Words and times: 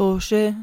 طوشة 0.00 0.54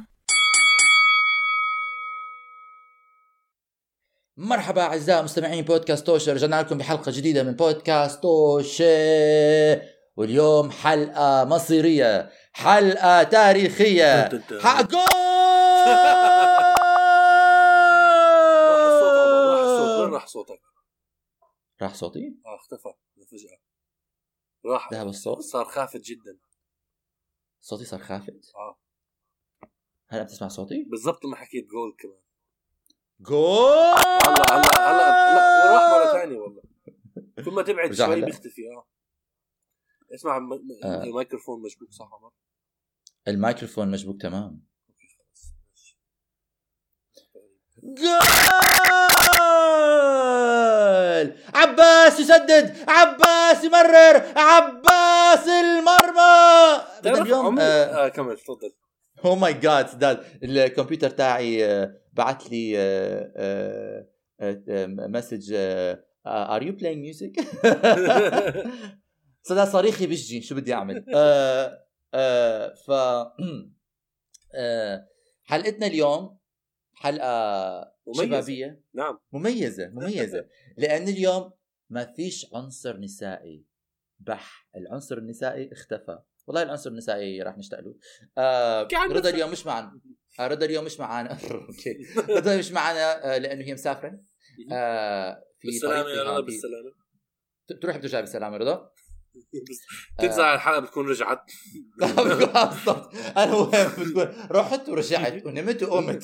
مرحبا 4.37 4.81
أعزائي 4.81 5.23
مستمعين 5.23 5.65
بودكاست 5.65 6.05
توشه 6.05 6.33
رجعنا 6.33 6.61
لكم 6.61 6.77
بحلقة 6.77 7.11
جديدة 7.15 7.43
من 7.43 7.51
بودكاست 7.51 8.21
توشه 8.21 9.81
واليوم 10.15 10.71
حلقة 10.71 11.45
مصيرية 11.45 12.31
حلقة 12.53 13.23
تاريخية 13.23 14.27
دن 14.27 14.43
دن. 14.49 14.61
حق 14.61 14.81
جول 14.81 14.99
راح 18.69 18.83
الصوت 18.83 19.17
عمر، 19.17 19.49
راح 19.51 19.61
الصوت 19.63 19.99
وين 19.99 20.13
راح 20.13 20.27
صوتك؟ 20.27 20.61
راح 21.81 21.93
صوتي؟ 21.93 22.35
آه 22.45 22.55
اختفى 22.55 22.93
فجأة 23.31 23.59
راح 24.65 24.93
ذهب 24.93 25.07
الصوت؟ 25.07 25.41
صار 25.41 25.65
خافت 25.65 26.01
جدا 26.01 26.37
صوتي 27.61 27.85
صار 27.85 27.99
خافت؟ 27.99 28.51
آه 28.55 28.86
هلا 30.09 30.23
بتسمع 30.23 30.47
صوتي؟ 30.47 30.83
بالضبط 30.83 31.25
لما 31.25 31.35
حكيت 31.35 31.67
جول 31.67 31.95
كمان 31.99 32.19
جول 33.19 33.71
هلا 33.71 34.51
هلا 34.51 34.91
هلا 34.91 35.35
لا 35.35 35.71
وراح 35.71 35.91
مرة 35.91 36.11
ثانية 36.21 36.37
والله 36.39 36.61
كل 37.45 37.51
ما 37.51 37.61
تبعد 37.61 37.93
شوي؟ 37.93 38.21
بيختفي 38.21 38.61
آه 38.69 38.87
اسمع 40.15 40.39
م- 40.39 40.53
م- 40.53 40.59
آه. 40.83 41.03
الميكروفون 41.03 41.61
مشبوك 41.61 41.91
صح 41.91 42.09
عمر؟ 42.13 42.31
الميكروفون 43.27 43.91
مشبوك 43.91 44.21
تمام. 44.21 44.67
جول 47.83 48.17
عباس 51.55 52.19
يسدد 52.19 52.89
عباس 52.89 53.63
يمرر 53.63 54.15
عباس 54.37 55.47
المرمى 55.47 56.83
بدنا 56.99 57.21
اليوم 57.21 57.59
آه 57.59 58.05
آه 58.05 58.07
كمل 58.07 58.37
تفضل 58.37 58.73
oh 59.25 59.35
my 59.35 59.53
God 59.53 59.87
سداد 59.87 60.23
الكمبيوتر 60.43 61.09
تاعي 61.09 61.65
آه، 61.65 61.97
بعت 62.13 62.51
لي 62.51 62.73
آه، 62.77 64.07
message 64.87 65.53
are 66.27 66.63
you 66.63 66.73
playing 66.73 67.01
music 67.01 67.39
سداد 69.47 69.67
صريخي 69.67 70.07
بيجي 70.07 70.41
شو 70.41 70.55
بدي 70.55 70.73
أعمل؟ 70.73 71.05
آه، 71.15 71.87
آه، 72.13 72.73
ف 72.73 72.91
آه، 74.55 75.07
حلقتنا 75.43 75.87
اليوم 75.87 76.37
حلقة 76.93 77.93
مميزة. 78.07 78.23
شبابية. 78.25 78.81
نعم. 78.93 79.19
مميزة 79.31 79.87
مميزة. 79.87 80.45
لأن 80.77 81.07
اليوم 81.07 81.51
ما 81.89 82.05
فيش 82.05 82.53
عنصر 82.53 82.97
نسائي. 82.99 83.65
بح 84.19 84.67
العنصر 84.75 85.17
النسائي 85.17 85.71
اختفى. 85.71 86.19
والله 86.47 86.63
العنصر 86.63 86.89
النسائي 86.89 87.41
راح 87.41 87.57
نشتاق 87.57 87.79
له. 87.79 87.95
آه 88.37 88.87
عن 88.93 89.11
رضا. 89.11 89.29
اليوم 89.29 89.51
مش 89.51 89.65
معنا. 89.65 89.99
آه 90.39 90.47
رضا 90.47 90.65
اليوم 90.65 90.85
مش 90.85 90.99
معنا. 90.99 91.31
أوكي. 91.51 91.97
رضا 92.29 92.57
مش 92.57 92.71
معنا 92.71 93.35
آه 93.35 93.37
لأنه 93.37 93.65
هي 93.65 93.73
مسافرة. 93.73 94.19
آه 94.71 95.43
في 95.59 95.67
بالسلامة 95.67 96.09
يا 96.09 96.23
رضا 96.23 96.45
ت- 97.69 97.81
تروح 97.81 97.97
بترجع 97.97 98.19
بالسلامة 98.19 98.57
رضا؟ 98.57 98.89
بس 99.69 99.77
تنزع 100.19 100.53
الحلقة 100.53 100.79
بتكون 100.79 101.07
رجعت. 101.09 101.41
بالضبط. 102.01 103.15
أنا 103.37 103.53
وين؟ 103.55 104.09
بتقول 104.09 104.51
رحت 104.51 104.89
ورجعت 104.89 105.45
ونمت 105.45 105.83
وقمت. 105.83 106.23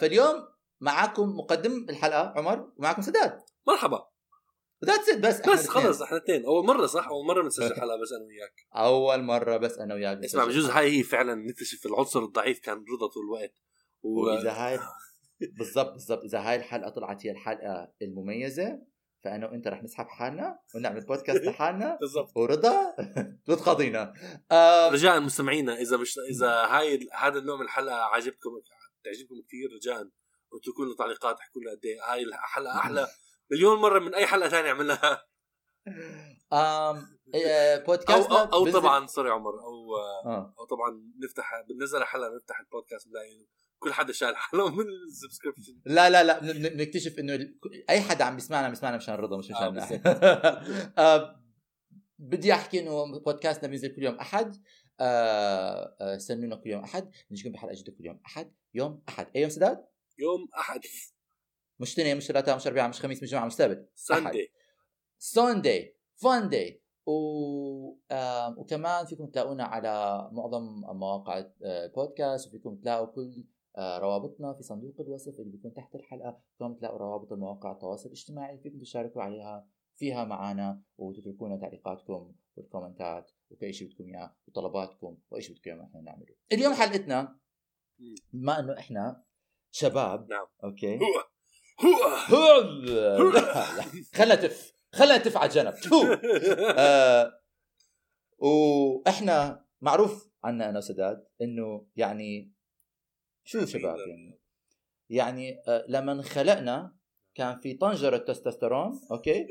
فاليوم 0.00 0.34
معاكم 0.80 1.28
مقدم 1.28 1.86
الحلقة 1.90 2.32
عمر 2.36 2.72
ومعاكم 2.76 3.02
سداد. 3.02 3.38
مرحبا. 3.68 4.04
that's 4.84 5.08
it 5.08 5.18
بس 5.18 5.40
بس. 5.48 5.68
خلص 5.68 6.02
إحنا 6.02 6.16
اثنين 6.18 6.44
أول 6.46 6.66
مرة 6.66 6.86
صح؟ 6.86 7.08
أول 7.08 7.26
مرة 7.26 7.42
بنسجل 7.42 7.74
حلقة 7.74 7.96
بس 8.02 8.12
أنا 8.12 8.24
وياك. 8.26 8.54
أول 8.76 9.22
مرة 9.22 9.56
بس 9.56 9.78
أنا 9.78 9.94
وياك 9.94 10.18
اسمع. 10.24 10.44
بجوز 10.44 10.70
هاي 10.70 10.98
هي 10.98 11.02
فعلا 11.02 11.34
نكتشف 11.34 11.86
العنصر 11.86 12.24
الضعيف 12.24 12.58
كان 12.58 12.84
رضا 12.94 13.06
طول 13.06 13.24
الوقت. 13.24 13.54
و... 14.02 14.20
وإذا 14.20 14.50
هاي 14.52 14.78
بالضبط 15.58 15.92
بالضبط. 15.92 16.22
إذا 16.24 16.38
هاي 16.40 16.56
الحلقة 16.56 16.90
طلعت 16.90 17.26
هي 17.26 17.30
الحلقة 17.30 17.92
المميزة 18.02 18.78
فأنا 19.24 19.46
وأنت 19.50 19.68
رح 19.68 19.82
نسحب 19.82 20.06
حالنا 20.06 20.58
ونعمل 20.74 21.00
بودكاست 21.06 21.44
لحالنا. 21.46 21.98
بالضبط. 22.00 22.36
ورضا 22.36 22.94
بتقاضينا 23.48 24.12
آه 24.50 24.88
رجاء 24.88 25.20
مستمعينا 25.20 25.74
إذا 25.80 25.96
مش 25.96 26.18
إذا 26.30 26.48
هاي 26.48 27.08
هذا 27.12 27.38
النوع 27.38 27.56
من 27.56 27.62
الحلقة 27.62 27.94
عجبكم 27.96 28.50
تعجبكم 29.04 29.34
كثير 29.48 29.68
رجاء 29.76 30.08
اتركوا 30.52 30.84
لنا 30.84 30.94
تعليقات 30.98 31.38
احكوا 31.40 31.60
لنا 31.62 31.70
قد 31.70 31.84
إيه. 31.84 32.12
هاي 32.12 32.22
الحلقة 32.22 32.78
أحلى. 32.78 33.06
مليون 33.52 33.78
مرة 33.78 33.98
من 33.98 34.14
أي 34.14 34.26
حلقة 34.26 34.48
ثانية 34.48 34.70
عملناها. 34.70 35.26
آم 36.52 37.16
آه، 37.34 37.76
أو 37.76 37.84
بودكاست 37.86 38.30
أو, 38.30 38.36
أو 38.36 38.70
طبعا 38.70 39.06
sorry 39.06 39.30
عمر 39.30 39.50
أو 39.60 39.96
آه. 40.26 40.54
أو 40.58 40.64
طبعا 40.64 41.02
نفتح 41.24 41.50
بننزل 41.68 42.04
حلقة 42.04 42.36
نفتح 42.36 42.60
البودكاست 42.60 43.08
بنلاقي 43.08 43.46
كل 43.78 43.92
حدا 43.92 44.12
شال 44.12 44.36
حلقه 44.36 44.70
من 44.76 44.84
ال 45.08 45.13
subscription. 45.13 45.80
لا 45.86 46.10
لا 46.10 46.24
لا 46.24 46.38
بن- 46.38 46.52
بن- 46.52 46.68
بنكتشف 46.76 47.18
إنه 47.18 47.38
أي 47.90 48.00
حدا 48.00 48.24
عم 48.24 48.34
بيسمعنا 48.34 48.64
عم 48.66 48.72
بيسمعنا 48.72 48.96
مشان 48.96 49.14
رضا 49.14 49.36
مش 49.38 49.50
آه، 49.52 49.70
مشان 49.70 49.96
بالضبط. 49.96 50.06
آه، 50.98 51.42
بدي 52.18 52.52
أحكي 52.52 52.80
إنه 52.80 53.20
بودكاستنا 53.24 53.68
بينزل 53.68 53.96
كل 53.96 54.02
يوم 54.02 54.14
أحد. 54.14 54.56
آه، 55.00 55.96
آه، 56.00 56.16
استنونا 56.16 56.56
كل 56.56 56.70
يوم 56.70 56.82
أحد. 56.84 57.10
نجيكم 57.30 57.52
بحلقة 57.52 57.74
جديدة 57.74 57.92
كل 57.98 58.06
يوم 58.06 58.20
أحد. 58.26 58.54
يوم 58.74 59.02
أحد. 59.08 59.26
أي 59.36 59.40
يوم 59.40 59.50
سداد؟ 59.50 59.84
يوم 60.18 60.48
أحد. 60.58 60.80
مش 61.80 61.92
اثنين 61.92 62.16
مش 62.16 62.26
ثلاثاء 62.26 62.56
مش 62.56 62.66
اربعاء 62.66 62.88
مش 62.88 63.00
خميس 63.00 63.22
مش 63.22 63.30
جمعه 63.30 63.46
مش 63.46 63.52
سبت 63.52 63.90
ساندي 63.94 64.52
ساندي 65.18 65.96
فاندي 66.16 66.82
و... 67.06 67.12
آم، 68.12 68.58
وكمان 68.58 69.06
فيكم 69.06 69.26
تلاقونا 69.26 69.64
على 69.64 70.28
معظم 70.32 70.62
مواقع 70.98 71.38
آه، 71.38 71.84
البودكاست 71.86 72.48
وفيكم 72.48 72.76
تلاقوا 72.76 73.06
كل 73.06 73.44
آه، 73.76 73.98
روابطنا 73.98 74.54
في 74.54 74.62
صندوق 74.62 74.94
الوصف 75.00 75.40
اللي 75.40 75.50
بيكون 75.50 75.74
تحت 75.74 75.94
الحلقة. 75.94 76.40
فيكم 76.52 76.74
تلاقوا 76.74 76.98
روابط 76.98 77.32
المواقع 77.32 77.72
التواصل 77.72 78.06
الاجتماعي 78.06 78.58
فيكم 78.58 78.78
تشاركوا 78.78 79.22
عليها 79.22 79.68
فيها 79.96 80.24
معنا 80.24 80.82
وتتركوا 80.98 81.48
لنا 81.48 81.56
تعليقاتكم 81.56 82.32
والكومنتات 82.56 83.30
وكل 83.50 83.74
شيء 83.74 83.88
بدكم 83.88 84.04
إياه 84.04 84.36
وطلباتكم 84.48 85.18
وأي 85.30 85.42
شيء 85.42 85.56
بدكم 85.56 85.70
إياه 85.70 85.84
إحنا 85.84 86.00
نعمله. 86.00 86.34
اليوم 86.52 86.74
حلقتنا 86.74 87.38
بما 88.32 88.58
إنه 88.58 88.78
إحنا 88.78 89.24
شباب. 89.70 90.28
نعم. 90.28 90.46
okay. 90.64 90.98
خلنا 94.14 94.34
تف 94.34 94.72
خلنا 94.92 95.16
تف 95.16 95.36
على 95.36 95.48
جنب. 95.48 95.74
آه 96.78 97.40
وإحنا 98.38 99.64
معروف 99.80 100.30
عنا 100.44 100.68
أنا 100.68 100.78
وسداد 100.78 101.26
إنه 101.42 101.86
يعني 101.96 102.52
شو 103.44 103.66
شباب 103.66 103.96
يعني؟ 103.98 104.40
يعني 105.10 105.62
آه 105.68 105.84
لما 105.88 106.12
انخلقنا 106.12 106.96
كان 107.34 107.60
في 107.60 107.74
طنجرة 107.74 108.16
تستوستيرون 108.16 109.00
okay؟ 109.10 109.46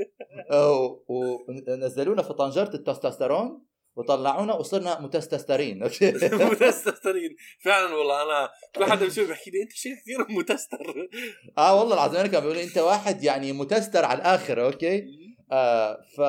ونزلونا 1.10 2.22
في 2.22 2.34
طنجرة 2.34 2.74
التستوستيرون 2.76 3.66
وطلعونا 3.96 4.54
وصرنا 4.54 5.02
متستسترين 5.02 5.84
okay؟ 5.84 6.12
متسترين. 6.52 7.36
فعلا 7.64 7.96
والله 7.96 8.24
أنا 8.24 8.50
كل 8.76 8.86
حدا 8.86 9.06
بشوف 9.06 9.30
بحكي 9.30 9.52
لي 9.52 9.62
أنت 9.64 9.72
شيء 9.72 9.96
كثير 9.96 10.26
متستر؟ 10.30 11.10
آه 11.58 11.80
والله 11.80 11.94
العظيم 11.94 12.20
أنا 12.20 12.28
كان 12.28 12.42
بيقولوا 12.42 12.64
أنت 12.64 12.78
واحد 12.78 13.24
يعني 13.24 13.54
متستر 13.54 14.06
على 14.06 14.18
الآخر 14.18 14.66
okay؟ 14.66 15.06
آه 15.52 16.02
ف... 16.18 16.22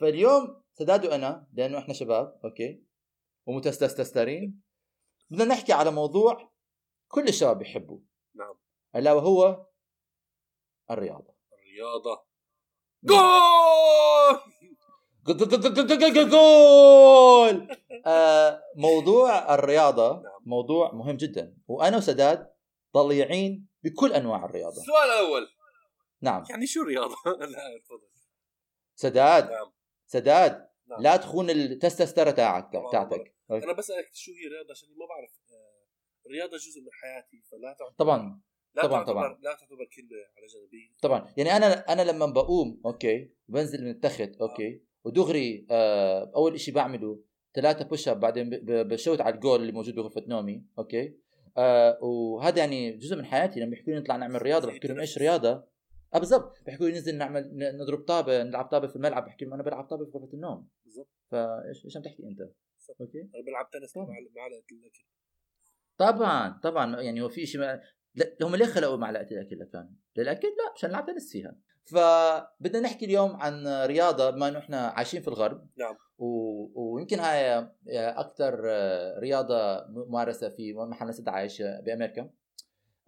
فاليوم 0.00 0.62
سداد 0.72 1.06
وأنا 1.06 1.46
لأنه 1.52 1.78
إحنا 1.78 1.94
شباب 1.94 2.40
okay؟ 2.44 2.82
ومتستسترين. 3.46 4.62
بدنا 5.30 5.44
نحكي 5.44 5.72
على 5.72 5.90
موضوع 5.90 6.52
كل 7.08 7.28
الشباب 7.28 7.58
بيحبوه. 7.58 8.02
نعم. 8.34 8.54
ألا 8.96 9.12
وهو 9.12 9.66
الرياضة. 10.90 11.34
الرياضة. 11.52 12.24
goal! 13.04 14.51
goal! 16.30 17.68
آه 18.06 18.62
موضوع 18.76 19.54
الرياضة 19.54 20.12
نعم. 20.12 20.42
موضوع 20.46 20.92
مهم 20.94 21.16
جدا 21.16 21.56
وأنا 21.66 21.96
وسداد 21.96 22.52
ضليعين 22.94 23.68
بكل 23.84 24.12
أنواع 24.12 24.44
الرياضة. 24.44 24.80
السؤال 24.80 25.10
الأول. 25.10 25.48
نعم. 26.20 26.44
يعني 26.50 26.66
شو 26.66 26.82
رياضه؟ 26.82 27.14
لا 27.40 27.78
تفضل. 27.84 28.08
سداد 28.94 29.50
نعم. 29.50 29.72
سداد 30.06 30.68
نعم. 30.86 31.00
لا 31.02 31.16
تخون 31.16 31.50
التستسترة 31.50 32.30
تاعك 32.30 32.72
تاعتك. 32.92 33.34
أنا 33.50 33.72
بسألك 33.72 34.10
شو 34.12 34.32
هي 34.32 34.48
رياضه 34.48 34.70
عشان 34.70 34.88
ما 34.88 35.06
بعرف 35.06 35.30
آه، 35.52 35.86
الرياضة 36.26 36.56
جزء 36.56 36.80
من 36.80 36.92
حياتي 36.92 37.42
فلا 37.50 37.76
تعتبر 37.78 37.94
طبعا. 37.98 38.40
لا 38.74 38.82
طبعاً، 38.82 38.98
تعتبر 38.98 39.12
طبعاً. 39.12 39.38
لا 39.42 39.52
تعتبر 39.54 39.84
كلمة 39.96 40.16
على 40.36 40.46
جانبيه 40.46 40.88
طبعا. 41.02 41.34
يعني 41.36 41.56
أنا 41.56 41.92
أنا 41.92 42.02
لما 42.02 42.26
بقوم 42.26 42.80
okay 42.86 43.32
بنزل 43.48 43.84
من 43.84 43.90
التخت 43.90 44.36
أوكي 44.40 44.82
ودغري 45.04 45.66
آه 45.70 46.32
أول 46.36 46.60
شيء 46.60 46.74
بعمله 46.74 47.20
ثلاثة 47.54 47.84
push 47.84 48.08
up 48.08 48.20
بعدين 48.20 48.50
بشوت 48.64 49.20
على 49.20 49.34
الجول 49.34 49.60
اللي 49.60 49.72
موجود 49.72 49.94
بغرفة 49.94 50.24
نومي 50.28 50.64
okay؟ 50.78 51.16
آه 51.56 51.98
وهذا 52.04 52.58
يعني 52.58 52.96
جزء 52.96 53.16
من 53.16 53.24
حياتي 53.24 53.60
لما 53.60 53.70
بيحكوا 53.70 53.92
لي 53.92 53.98
نطلع 53.98 54.16
نعمل 54.16 54.42
رياضة 54.42 54.68
بحكي 54.68 54.88
لهم 54.88 55.00
إيش 55.00 55.18
رياضة. 55.18 55.64
آه 56.14 56.18
بالضبط. 56.18 56.56
بيحكوا 56.66 56.86
لي 56.86 56.92
ننزل 56.92 57.16
نعمل 57.16 57.50
نضرب 57.52 57.98
طابة 57.98 58.42
نلعب 58.42 58.64
طابة 58.64 58.86
في 58.86 58.96
الملعب 58.96 59.24
بحكي 59.24 59.44
لهم 59.44 59.54
أنا 59.54 59.62
بلعب 59.62 59.84
طابة 59.84 60.04
في 60.04 60.10
غرفة 60.18 60.34
النوم. 60.34 60.68
بالضبط. 60.84 61.08
فإيش 61.30 61.84
إيش 61.84 61.96
عم 61.96 62.02
تحكي 62.02 62.22
أنت؟ 62.22 62.40
okay؟ 63.00 63.20
أنا 63.20 63.42
بلعب 63.46 63.70
تنس. 63.70 63.96
مع 63.96 64.04
معلقه 64.04 64.64
الأكل 64.72 65.04
طبعا 65.98 66.60
طبعا. 66.62 67.00
يعني 67.00 67.22
هو 67.22 67.28
في 67.28 67.46
شيء 67.46 67.60
ما... 67.60 67.80
لا 68.14 68.36
هم 68.42 68.56
ليه 68.56 68.66
خلقوا 68.66 68.96
معلقه 68.96 69.26
الأكل 69.30 69.58
لكان؟ 69.58 69.94
للأكل؟ 70.16 70.48
لا 70.48 70.72
مشان 70.76 70.90
نلعب 70.90 71.06
تنس 71.06 71.32
فيها. 71.32 71.56
فبدنا 71.84 72.80
نحكي 72.80 73.04
اليوم 73.04 73.36
عن 73.36 73.66
رياضة 73.66 74.30
بما 74.30 74.48
إنه 74.48 74.58
إحنا 74.58 74.86
عايشين 74.86 75.22
في 75.22 75.28
الغرب. 75.28 75.68
نعم. 75.76 75.96
و... 76.18 76.26
ويمكن 76.94 77.20
هاي 77.20 77.68
أكثر 77.88 78.60
رياضة 79.18 79.86
ممارسة 79.88 80.48
في 80.48 80.72
محل 80.74 81.06
ناس 81.06 81.22
عايش 81.26 81.62
بأمريكا. 81.62 82.30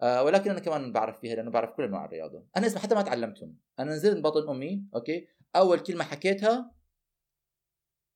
آه، 0.01 0.23
ولكن 0.23 0.51
أنا 0.51 0.59
كمان 0.59 0.91
بعرف 0.91 1.19
فيها 1.19 1.35
لأنه 1.35 1.51
بعرف 1.51 1.71
كل 1.71 1.83
أنواع 1.83 2.05
الرياضة. 2.05 2.43
أنا 2.57 2.67
اسمع 2.67 2.81
حتى 2.81 2.95
ما 2.95 3.01
تعلمتهم. 3.01 3.57
أنا 3.79 3.91
نزلت 3.91 4.23
بطن 4.23 4.49
أمي 4.49 4.83
أوكي؟ 4.95 5.27
أول 5.55 5.79
كلمة 5.79 6.03
حكيتها 6.03 6.71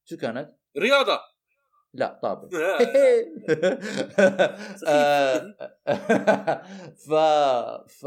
شو 0.05 0.17
كانت؟ 0.17 0.55
رياضة. 0.77 1.19
لا 1.93 2.19
طابة. 2.21 2.49
آه، 4.87 5.55
ف 7.07 7.13
ف 7.87 8.05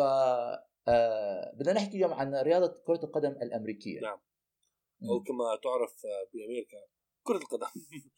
آه، 0.89 1.53
بدنا 1.55 1.73
نحكي 1.73 1.97
اليوم 1.97 2.13
عن 2.13 2.35
رياضة 2.35 2.83
كرة 2.87 3.01
القدم 3.05 3.31
الأمريكية. 3.31 4.01
نعم. 4.01 4.19
أو 5.11 5.23
كما 5.23 5.45
تعرف 5.63 6.03
بأمريكا 6.35 6.79
كرة 7.23 7.37
القدم. 7.37 7.67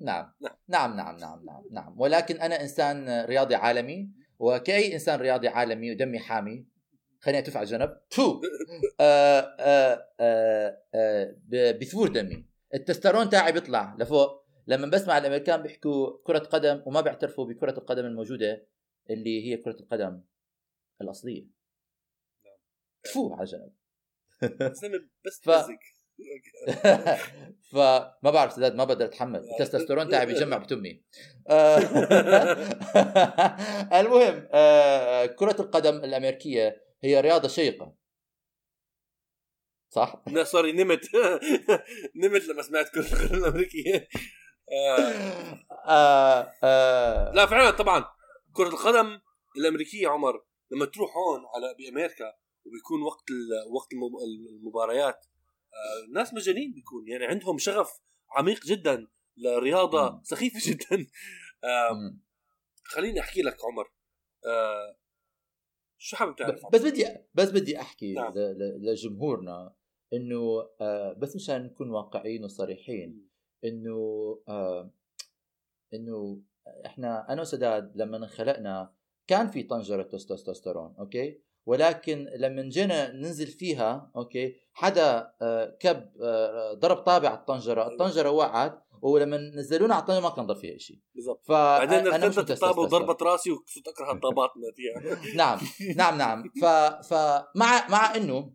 نعم. 0.00 0.32
نعم. 0.40 0.56
نعم 0.68 0.96
نعم 0.96 1.16
نعم 1.16 1.44
نعم 1.44 1.64
نعم. 1.70 2.00
ولكن 2.00 2.36
أنا 2.40 2.60
إنسان 2.60 3.24
رياضي 3.24 3.54
عالمي 3.54 4.10
وكأي 4.38 4.94
إنسان 4.94 5.20
رياضي 5.20 5.48
عالمي 5.48 5.90
ودمي 5.90 6.18
حامي. 6.18 6.66
خليني 7.20 7.38
اتف 7.38 7.56
على 7.56 7.66
جنب 7.66 8.00
تو. 8.10 8.40
آه، 9.00 9.56
آه، 9.60 10.08
آه، 10.20 10.82
آه، 10.94 11.34
بثور 11.80 12.08
دمي. 12.08 12.44
التسترون 12.74 13.30
تاعي 13.30 13.52
بيطلع 13.52 13.96
لفوق. 13.98 14.44
لما 14.66 14.86
بسمع 14.86 15.18
الأمريكان 15.18 15.62
بيحكوا 15.62 16.18
كرة 16.24 16.38
قدم 16.38 16.82
وما 16.86 17.00
بيعترفوا 17.00 17.44
بكرة 17.46 17.78
القدم 17.78 18.06
الموجودة 18.06 18.66
اللي 19.10 19.46
هي 19.46 19.56
كرة 19.56 19.76
القدم 19.80 20.20
الأصلية. 21.00 21.57
تفو 23.08 23.34
على 23.34 23.44
جنب. 23.44 23.72
بس 25.26 25.40
ف- 25.44 25.66
فما 27.72 28.30
بعرف 28.30 28.52
سداد 28.52 28.74
ما 28.74 28.84
بقدر 28.84 29.04
أتحمل. 29.04 29.40
التستوستيرون 29.60 30.08
تاعي 30.08 30.26
بيجمع 30.26 30.56
بتمي. 30.56 31.04
آه، 31.48 31.78
المهم 34.00 34.48
آه، 34.52 35.26
كرة 35.26 35.56
القدم 35.60 35.96
الأمريكية 35.96 36.82
هي 37.02 37.20
رياضة 37.20 37.48
شيقة. 37.48 37.94
صح؟ 39.90 40.22
لا 40.26 40.44
سوري 40.44 40.72
نمت. 40.72 41.00
نمت 42.16 42.48
لما 42.48 42.62
سمعت 42.62 42.88
كرة 42.88 43.00
القدم 43.12 43.34
الأمريكية. 43.38 44.08
آه، 45.88 46.52
لا 47.34 47.46
فعلا 47.46 47.70
طبعا. 47.70 48.04
كرة 48.52 48.68
القدم 48.68 49.20
الأمريكية 49.56 50.08
عمر 50.08 50.44
لما 50.70 50.86
تروح 50.86 51.10
هون 51.16 51.40
على 51.54 51.74
بأمريكا 51.78 52.32
وبيكون 52.68 53.02
وقت 53.02 53.24
وقت 53.70 53.92
المب- 53.92 54.18
المباريات 54.50 55.26
آه، 55.72 56.12
ناس 56.12 56.34
مجانين 56.34 56.72
بيكون 56.72 57.08
يعني 57.08 57.24
عندهم 57.24 57.58
شغف 57.58 58.00
عميق 58.30 58.64
جدا 58.64 59.06
لرياضة. 59.36 60.20
سخيفة 60.22 60.60
جدا 60.70 61.06
آه،. 61.64 62.16
خليني 62.84 63.20
أحكي 63.20 63.42
لك 63.42 63.56
عمر 63.64 63.92
آه، 64.46 64.98
شو 65.98 66.16
حابب 66.16 66.36
تعرف 66.36 66.60
بس 66.72 66.82
بدي 66.82 67.06
بس 67.34 67.50
بدي 67.50 67.80
أحكي 67.80 68.12
نعم. 68.12 68.32
لجمهورنا 68.82 69.74
إنه 70.12 70.68
آه، 70.80 71.12
بس 71.12 71.36
مشان 71.36 71.62
نكون 71.62 71.90
واقعيين 71.90 72.44
وصريحين 72.44 73.28
إنه 73.64 73.98
آه، 74.48 74.92
إنه 75.94 76.42
إحنا 76.86 77.32
أنا 77.32 77.40
وسداد 77.40 77.96
لما 77.96 78.16
انخلقنا 78.16 78.94
كان 79.26 79.48
في 79.48 79.62
طنجرة 79.62 80.02
تستوستيرون 80.02 80.94
okay 80.98 81.42
ولكن 81.68 82.28
لما 82.36 82.62
جينا 82.62 83.12
ننزل 83.12 83.46
فيها 83.46 84.10
okay 84.16 84.56
حدا 84.72 85.32
آه، 85.42 85.76
كب 85.80 86.10
آه، 86.22 86.72
ضرب 86.74 86.96
طابة 86.96 87.28
على 87.28 87.38
الطنجره 87.38 87.86
الطنجرة 87.88 88.30
وقعت 88.30 88.84
ولما 89.02 89.36
نزلونا 89.36 89.94
على 89.94 90.00
الطنجرة 90.02 90.20
ما 90.22 90.30
كان 90.30 90.46
ضل 90.46 90.56
فيها 90.56 90.78
شيء 90.78 90.98
بالضبط. 91.14 91.44
ف 91.44 91.52
بعدين 91.52 92.06
ارتدت 92.06 92.50
الطابة. 92.50 92.82
وضربت 92.82 93.22
راسي 93.22 93.50
وصرت 93.50 93.88
أكره 93.88 94.12
الطابات 94.16 94.50
فيها 94.76 95.34
نعم 95.36 95.58
نعم 95.96 96.18
نعم. 96.18 96.42
ف 96.62 96.64
فمع 97.08 97.88
مع 97.88 98.14
إنه 98.16 98.54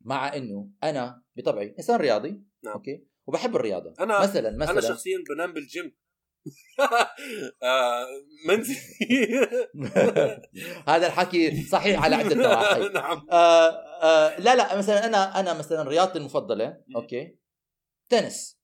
مع 0.00 0.36
إنه 0.36 0.70
أنا 0.82 1.22
بطبعي 1.36 1.74
إنسان 1.78 1.96
رياضي 2.00 2.42
نعم. 2.64 2.74
okay 2.74 3.06
وبحب 3.26 3.56
الرياضة. 3.56 3.94
أنا- 3.94 4.22
مثلا 4.22 4.48
أنا 4.48 4.56
مثلا 4.72 4.80
شخصيا 4.80 5.18
بنام 5.34 5.52
بالجيم. 5.52 5.84
آه، 5.84 6.03
منزلي 8.48 9.48
هذا 10.88 11.06
الحكي 11.06 11.62
صحيح 11.62 12.04
على 12.04 12.16
عدة 12.16 12.34
نواحي. 12.34 12.88
نعم. 12.94 13.26
آه 13.30 13.68
آه 14.02 14.40
لا 14.40 14.56
لا 14.56 14.78
مثلا 14.78 15.06
أنا 15.06 15.40
أنا 15.40 15.58
مثلا 15.58 15.88
رياضتي 15.88 16.18
المفضلة 16.18 16.82
okay 16.96 17.38
tennis. 18.08 18.60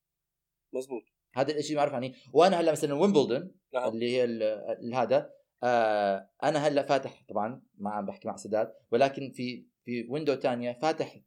مزبوط 0.73 1.03
هذا 1.35 1.59
الشيء 1.59 1.77
معروف 1.77 1.95
عني. 1.95 2.15
وأنا 2.33 2.61
هلأ 2.61 2.73
مثلا 2.73 2.95
ويمبلدون 2.95 3.55
نعم. 3.75 3.89
اللي 3.89 4.17
هي 4.17 4.25
هذا 4.95 5.31
آه 5.63 6.31
أنا 6.43 6.59
هلأ 6.59 6.83
فاتح 6.83 7.25
طبعا 7.29 7.63
ما 7.75 7.91
عم 7.91 8.07
بحكي 8.07 8.29
مع 8.29 8.37
سداد 8.37 8.73
ولكن 8.91 9.33
في 9.35 9.67
في 9.85 10.07
window 10.11 10.35
تانية 10.35 10.73
فاتح 10.73 11.21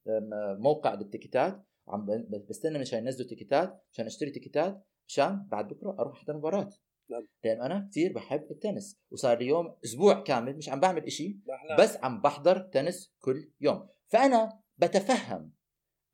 موقع 0.60 0.94
للتيكيتات 0.94 1.66
عم 1.88 2.06
بستنى 2.50 2.80
مشان 2.80 3.00
ينزلوا 3.00 3.30
تيكيتات 3.30 3.84
مشان 3.92 4.06
اشتري 4.06 4.32
تيكيتات. 4.32 4.88
مشان 5.08 5.48
بعد 5.52 5.68
بكرة 5.68 5.96
أروح 6.00 6.18
أحضر 6.18 6.38
مباراة 6.38 6.70
نعم. 7.10 7.28
لأن 7.44 7.62
أنا 7.62 7.88
كثير 7.92 8.14
بحب 8.14 8.52
التنس 8.52 9.00
وصار 9.12 9.38
لي 9.38 9.46
يوم 9.46 9.76
أسبوع 9.86 10.24
كامل 10.24 10.58
مش 10.58 10.70
عم 10.70 10.80
بعمل 10.80 11.04
إشي. 11.06 11.40
بس 11.80 11.98
عم 11.98 12.22
بحضر 12.22 12.60
تنس 12.60 13.14
كل 13.20 13.52
يوم 13.62 13.88
فأنا 14.08 14.62
بتفهم 14.78 15.54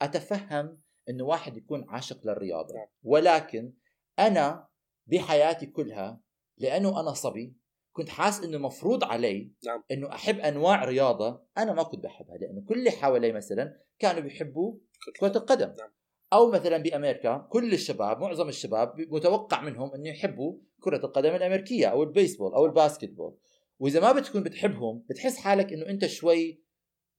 أتفهم 0.01 0.81
إنه 1.09 1.23
واحد 1.23 1.57
يكون 1.57 1.85
عاشق 1.89 2.27
للرياضة 2.27 2.75
نعم. 2.75 2.87
ولكن 3.03 3.73
أنا 4.19 4.67
بحياتي 5.07 5.65
كلها 5.65 6.21
لأنه 6.57 6.99
أنا 6.99 7.13
صبي 7.13 7.55
كنت 7.91 8.09
حاس 8.09 8.43
إنه 8.43 8.57
مفروض 8.57 9.03
علي 9.03 9.53
نعم. 9.65 9.83
إنه 9.91 10.15
أحب 10.15 10.39
أنواع 10.39 10.85
رياضة 10.85 11.45
أنا 11.57 11.73
ما 11.73 11.83
كنت 11.83 12.03
بحبها 12.03 12.37
لأنه 12.37 12.61
كل 12.61 12.79
اللي 12.79 12.91
حوالي 12.91 13.31
مثلا 13.31 13.77
كانوا 13.99 14.21
بيحبوا 14.21 14.77
كرة 15.19 15.37
القدم 15.37 15.75
نعم. 15.79 15.89
أو 16.33 16.51
مثلا 16.51 16.77
بأمريكا 16.77 17.47
كل 17.49 17.73
الشباب 17.73 18.19
معظم 18.19 18.49
الشباب 18.49 18.93
متوقع 18.97 19.61
منهم 19.61 19.93
انه 19.93 20.09
يحبوا 20.09 20.57
كرة 20.81 21.05
القدم 21.05 21.35
الأمريكية 21.35 21.87
أو 21.87 22.03
البيسبول 22.03 22.53
أو 22.53 22.65
الباسكتبول 22.65 23.37
وإذا 23.79 23.99
ما 23.99 24.11
بتكون 24.11 24.43
بتحبهم 24.43 25.05
بتحس 25.09 25.37
حالك 25.37 25.73
إنه 25.73 25.89
أنت 25.89 26.05
شوي 26.05 26.61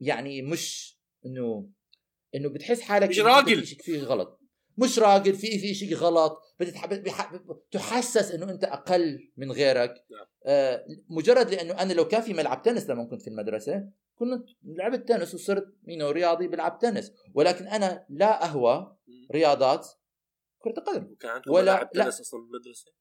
يعني 0.01 0.43
مش 0.43 0.99
انه 1.27 1.69
إنه 2.35 2.49
بتحس 2.49 2.81
حالك 2.81 3.09
مش 3.09 3.19
راجل. 3.19 3.63
في 3.63 3.83
شيء 3.85 4.03
غلط 4.03 4.40
مش 4.83 4.99
راجل 4.99 5.35
في 5.35 5.59
في 5.59 5.75
شيء 5.75 5.95
غلط. 5.95 6.43
بتتح... 6.61 6.87
بح... 6.87 7.33
تحسس 7.71 8.31
إنه 8.33 8.51
أنت 8.51 8.65
أقل 8.65 9.19
من 9.37 9.53
غيرك. 9.53 9.91
نعم. 10.11 10.27
آه 10.45 10.85
مجرد 11.09 11.51
لأنه 11.51 11.83
أنا 11.83 11.93
لو 11.93 12.09
كان 12.09 12.21
في 12.23 12.33
ملعب 12.35 12.63
تنس 12.63 12.91
لما 12.91 13.05
كنت 13.05 13.23
في 13.23 13.31
المدرسة 13.31 13.89
كنت 14.15 14.49
لعبت 14.63 15.09
تنس 15.09 15.35
وصرت 15.35 15.65
منه 15.83 16.11
رياضي 16.11 16.49
بلعب 16.49 16.79
تنس. 16.79 17.13
ولكن 17.35 17.67
أنا 17.67 18.07
لا 18.11 18.45
أهوى 18.45 18.97
رياضات 19.33 19.89
كرة 20.59 20.75
القدم. 20.79 21.13
وكان 21.13 21.31
عندكم 21.31 21.51
ولا- 21.51 21.63
ملاعب 21.73 21.89
لا. 21.95 22.05
تنس 22.05 22.21
أصلا 22.21 22.41
بالمدرسة؟ 22.41 22.93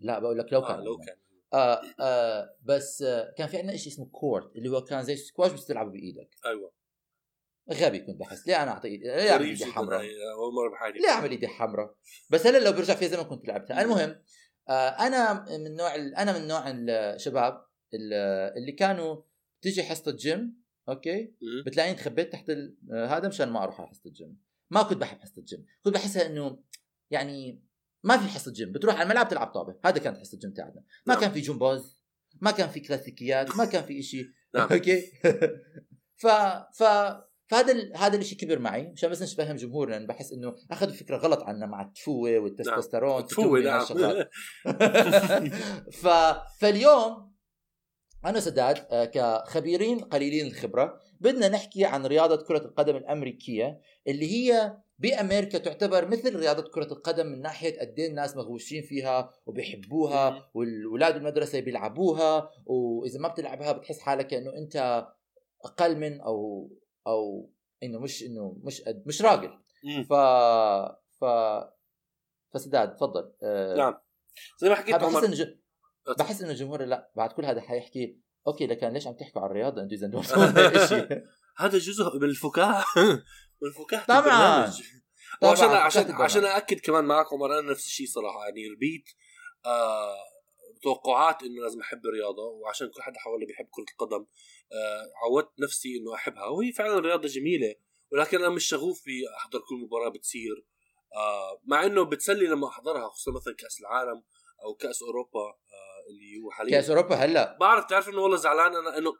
لا 0.00 0.18
بقول 0.18 0.38
لك 0.38 0.52
لو 0.52 0.62
كان. 0.62 0.70
آه 0.78 0.82
لو 0.84 0.96
كان. 0.98 1.16
آه 1.54 1.82
آه 2.00 2.56
بس 2.62 3.02
آه 3.02 3.34
كان 3.38 3.46
في 3.48 3.56
عندنا 3.56 3.76
شيء 3.76 3.92
اسمه 3.92 4.06
court 4.06 4.56
اللي 4.56 4.68
هو 4.70 4.80
كان 4.84 5.02
زي 5.02 5.16
سكواش 5.16 5.52
بس 5.52 5.66
تلعبه 5.66 5.90
بإيدك. 5.90 6.28
أيوه. 6.46 6.72
غبي 7.72 7.98
كنت 7.98 8.20
بحس 8.20 8.46
ليه 8.46 8.62
أنا 8.62 8.70
اعطي 8.70 8.96
ليه 8.96 9.30
اعمل 9.32 9.44
ايدي 9.44 9.64
حمراء. 9.66 10.00
هاي، 10.00 10.08
أول 10.08 10.54
مرة 10.54 10.70
بحياتي 10.72 10.98
ليه 10.98 11.08
اعمل 11.08 11.30
ايدي 11.30 11.48
حمراء. 11.48 11.94
بس 12.30 12.46
هلا 12.46 12.58
لو 12.64 12.72
برجع 12.72 12.94
فيها 12.94 13.08
زي 13.08 13.16
ما 13.16 13.22
كنت 13.22 13.48
لعبتها. 13.48 13.82
المهم 13.82 14.22
آه 14.68 14.88
أنا 14.88 15.44
من 15.58 15.76
نوع 15.76 15.94
أنا 15.94 16.38
من 16.38 16.48
نوع 16.48 16.64
الشباب 16.66 17.66
ال- 17.94 18.52
اللي 18.58 18.72
كانوا 18.72 19.22
تيجي 19.62 19.82
حصة 19.82 20.12
جيم 20.16 20.62
أوكي. 20.88 21.34
بتلاقيني 21.66 21.96
تخبيت 21.96 22.32
تحت 22.32 22.50
آه، 22.50 23.06
هذا 23.06 23.28
مشان 23.28 23.48
ما 23.48 23.62
أروح 23.62 23.80
على 23.80 23.88
حصة 23.88 24.02
الجيم. 24.06 24.38
ما 24.70 24.82
كنت 24.82 24.98
بحب 24.98 25.18
حصة 25.20 25.38
الجيم. 25.38 25.66
كنت 25.84 25.94
بحسها 25.94 26.26
إنه 26.26 26.62
يعني 27.10 27.62
ما 28.04 28.16
في 28.16 28.28
حصة 28.28 28.52
جيم 28.52 28.72
بتروح 28.72 28.94
على 28.94 29.02
الملعب 29.02 29.28
تلعب 29.28 29.46
طابة. 29.46 29.78
هذا 29.84 29.98
كانت 29.98 30.18
حصة 30.18 30.34
الجيم 30.34 30.52
تاعنا 30.52 30.84
ما 31.06 31.14
نعم. 31.14 31.20
كان 31.20 31.30
في 31.32 31.40
جمباز 31.40 32.02
ما 32.40 32.50
كان 32.50 32.68
في 32.68 32.80
كلاسيكيات 32.80 33.56
ما 33.56 33.64
كان 33.64 33.82
في 33.82 34.02
شيء 34.02 34.24
نعم. 34.54 34.68
أوكي؟ 34.72 35.02
ف 36.22 36.26
ف 36.76 36.82
فهذا 37.52 37.72
ال... 37.72 37.96
هذا 37.96 38.16
الشيء 38.16 38.38
كبر 38.38 38.58
معي 38.58 38.82
مشان 38.82 39.10
بس 39.10 39.22
نفهم 39.22 39.56
جمهورنا 39.56 39.94
لأن 39.94 40.06
بحس 40.06 40.32
إنه 40.32 40.54
أخذوا 40.70 40.92
فكرة 40.92 41.16
غلط 41.16 41.42
عنا 41.42 41.66
مع 41.66 41.82
التفوة 41.82 42.38
والتستوستيرون 42.38 43.26
تفوة 43.26 43.44
التموي 43.44 43.64
نعم. 43.64 43.80
هالشغلات. 43.80 44.30
ف... 46.02 46.08
فاليوم 46.60 47.32
أنا 48.24 48.40
سداد 48.40 48.86
آه، 48.90 49.04
كخبيرين 49.04 49.98
قليلين 49.98 50.46
الخبرة 50.46 51.00
بدنا 51.20 51.48
نحكي 51.48 51.84
عن 51.84 52.06
رياضة 52.06 52.36
كرة 52.36 52.64
القدم 52.64 52.96
الأمريكية 52.96 53.80
اللي 54.08 54.32
هي 54.32 54.76
بأمريكا 54.98 55.58
تعتبر 55.58 56.08
مثل 56.08 56.36
رياضة 56.36 56.62
كرة 56.62 56.92
القدم 56.92 57.26
من 57.26 57.42
ناحية 57.42 57.80
قد 57.80 57.98
إيه 57.98 58.08
الناس 58.08 58.36
مغوشين 58.36 58.82
فيها 58.82 59.30
وبيحبوها 59.46 60.50
والولاد 60.54 61.16
المدرسة 61.16 61.60
بيلعبوها 61.60 62.50
وإذا 62.66 63.20
ما 63.20 63.28
بتلعبها 63.28 63.72
بتحس 63.72 63.98
حالك 64.00 64.26
كانه 64.26 64.56
أنت 64.56 65.06
أقل 65.64 65.98
من 65.98 66.20
أو 66.20 66.68
أو 67.06 67.50
إنه 67.82 67.98
مش 67.98 68.22
إنه 68.22 68.60
مش 68.62 68.80
قد 68.80 69.02
مش 69.06 69.22
راجل. 69.22 69.58
ف 70.08 70.12
ف 71.20 71.24
فسداد 72.54 72.96
تفضل. 72.96 73.32
آه 73.42 73.76
نعم. 73.76 73.94
زي 74.58 74.68
ما 74.68 74.74
حكيت 74.74 74.94
بحس 74.94 75.24
إنه 75.24 75.34
ج... 75.34 75.58
بحس 76.18 76.42
إنه 76.42 76.50
الجمهور 76.50 76.84
لا 76.84 77.12
بعد 77.16 77.32
كل 77.32 77.44
هذا 77.44 77.60
حيحكي 77.60 78.18
أوكي 78.46 78.66
لكن 78.66 78.88
ليش 78.88 79.06
عم 79.06 79.14
تحكوا 79.14 79.42
عن 79.42 79.50
الرياضة؟ 79.50 79.82
أنتم 79.82 79.94
إذا 79.94 80.10
هذا 81.58 81.78
جزء 81.78 82.16
من 82.16 82.24
الفكاهة. 82.24 82.84
من 83.62 83.68
الفكاهة 83.68 84.06
طبعا. 84.06 84.72
عشان 85.42 85.68
عشان 85.68 86.10
عشان 86.10 86.44
أأكد 86.44 86.80
كمان 86.80 87.04
معك 87.04 87.32
عمر 87.32 87.58
أنا 87.58 87.70
نفس 87.70 87.86
الشيء 87.86 88.06
صراحة. 88.06 88.44
يعني 88.44 88.68
ربيت 88.68 89.04
آه 89.66 90.14
توقعات 90.82 91.42
إنه 91.42 91.62
لازم 91.62 91.80
أحب 91.80 92.06
الرياضة 92.06 92.42
وعشان 92.42 92.88
كل 92.88 93.02
حدا 93.02 93.18
حوالي 93.18 93.46
بيحب 93.46 93.68
كرة 93.70 93.84
القدم 93.92 94.26
آه 94.72 95.12
عودت 95.24 95.60
نفسي 95.60 95.96
إنه 95.96 96.14
أحبها 96.14 96.46
وهي 96.46 96.72
فعلا 96.72 97.00
رياضة 97.00 97.28
جميلة 97.28 97.74
ولكن 98.12 98.38
أنا 98.38 98.48
مش 98.48 98.64
شغوف 98.66 99.00
في 99.00 99.22
أحضر 99.36 99.58
كل 99.58 99.74
مباراة 99.74 100.08
بتصير 100.08 100.66
آه 101.14 101.60
مع 101.64 101.86
إنه 101.86 102.04
بتسلي 102.04 102.46
لما 102.46 102.68
أحضرها 102.68 103.08
خصوصا 103.08 103.32
مثلا 103.32 103.54
كأس 103.54 103.80
العالم 103.80 104.22
أو 104.64 104.74
كأس 104.74 105.02
أوروبا 105.02 105.40
آه 105.40 106.10
اللي 106.10 106.42
هو 106.44 106.50
حاليا. 106.50 106.72
كأس 106.72 106.90
أوروبا 106.90 107.14
هلأ. 107.14 107.56
بعرف 107.60 107.84
تعرف 107.84 108.08
إنه 108.08 108.20
والله 108.20 108.36
زعلان 108.36 108.76
أنا 108.76 108.98
إنه 108.98 109.12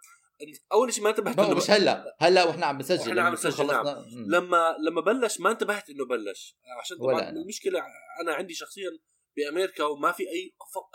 أول 0.73 0.92
شيء 0.92 1.04
ما 1.04 1.11
انتبهت 1.11 1.38
إنه 1.38 1.54
مش 1.54 1.71
هلأ 1.71 2.16
هلأ 2.19 2.45
وإحنا 2.45 2.66
عم 2.66 2.78
نسجل 2.78 3.09
وإحنا 3.09 3.23
عم 3.23 3.33
نسجل 3.33 3.66
نعم. 3.66 3.87
لما 4.26 4.76
لما 4.88 5.00
بلش 5.00 5.40
ما 5.40 5.50
انتبهت 5.50 5.90
إنه 5.90 6.04
بلش 6.07 6.57
عشان 6.81 6.97
طبعا 6.99 7.28
المشكلة 7.31 7.83
أنا 8.21 8.35
عندي 8.35 8.54
شخصيا 8.54 8.99
بأمريكا 9.37 9.85
وما 9.85 10.12
في 10.12 10.23
أي 10.23 10.55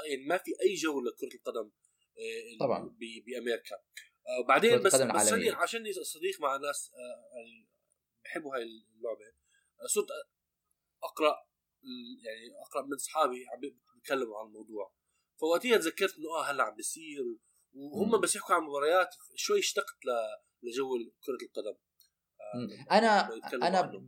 يعني 0.10 0.26
ما 0.26 0.38
في 0.38 0.52
أي 0.62 0.74
جو 0.74 1.02
لكرة 1.02 1.38
القدم 1.38 1.72
آه، 2.18 2.58
طبعا. 2.60 2.96
بأمريكا. 3.26 3.76
وبعدين 4.44 4.74
آه، 4.74 4.78
بس 4.78 4.96
بس 4.96 5.34
عشان 5.56 5.94
صديق 6.04 6.42
مع 6.42 6.58
ناس 6.58 6.92
يعني 7.36 7.68
بحبوا 8.26 8.56
هاي 8.56 8.64
اللعبة. 8.64 9.34
صرت 9.86 10.08
أقرأ 11.04 11.36
يعني 12.26 12.62
أقرأ 12.62 12.86
من 12.86 12.94
أصحابي 12.94 13.46
عم 13.54 13.60
بيتكلموا 13.60 14.40
عن 14.40 14.46
الموضوع. 14.46 14.94
فوقتها 15.40 15.78
تذكرت 15.78 16.18
إنه 16.18 16.30
آه 16.30 16.52
هلأ 16.52 16.64
عم 16.64 16.76
بيصير 16.76 17.24
وهم 17.74 18.22
بس 18.22 18.36
يحكوا 18.36 18.56
عن 18.56 18.62
مباريات 18.62 19.10
شوي 19.36 19.60
اشتقت 19.60 19.98
لجو 20.64 20.90
كرة 21.26 21.48
القدم. 21.48 21.78
أنا 22.92 23.30
أنا 23.54 24.08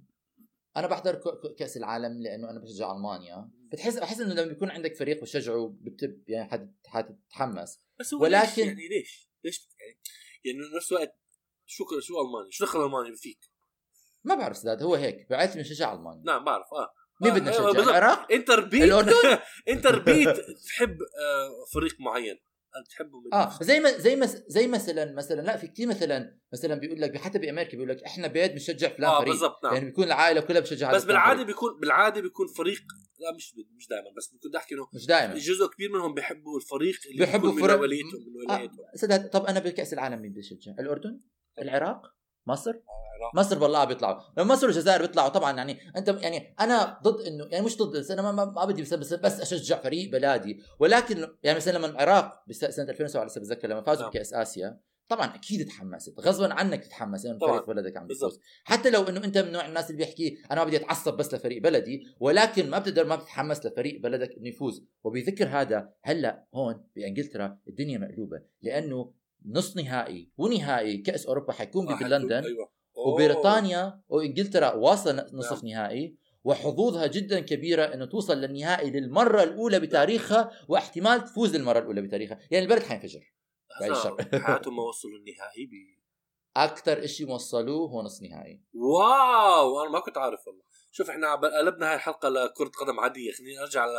أنا 0.80 0.88
بحضر 0.88 1.22
كأس 1.58 1.78
العالم 1.78 2.22
لأنه 2.22 2.50
أنا 2.50 2.60
بشجع 2.60 2.92
ألمانيا. 2.92 3.50
بتحس 3.72 3.98
بحس 3.98 4.20
إنه 4.20 4.34
لما 4.34 4.48
بيكون 4.48 4.70
عندك 4.70 4.96
فريق 4.96 5.22
بتشجعه 5.22 5.76
بتب 5.82 6.24
يعني 6.28 6.50
حتتحمس 6.88 7.80
بس 8.00 8.14
هو 8.14 8.24
ولكن 8.24 8.46
ليش 8.46 8.58
يعني 8.58 8.88
ليش؟ 8.88 9.30
ليش 9.44 9.70
يعني 9.80 10.00
يعني 10.46 10.76
نفس 10.78 10.92
الوقت 10.92 11.20
شو 11.66 12.00
شو 12.00 12.22
المانيا؟ 12.22 12.50
شو 12.50 12.66
دخل 12.66 12.86
ألمانيا 12.86 13.16
فيك؟ 13.16 13.40
ما 14.24 14.36
بعرف 14.36 14.58
سداد 14.58 14.84
هو 14.84 14.96
هيك. 14.96 15.30
بعرف 15.30 15.56
إنه 15.56 15.64
شجع 15.64 15.94
ألمانيا. 15.94 16.24
نعم 16.26 16.46
بعرف. 16.46 16.74
آه. 16.74 16.94
مين 17.22 17.34
بدنا 17.34 17.50
نشجع 17.50 17.70
العراق؟ 17.70 18.32
انت 18.32 18.50
ربيت 18.52 18.94
انت 19.68 19.88
ربيت 19.98 20.38
تحب 20.68 20.98
آه، 21.02 21.66
فريق 21.74 21.96
معين. 22.00 22.40
تحبه 22.90 23.20
من 23.20 23.34
آه 23.34 23.58
زي 23.62 23.80
ما 23.80 23.98
زي 23.98 24.16
ما 24.16 24.26
زي 24.26 24.68
مثلا 24.68 25.14
مثلا 25.14 25.42
لا 25.42 25.58
في 25.58 25.68
كثير 25.68 25.88
مثلا 25.88 26.40
مثلا 26.54 26.76
بيقول 26.76 27.02
لك 27.02 27.18
حتى 27.18 27.40
بأمريكا 27.40 27.72
بيقول 27.72 27.90
لك 27.90 28.04
إحنا 28.04 28.28
بيت 28.28 28.52
بنشجع 28.52 28.90
فلان 28.90 29.10
آه 29.10 29.20
فريق 29.20 29.34
بالضبط 29.34 29.64
نعم. 29.64 29.74
يعني 29.74 29.86
بيكون 29.86 30.04
العائلة 30.04 30.42
كلها 30.42 30.60
بتشجع 30.62 30.94
بس 30.94 31.04
بالعادة 31.04 31.44
بيكون 31.44 31.80
بالعادة 31.80 32.22
بيكون 32.22 32.48
فريق 32.48 32.82
لا 33.20 33.36
مش 33.36 33.56
مش 33.78 33.88
دائما 33.88 34.10
بس 34.18 34.34
بكون 34.34 34.56
احكي 34.56 34.76
إنه 34.76 34.88
مش 34.94 35.06
دائما 35.06 35.34
جزء 35.34 35.68
كبير 35.68 35.92
منهم 35.92 36.14
بيحبوا 36.14 36.58
الفريق 36.58 37.00
اللي 37.12 37.26
بيحبوا 37.26 37.60
فرق 37.60 37.76
من 37.76 37.82
وليتهم 37.82 38.22
من 38.28 38.36
ولايتهم 38.36 39.12
آه. 39.12 39.28
طب 39.28 39.46
أنا 39.46 39.60
بكاس 39.60 39.94
العالم 39.94 40.22
مين 40.22 40.34
بيشجع؟ 40.34 40.72
الأردن؟ 40.80 41.22
العراق؟ 41.60 42.02
مصر؟ 42.48 42.74
مصر 43.34 43.64
والله 43.64 43.84
بيطلعوا. 43.84 44.22
لما 44.38 44.54
مصر 44.54 44.66
والجزائر 44.68 45.02
بيطلعوا 45.02 45.30
طبعا 45.30 45.58
يعني 45.58 45.80
أنت 45.98 46.08
يعني 46.08 46.56
أنا 46.60 47.00
ضد 47.04 47.22
إنه 47.22 47.48
يعني 47.52 47.66
مش 47.66 47.78
ضد 47.78 47.98
بس 47.98 48.12
أنا 48.12 48.32
ما, 48.32 48.46
ما 48.46 48.66
بدي 48.66 48.82
بس, 48.82 48.94
بس, 48.94 49.14
بس 49.14 49.42
أشجع 49.42 49.78
فريق 49.82 50.12
بلادي. 50.12 50.64
ولكن 50.80 51.28
يعني 51.44 51.58
مثلا 51.58 51.78
لما 51.78 51.88
العراق 51.88 52.44
سنة 52.52 52.90
2007 52.90 53.26
لسه 53.26 53.42
بتذكر 53.42 53.68
لما 53.68 53.82
فازوا 53.82 54.02
نعم. 54.02 54.12
بكأس 54.12 54.34
آسيا 54.34 54.80
طبعا 55.10 55.36
أكيد 55.36 55.68
تحمست 55.68 56.20
غصبا 56.20 56.54
عنك 56.54 56.84
تتحمس 56.84 57.26
لأنه 57.26 57.40
فريق 57.40 57.68
بلدك 57.68 57.98
عم 57.98 58.08
بيفوز 58.08 58.40
حتى 58.64 58.90
لو 58.90 59.04
إنه 59.04 59.24
أنت 59.24 59.38
من 59.38 59.52
نوع 59.52 59.66
الناس 59.66 59.90
اللي 59.90 59.98
بيحكي 59.98 60.38
أنا 60.52 60.60
ما 60.60 60.68
بدي 60.68 60.78
أتعصب 60.78 61.18
بس 61.18 61.34
لفريق 61.34 61.62
بلدي 61.62 62.08
ولكن 62.20 62.70
ما 62.70 62.80
بتقدر 62.80 63.06
ما 63.06 63.16
بتتحمس 63.16 63.66
لفريق 63.66 64.02
بلدك 64.02 64.32
إنه 64.38 64.48
يفوز. 64.48 64.86
وبذكر 65.04 65.48
هذا 65.48 65.94
هلأ 66.04 66.48
هون 66.56 66.84
بإنجلترا 66.96 67.60
الدنيا 67.68 67.98
مقلوبة. 67.98 68.42
لأنه 68.62 69.14
نص 69.46 69.78
نهائي 69.78 70.32
ونهائي 70.38 70.98
كأس 70.98 71.26
أوروبا 71.26 71.54
حيكون 71.54 71.98
بلندن 72.00 72.44
أيوة. 72.44 72.79
وبريطانيا 72.96 74.02
وإنجلترا 74.10 74.74
واصلة 74.74 75.26
نصف 75.34 75.64
نعم. 75.64 75.74
نهائي 75.74 76.16
وحظوظها 76.44 77.08
جدا 77.08 77.40
كبيرة 77.40 77.84
إنه 77.84 78.06
توصل 78.06 78.38
للنهائي 78.38 78.90
للمرة 78.90 79.44
الأولى 79.44 79.80
بتاريخها 79.80 80.52
واحتمال 80.68 81.26
تفوز 81.26 81.56
للمرة 81.56 81.80
الأولى 81.80 82.02
بتاريخها. 82.02 82.40
يعني 82.52 82.66
البلد 82.66 82.84
حينفجر. 82.84 83.34
حياتهم 84.46 84.76
ما 84.76 84.84
وصلوا 84.84 85.18
النهائي 85.18 85.66
ب 85.66 86.00
أكثر 86.58 87.08
شيء 87.08 87.30
وصلوه 87.30 87.90
هو 87.90 88.02
نص 88.02 88.22
نهائي. 88.22 88.62
واو! 88.74 89.82
أنا 89.82 89.90
ما 89.90 90.00
كنت 90.00 90.18
عارف 90.18 90.48
والله. 90.48 90.64
شوف 90.92 91.10
إحنا 91.10 91.36
قلبنا 91.36 91.90
هاي 91.90 91.96
الحلقة 91.96 92.30
لكرة 92.30 92.68
قدم 92.68 93.00
عادية. 93.00 93.32
خلينا 93.32 93.62
نرجع 93.62 93.86
ل 93.86 93.90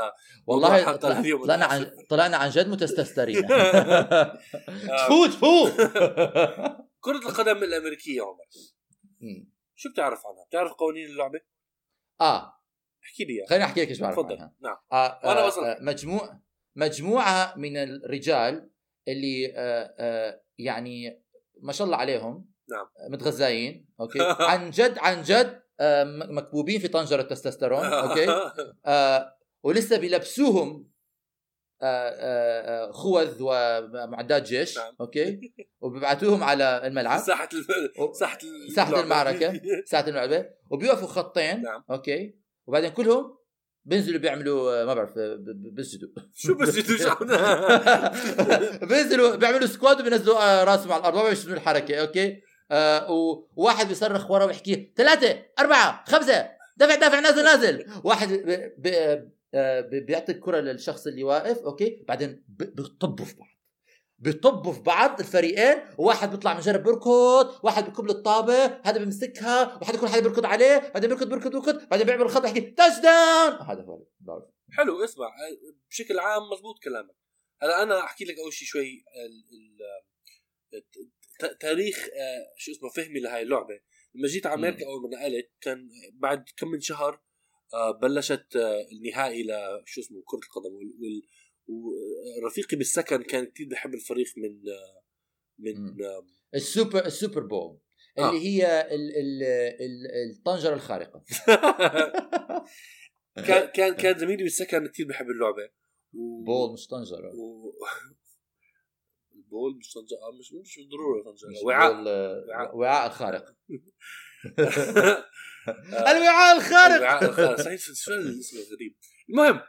والله 0.46 0.96
طلعنا 0.96 1.64
عن 1.64 1.90
طلعنا 2.08 2.36
عن 2.36 2.50
جد 2.50 2.68
متسترسترين 2.68 3.46
تفوت 4.98 5.28
تفوت 5.28 5.72
كرة 7.00 7.28
القدم 7.28 7.56
الأمريكية 7.56 8.22
عمر. 8.22 8.44
شو 9.74 9.90
بتعرف 9.90 10.26
عنها؟ 10.26 10.44
بتعرف 10.44 10.72
قوانين 10.72 11.06
اللعبة؟ 11.06 11.40
آه. 12.20 12.52
احكي 13.04 13.24
لي 13.24 13.46
خليني 13.48 13.64
أحكي 13.64 13.80
لك 13.80 13.88
إيش 13.88 14.00
بعرف 14.00 14.16
تفضل. 14.16 14.36
نعم. 14.36 14.76
آه 14.92 14.96
آه 14.96 15.48
آه 15.48 15.78
مجموع 15.80 16.40
مجموعة 16.76 17.54
من 17.58 17.76
الرجال 17.76 18.70
اللي 19.08 19.52
آه 19.56 19.94
آه 19.98 20.42
يعني 20.58 21.22
ما 21.60 21.72
شاء 21.72 21.84
الله 21.84 21.96
عليهم. 21.96 22.50
نعم. 22.70 23.12
متغذاين 23.12 23.88
أوكي؟ 24.00 24.18
عن 24.50 24.70
جد 24.70 24.98
عن 24.98 25.22
جد 25.22 25.62
آه 25.80 26.04
مكبوبين 26.04 26.80
في 26.80 26.88
طنجرة 26.88 27.20
التستوستيرون 27.20 27.84
أوكي؟ 27.84 28.26
آه 28.86 29.36
ولسه 29.62 29.98
بيلبسوهم 29.98 30.68
آه، 30.68 30.74
آه، 30.74 30.84
آه، 30.84 30.89
خوذ 32.92 33.36
ومعدات 33.40 34.42
جيش 34.42 34.78
نعم. 34.78 34.94
أوكي؟ 35.00 35.52
وبيبعتوهم 35.80 36.42
على 36.42 36.86
الملعب. 36.86 37.20
ساحة 37.20 37.48
ساحة 38.12 38.38
ساحة 38.74 39.00
المعركة. 39.00 39.60
ساحة 39.90 40.08
المعركة. 40.08 40.46
وبيوقفوا 40.70 41.08
خطين 41.08 41.62
نعم. 41.62 41.84
أوكي؟ 41.90 42.34
وبعدين 42.66 42.90
كلهم 42.90 43.36
بينزلوا 43.84 44.20
بيعملوا 44.20 44.84
ما 44.84 44.94
بعرف 44.94 45.12
بيسجدوا. 45.72 46.08
شو 46.34 46.54
بيسجدوا؟ 46.54 47.14
بينزلوا 48.90 49.36
بيعملوا 49.36 49.66
squat 49.66 50.00
وبينزلوا 50.00 50.64
راسهم 50.64 50.92
على 50.92 51.00
الأرض. 51.00 51.16
ما 51.16 51.28
بيشتغلوا 51.28 51.56
الحركة 51.56 52.00
أوكي؟ 52.00 52.42
آه 52.70 53.10
وواحد 53.56 53.88
بيصرخ 53.88 54.30
ورا 54.30 54.44
ويحكي 54.44 54.92
ثلاثة 54.96 55.42
أربعة 55.58 56.04
خمسة 56.08 56.50
دافع 56.76 56.94
دافع 56.94 57.20
نازل 57.20 57.44
نازل. 57.44 57.86
واحد 58.04 58.32
آه، 58.86 59.28
بيعطي 60.06 60.32
الكرة 60.32 60.60
للشخص 60.60 61.06
اللي 61.06 61.24
واقف 61.24 61.58
أوكي؟ 61.58 62.04
بعدين 62.08 62.44
بيطبوا 62.48 63.24
في 63.24 63.36
بعض. 63.36 63.50
بيطبوا 64.18 64.72
في 64.72 64.80
بعض 64.80 65.20
الفريقين 65.20 65.82
وواحد 65.98 66.30
بيطلع 66.30 66.58
مجرب 66.58 66.82
بيركض 66.82 67.64
واحد 67.64 67.84
بيكب 67.84 68.10
الطابه 68.10 68.64
هذا 68.64 68.98
بيمسكها 68.98 69.78
وحد 69.82 69.94
يكون 69.94 70.08
حدا 70.08 70.20
بيركض 70.20 70.46
عليه 70.46 70.78
بعدين 70.94 71.10
بيركض 71.10 71.28
بيركض 71.28 71.50
بيركض 71.50 71.88
بعدين 71.88 72.06
بيعمل 72.06 72.22
الخط 72.22 72.44
يحكي 72.44 72.60
touch 72.60 72.98
down 73.02 73.52
هذا 73.62 73.82
هو 73.82 74.06
حلو 74.72 75.04
اسمع 75.04 75.26
بشكل 75.90 76.18
عام 76.18 76.42
مزبوط 76.52 76.78
كلامك. 76.84 77.16
هلا 77.62 77.82
أنا 77.82 78.04
أحكي 78.04 78.24
لك 78.24 78.38
أول 78.38 78.52
شيء 78.52 78.68
شوي 78.68 79.04
تاريخ 81.60 81.98
آه، 81.98 82.54
شو 82.56 82.72
اسمه 82.72 82.88
فهمي 82.88 83.20
لهي 83.20 83.42
اللعبة. 83.42 83.80
لما 84.14 84.28
جيت 84.28 84.46
على 84.46 84.54
أمريكا 84.54 84.86
أول 84.86 85.02
ما 85.02 85.08
نقلت 85.16 85.50
كان 85.60 85.88
بعد 86.12 86.44
كم 86.56 86.68
من 86.68 86.80
شهر 86.80 87.14
آه، 87.14 87.20
بلشت 88.02 88.56
آه، 88.56 88.86
النهائي 88.92 89.42
لشو 89.42 90.00
اسمه 90.00 90.22
كرة 90.24 90.38
القدم. 90.38 90.78
ورفيقي 92.42 92.76
بالسكن 92.76 93.22
كان 93.22 93.44
كثير 93.44 93.68
بحب 93.68 93.94
الفريق 93.94 94.26
من 94.36 94.68
آه، 94.68 95.02
من 95.58 95.96
ال 96.54 96.63
super 96.63 97.06
ال 97.06 97.12
Super 97.12 97.40
Bowl. 97.40 97.78
اللي 98.18 98.28
آه. 98.28 98.40
هي 98.40 98.80
ال 98.80 99.16
ال 99.16 99.42
ال 99.80 100.30
الطنجرة 100.36 100.74
الخارقة. 100.74 101.24
كان 103.46 103.66
كان 103.66 103.94
كان 103.94 104.18
زميلي 104.18 104.42
بالسكن 104.42 104.86
كثير 104.86 105.06
بحب 105.06 105.26
اللعبة. 105.26 105.70
و... 106.12 106.44
bowl 106.44 106.72
مش 106.72 106.86
طنجرة. 106.86 107.34
و... 107.34 107.72
فوتبول 109.50 109.76
مش 109.76 109.92
طنجرة 109.92 110.16
آه، 110.16 110.38
مش 110.38 110.52
مش 110.52 110.78
بالضروره 110.78 111.22
طنجرة. 111.22 111.64
وعاء. 111.64 111.92
وعاء 111.92 112.46
وعاء. 112.48 112.76
وعاء 112.76 113.06
الخارق. 113.06 113.44
الوعاء 116.10 116.56
الخارق. 116.56 116.94
الوعاء 116.94 117.24
الخارق. 117.24 117.60
صحيح 117.60 117.80
شو 117.80 118.12
الاسم 118.12 118.56
الغريب؟ 118.58 118.96
المهم 119.30 119.60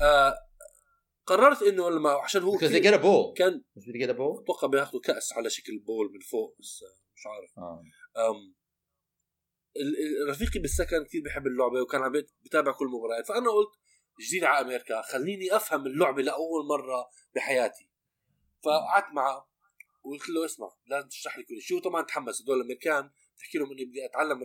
آه 0.00 0.34
قررت 1.26 1.62
إنه 1.62 1.90
لما 1.90 2.10
عشان 2.10 2.42
هو 2.42 2.58
كان 2.58 3.62
أتوقع 4.42 4.68
بياخذوا 4.68 5.00
كأس 5.00 5.32
على 5.32 5.50
شكل 5.50 5.78
بول 5.78 6.12
من 6.12 6.20
فوق 6.20 6.56
بس 6.60 6.82
آه، 6.82 7.14
مش 7.16 7.26
عارف. 7.26 7.58
آه. 7.58 7.84
رفيقي 10.28 10.60
بالسكن 10.60 11.04
كثير 11.04 11.22
بيحب 11.22 11.46
اللعبة 11.46 11.82
وكان 11.82 12.02
عم 12.02 12.12
بتابع 12.44 12.72
كل 12.72 12.84
المباريات 12.86 13.26
فأنا 13.26 13.50
قلت 13.50 13.70
جديد 14.28 14.44
على 14.44 14.66
أمريكا 14.66 15.02
خليني 15.02 15.56
أفهم 15.56 15.86
اللعبة 15.86 16.22
لأول 16.22 16.66
مرة 16.66 17.10
بحياتي. 17.34 17.90
فقعدت 18.64 19.14
معه 19.14 19.50
وقلت 20.02 20.28
له 20.28 20.44
اسمع 20.44 20.68
لازم 20.86 21.08
تشرح 21.08 21.38
لي 21.38 21.44
كل 21.44 21.60
شيء. 21.62 21.80
طبعا 21.80 22.02
تحمس. 22.02 22.42
هدول 22.42 22.56
الأمريكان 22.56 23.10
بتحكي 23.36 23.58
لهم 23.58 23.72
إني 23.72 23.84
بدي 23.84 24.04
أتعلم 24.06 24.40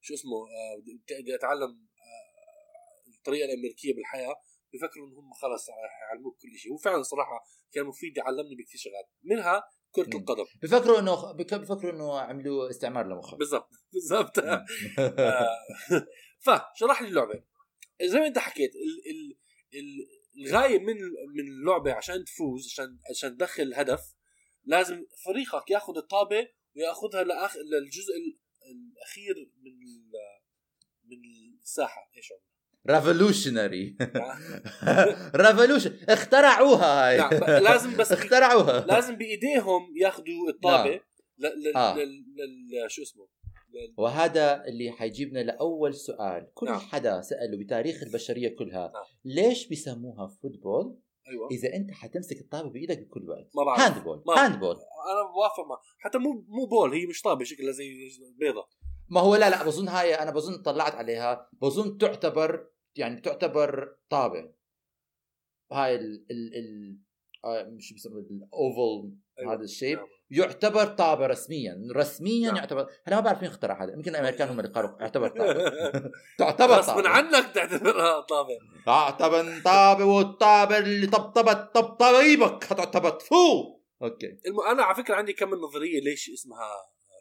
شو 0.00 0.14
اسمه 0.14 0.36
آه، 0.36 0.82
بدي 1.20 1.34
أتعلم 1.34 1.70
آه، 1.70 3.16
الطريقة 3.16 3.44
الأمريكية 3.44 3.94
بالحياة 3.94 4.34
بفكروا 4.72 5.08
ان 5.08 5.12
هم 5.12 5.32
خلص 5.32 5.68
يعلموك 5.68 6.36
كل 6.42 6.58
شيء. 6.58 6.72
وفعلا 6.72 7.02
صراحة 7.02 7.44
كان 7.72 7.84
مفيد 7.84 8.16
يعلمني 8.16 8.54
بكثير 8.54 8.80
شغلات. 8.80 9.08
منها 9.22 9.62
كرة 9.90 10.06
مم. 10.14 10.20
القدم. 10.20 10.44
بفكروا 10.62 10.98
إنه 10.98 11.32
بفكروا 11.32 11.92
إنه 11.92 12.20
عملوا 12.20 12.70
استعمار 12.70 13.06
لمخك. 13.06 13.38
بالضبط. 13.38 13.68
بالضبط. 13.92 14.38
آه، 14.38 15.56
فشرح 16.40 17.02
لي 17.02 17.08
اللعبة. 17.08 17.42
زي 18.02 18.18
ما 18.18 18.26
أنت 18.26 18.38
حكيت 18.38 18.70
ال 18.74 19.10
ال 19.10 19.38
ال 19.74 20.20
الغاية 20.46 20.78
من 20.78 20.94
من 21.36 21.48
اللعبة 21.48 21.92
عشان 21.92 22.24
تفوز 22.24 22.66
عشان 22.66 22.98
عشان 23.10 23.36
تدخل 23.36 23.74
هدف 23.74 24.00
لازم 24.64 25.06
فريقك 25.24 25.70
ياخذ 25.70 25.96
الطابة 25.96 26.48
وياخذها 26.76 27.22
لاخر 27.22 27.58
للجزء 27.60 28.12
الأخير 28.66 29.50
من 29.62 29.72
من 31.04 31.18
الساحة 31.62 32.10
إيش 32.16 32.32
هو؟ 32.32 32.38
revolutionary 32.90 33.96
revolution 35.36 35.96
اخترعوها 36.08 37.08
هاي 37.08 37.18
نعم، 37.18 37.30
لازم 37.62 37.96
بس 37.96 38.12
اخترعوها 38.12 38.86
لازم 38.86 39.16
بإيديهم 39.16 39.96
ياخذوا 39.96 40.48
الطابة 40.48 41.00
نعم. 41.38 41.76
آه. 41.76 41.96
لل- 41.96 42.90
شو 42.90 43.02
اسمه 43.02 43.28
وهذا 43.96 44.64
اللي 44.64 44.92
حيجيبنا 44.92 45.38
لأول 45.38 45.94
سؤال 45.94 46.50
كل 46.54 46.66
نعم. 46.66 46.78
حدا 46.78 47.20
سأله 47.20 47.64
بتاريخ 47.64 48.02
البشرية 48.02 48.56
كلها 48.58 48.92
نعم. 48.94 49.04
ليش 49.24 49.68
بيسموها 49.68 50.26
football 50.42 50.98
أيوه. 51.30 51.48
إذا 51.50 51.74
أنت 51.74 51.90
حتمسك 51.90 52.40
الطابة 52.40 52.70
بإيدك 52.70 52.98
بكل 52.98 53.30
وقت. 53.30 53.50
ما 53.56 53.64
بعرف. 53.64 53.80
هاند 53.80 54.04
بول 54.04 54.24
هاند 54.36 54.60
بول 54.60 54.76
أنا 54.76 55.32
بوافق 55.34 55.68
معه 55.68 55.80
حتى 55.98 56.18
مو 56.18 56.44
مو 56.48 56.66
ball 56.66 56.92
هي 56.92 57.06
مش 57.06 57.22
طابة 57.22 57.44
شكلها 57.44 57.72
زي 57.72 58.10
بيضة. 58.38 58.68
ما 59.08 59.20
هو 59.20 59.36
لا 59.36 59.50
لا 59.50 59.64
بظن 59.64 59.88
هاي 59.88 60.14
أنا 60.14 60.30
بظن 60.30 60.62
طلعت 60.62 60.94
عليها. 60.94 61.48
بظن 61.52 61.98
تعتبر 61.98 62.70
يعني 62.96 63.20
تعتبر 63.20 63.96
طابة. 64.10 64.52
هاي 65.72 65.94
ال 65.94 66.26
ال 66.30 66.54
ال 66.54 66.98
آه، 67.44 67.62
مش 67.62 67.92
بيسموه 67.92 68.18
ال 68.18 68.37
oval 68.37 69.12
أيوة. 69.38 69.54
هذا 69.54 69.62
ال 69.62 69.68
shape 69.68 69.98
نعم. 69.98 70.08
يعتبر 70.30 70.84
طابة 70.84 71.26
رسميا 71.26 71.88
رسميا 71.96 72.46
نعم. 72.46 72.56
يعتبر 72.56 72.88
أنا 73.08 73.16
ما 73.16 73.20
بعرف 73.20 73.42
مين 73.42 73.50
اخترع 73.50 73.84
هذا 73.84 73.92
يمكن 73.92 74.10
الأمريكان 74.10 74.48
هم 74.48 74.60
اللي 74.60 74.72
قالوا 74.72 74.90
يعتبر 75.00 75.28
طابة 75.28 75.70
تعتبر 76.38 76.74
غصبا 76.74 76.94
طابة 76.94 77.08
عنك 77.08 77.54
تعتبرها 77.54 78.20
طابة 78.20 78.58
تعتبر 78.86 79.60
طابة 79.64 80.04
والطابة 80.04 80.78
اللي 80.78 81.06
طبطبت 81.06 81.74
طبطبيبك 81.74 82.72
هتعتبر 82.72 83.18
فو 83.18 83.80
أوكي 84.02 84.38
الم... 84.46 84.60
أنا 84.60 84.82
على 84.82 84.94
فكرة 84.94 85.14
عندي 85.14 85.32
كم 85.32 85.50
من 85.50 85.58
نظرية 85.58 86.00
ليش 86.00 86.30
اسمها 86.30 86.70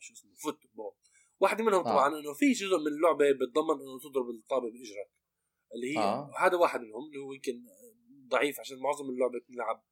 شو 0.01 0.13
اسمه 0.13 0.31
football 0.35 0.93
واحدة 1.39 1.63
منهم 1.63 1.79
آه. 1.79 1.91
طبعا 1.91 2.07
إنه 2.07 2.33
في 2.33 2.51
جزء 2.51 2.77
من 2.77 2.87
اللعبة 2.87 3.25
بتضمن 3.31 3.81
إنه 3.81 3.99
تضرب 3.99 4.29
الطابة 4.29 4.65
بإجرك 4.71 5.11
اللي 5.75 5.97
هي 5.97 6.03
آه. 6.03 6.31
هذا 6.39 6.57
واحد 6.57 6.79
منهم 6.79 7.05
اللي 7.07 7.19
هو 7.19 7.33
يمكن 7.33 7.65
ضعيف 8.27 8.59
عشان 8.59 8.77
معظم 8.79 9.09
اللعبة 9.09 9.39
بتلعب 9.39 9.83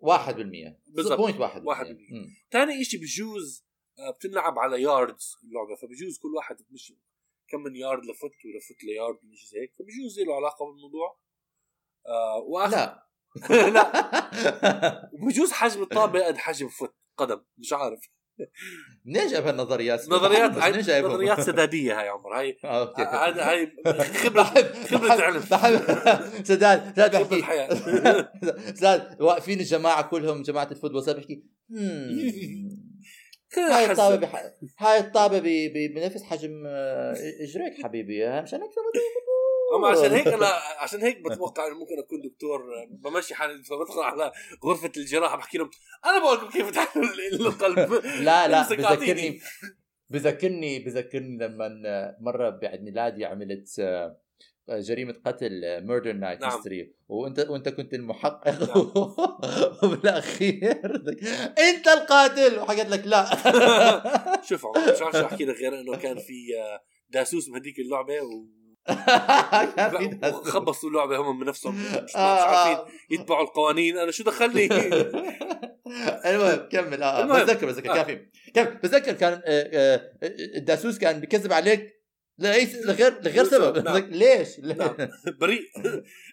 1% 0.00 0.76
بالضبط. 0.86 1.18
point 1.18 1.36
1% 1.36 1.40
واحد 1.66 1.86
بالمية. 1.86 2.26
ثاني 2.50 2.84
شيء 2.84 3.00
بجوز 3.00 3.64
آه، 3.98 4.10
بتلعب 4.10 4.58
على 4.58 4.82
yards 4.82 5.36
اللعبة 5.44 5.76
فبجوز 5.82 6.18
كل 6.18 6.34
واحد 6.36 6.56
مش 6.70 6.92
كم 7.48 7.60
من 7.62 7.76
yard 7.76 8.04
ل 8.04 8.09
foot 8.09 8.30
ولا 8.44 8.60
foot 8.68 8.84
ل 8.84 8.91
yard 8.91 9.18
شيء 9.34 9.48
زي 9.50 9.60
هيك 9.60 9.74
فبجوز 9.78 10.20
له 10.20 10.34
علاقة 10.36 10.66
بالموضوع. 10.66 11.18
آه 12.06 12.36
واخر 12.38 12.70
لا. 12.76 13.08
لا. 13.74 15.10
وبجوز 15.22 15.52
حجم 15.52 15.82
الطابة 15.82 16.26
قد 16.26 16.36
حجم 16.36 16.68
foot 16.68 16.94
قدم 17.16 17.44
مش 17.58 17.72
عارف. 17.72 18.00
منين 19.04 19.26
جاب 19.28 19.46
هالنظريات؟ 19.46 20.08
نظريات؟ 20.08 20.50
نظريات 21.04 21.40
سدادية 21.40 22.00
هاي 22.00 22.08
عمر 22.08 22.38
هاي 22.38 22.58
آه، 22.64 22.94
هاي 22.98 23.72
خبره 24.14 24.42
بحب 24.42 25.06
علم. 25.16 25.40
سداد 26.44 26.92
سداد 26.96 27.16
بحكي. 27.16 27.42
سداد 28.78 29.22
واقفين 29.22 29.60
الجماعة 29.60 30.02
كلهم 30.10 30.42
جماعة 30.42 30.68
الفوتبول 30.70 31.02
صار 31.02 31.16
بحكي 31.16 31.42
"مم، 31.68 32.08
هاي. 33.58 33.90
الطابة 33.90 34.16
بح... 34.16 34.44
هاي 34.78 34.98
الطابة 34.98 35.38
ب... 35.38 35.42
ب... 35.44 35.94
بنفس 35.94 36.22
حجم 36.22 36.62
آه، 36.66 37.12
إجريك 37.40 37.84
حبيبي 37.84 38.40
مشان 38.42 38.60
هيك 38.62 38.70
اما 39.76 39.88
عشان 39.88 40.12
هيك 40.12 40.26
أنا 40.28 40.46
عشان 40.78 41.02
هيك 41.02 41.20
بتوقع 41.20 41.66
إنه 41.66 41.78
ممكن 41.78 41.98
أكون 41.98 42.20
دكتور 42.20 42.62
بمشي 42.90 43.34
حالي 43.34 43.62
فبدخل 43.62 44.00
على 44.00 44.32
غرفة 44.64 44.92
الجراحة 44.96 45.36
بحكي 45.36 45.58
لهم 45.58 45.70
أنا 46.06 46.18
بقول 46.18 46.36
لكم 46.36 46.48
كيف 46.48 46.70
تحلوا 46.70 47.04
القلب 47.32 47.92
لا 48.26 48.48
لا. 48.48 48.68
بذكرني 48.68 49.40
بذكرني 50.10 50.78
بذكرني 50.78 51.38
لما 51.38 52.16
مرة 52.20 52.50
بعد 52.50 52.82
ميلادي 52.82 53.24
عملت 53.24 53.78
آه، 54.68 54.78
جريمة 54.78 55.14
قتل 55.26 55.60
murder 55.86 56.12
night 56.12 56.40
نعم. 56.40 56.54
mystery 56.54 56.94
وانت 57.08 57.46
وأنت 57.48 57.68
كنت 57.68 57.94
المحقق 57.94 58.48
نعم. 58.48 58.92
وبالأخير 59.82 61.02
أنت 61.58 61.88
القاتل 61.88 62.58
وحكيت 62.58 62.88
لك 62.88 63.06
لا 63.06 63.24
شوف 64.48 64.66
مش 64.66 65.02
عارف 65.02 65.16
أحكي 65.16 65.44
لك 65.44 65.56
غير 65.56 65.80
إنه 65.80 65.96
كان 65.96 66.18
في 66.18 66.60
آه، 66.60 66.80
داسوس 67.10 67.48
بهديك 67.48 67.78
اللعبة 67.78 68.20
و 68.20 68.61
وخبصوا 70.34 70.88
اللعبة 70.88 71.16
هم 71.16 71.40
من 71.40 71.46
نفسهم 71.46 71.74
مش, 72.04 72.16
آه، 72.16 72.18
عارفين 72.42 72.76
آه. 72.76 72.88
يتبعوا 73.10 73.42
القوانين 73.44 73.98
أنا 73.98 74.10
شو 74.10 74.24
دخلني 74.24 74.66
المهم 76.26 76.68
كمل 76.68 77.02
آه. 77.02 77.42
بتذكر 77.42 77.66
بتذكر 77.66 77.90
آه. 77.90 77.94
كافي 77.94 78.26
كم 78.54 78.64
بتذكر 78.64 79.12
كان 79.12 79.42
الداسوس 80.56 80.98
كان 80.98 81.20
بيكذب 81.20 81.52
عليك 81.52 82.02
لأي- 82.42 82.86
لغير 82.86 83.20
لغير 83.22 83.44
سبب 83.44 83.84
نعم. 83.84 83.96
ليش؟ 84.22 84.58
نعم. 84.60 84.96
بريء 85.40 85.62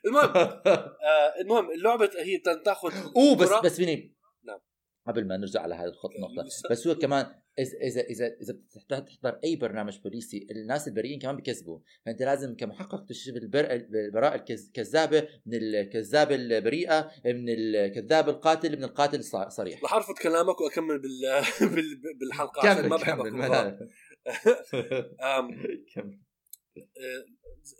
المهم 0.05 0.37
آه 0.37 1.33
المهم 1.41 1.71
اللعبة 1.71 2.09
هي 2.19 2.37
تاخذ 2.65 2.93
أوه 3.15 3.35
بس. 3.35 3.49
بس 3.63 3.75
فيني 3.75 4.15
نعم. 4.43 4.59
قبل 5.07 5.27
ما 5.27 5.37
نرجع 5.37 5.61
على 5.61 5.75
هذه 5.75 5.85
الخط 5.87 6.09
نقطة 6.19 6.47
لسه. 6.47 6.69
بس 6.69 6.87
هو 6.87 6.95
كمان 6.95 7.35
اذا 7.59 7.77
اذا 7.77 8.01
اذا 8.01 8.27
إذا 8.41 8.53
بتحضر 8.53 8.99
تحضر 9.01 9.39
أي 9.43 9.55
برنامج 9.55 9.99
بوليسي 9.99 10.47
الناس 10.51 10.87
البريئين 10.87 11.19
كمان 11.19 11.35
بيكذبوا 11.35 11.79
فأنت 12.05 12.21
لازم 12.21 12.55
كمحقق 12.55 13.01
تكتشف 13.03 13.33
البر- 13.35 13.71
البراءة 13.71 14.35
الكز- 14.35 14.65
الكذابة 14.67 15.27
من 15.45 15.53
الكذابة 15.57 16.35
البريئة 16.35 17.11
من 17.25 17.49
الكذاب 17.49 18.29
القاتل 18.29 18.77
من 18.77 18.83
القاتل 18.83 19.23
الص- 19.23 19.47
صريح 19.47 19.83
رح 19.83 19.93
أرفض 19.93 20.13
كلامك 20.13 20.61
وأكمل 20.61 20.99
بال... 20.99 21.41
بال... 21.75 22.01
بالحلقة 22.19 22.69
عشان 22.69 22.81
كمل 22.81 22.89
ما 22.89 22.95
بحب 22.97 23.17
كمل 23.17 23.27
أكون 23.27 23.39
ما- 23.39 23.79
آم، 25.39 25.63
كمل. 25.95 26.19
آه، 26.77 27.25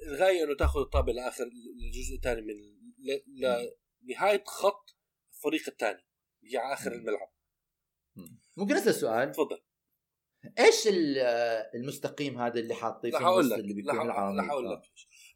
الغاية 0.08 0.44
إنه 0.44 0.56
تأخذ 0.56 0.80
الطابه 0.80 1.14
لاخر 1.14 1.44
الجزء 1.44 2.16
الثاني 2.16 2.42
من. 2.42 2.54
لنهاية 4.04 4.44
خط 4.46 4.96
الفريق 5.34 5.62
الثاني 5.68 6.06
اللي 6.44 6.58
على 6.58 6.74
اخر 6.74 6.92
الملعب. 6.92 7.30
ممكن 8.58 8.76
أسأل 8.76 8.94
سؤال؟ 8.96 9.32
تفضل. 9.32 9.58
إيش 10.60 10.88
ال- 10.88 11.18
المستقيم 11.76 12.38
هذا 12.42 12.60
اللي 12.60 12.74
حاطيه 12.74 13.12
في 13.12 13.18
النص 13.18 13.52
اللي 13.52 13.74
بيكون 13.74 13.92
العامل 14.02 14.40
أقول 14.50 14.68
آه. 14.68 14.74
لك. 14.74 14.82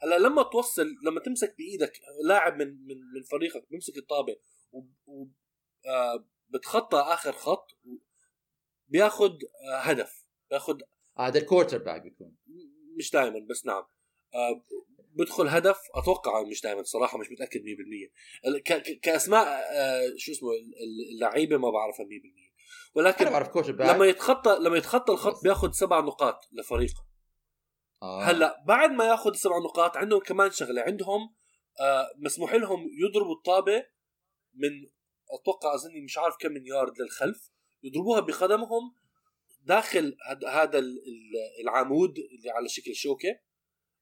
هلا 0.02 0.20
لما 0.28 0.44
توصل 0.44 0.88
لما 1.06 1.20
تمسك 1.20 1.56
بإيدك 1.58 1.94
لاعب 2.28 2.58
من 2.58 2.68
من 2.68 2.98
من 3.16 3.24
فريقك 3.32 3.70
بيمسك 3.70 3.98
الطابة 3.98 4.36
و... 4.72 5.26
آه 5.86 6.26
بتخطى 6.50 6.98
آخر 6.98 7.32
خط 7.32 7.68
بياخذ 8.88 9.32
آه 9.70 9.78
هدف. 9.80 10.26
بياخذ 10.50 10.80
هذا 11.18 11.40
ال 11.40 11.78
quarterback 11.78 12.02
بيكون. 12.02 12.36
مش 12.98 13.12
دائما 13.12 13.40
بس 13.50 13.66
نعم. 13.66 13.84
بدخل 15.16 15.48
هدف 15.48 15.78
أتوقع 15.94 16.42
مش 16.44 16.62
دائما 16.62 16.84
صراحة 16.84 17.18
مش 17.18 17.32
متأكد 17.32 17.62
100% 17.62 17.68
ال- 18.48 18.64
ك- 18.64 18.74
ك- 18.82 19.00
كأسماء 19.00 19.64
شو 20.18 20.32
اسمه 20.32 20.50
ال- 20.52 21.14
اللعيبة 21.16 21.58
ما 21.58 21.70
بعرفها 21.72 22.06
100% 22.06 22.10
ولكن 22.96 23.28
أنا 23.28 23.40
بعرف 23.40 23.70
back 23.70 23.96
لما 23.96 24.06
يتخطى 24.06 24.58
لما 24.62 24.78
يتخطى 24.78 25.14
الخط. 25.14 25.44
بياخذ 25.44 25.72
سبع 25.72 26.00
نقاط 26.00 26.50
لفريقه 26.52 27.06
آه. 28.02 28.24
هلأ 28.24 28.64
بعد 28.68 28.90
ما 28.92 29.06
ياخذ 29.06 29.34
سبع 29.34 29.58
نقاط 29.58 29.98
عندهم 29.98 30.20
كمان 30.20 30.52
شغلة 30.52 30.82
عندهم 30.82 31.36
آه 31.82 32.08
مسموح 32.18 32.54
لهم 32.54 32.90
يضربوا 33.08 33.36
الطابة 33.36 33.86
من 34.54 34.70
أتوقع 35.42 35.76
أظني 35.76 36.02
مش 36.02 36.18
عارف 36.18 36.36
كم 36.40 36.52
من 36.52 36.66
يارد 36.68 36.94
للخلف 37.00 37.52
يضربوها 37.84 38.20
بقدمهم 38.20 38.96
داخل 39.62 40.18
هذا 40.48 40.80
ال- 40.80 41.00
ال- 41.08 41.62
العمود 41.62 42.18
اللي 42.18 42.50
على 42.50 42.70
شكل 42.70 42.96
شوكة 42.96 43.40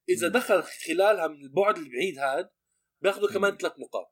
إذا 0.10 0.28
مم. 0.28 0.34
دخل 0.34 0.64
خلالها 0.64 1.28
من 1.28 1.42
البعد 1.42 1.78
البعيد 1.78 2.20
هذا 2.20 2.50
بياخذوا 3.02 3.30
كمان. 3.30 3.58
ثلاث 3.58 3.74
نقاط 3.80 4.12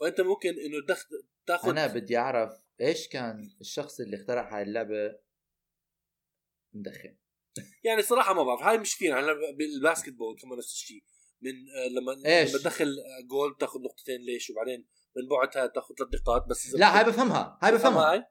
فأنت 0.00 0.20
ممكن 0.20 0.48
إنه 0.48 0.76
تاخذ 1.46 1.68
أنا 1.68 1.86
بدي 1.86 2.16
أعرف 2.18 2.52
إيش 2.80 3.08
كان 3.08 3.50
الشخص 3.60 4.00
اللي 4.00 4.16
اخترع 4.16 4.56
هاي 4.56 4.62
اللعبة 4.62 5.18
مدخن؟ 6.74 7.16
يعني 7.84 8.02
صراحة 8.02 8.34
ما 8.34 8.42
بعرف 8.42 8.62
هاي 8.62 8.78
مش 8.78 8.96
كثير 8.96 9.08
يعني 9.10 9.26
بال 9.58 10.12
basketball 10.12 10.36
كمان 10.38 10.58
نفس 10.58 10.72
الشيء 10.72 11.04
من 11.40 11.50
آه، 11.50 11.88
لما 11.88 12.26
إيش؟ 12.26 12.50
لما 12.50 12.58
تدخل 12.58 12.84
آه، 12.86 13.26
جول 13.26 13.56
تاخذ 13.60 13.80
نقطتين 13.80 14.20
ليش؟ 14.20 14.50
وبعدين 14.50 14.86
من 15.16 15.28
بعدها 15.28 15.66
تاخذ 15.66 15.94
ثلاث 15.94 16.14
نقاط 16.20 16.46
بس 16.46 16.66
إذا 16.66 16.78
لا 16.78 16.98
هاي 16.98 17.04
بفهمها 17.04 17.58
هاي 17.62 17.72
بفهمها. 17.72 18.12
هاي؟ 18.12 18.24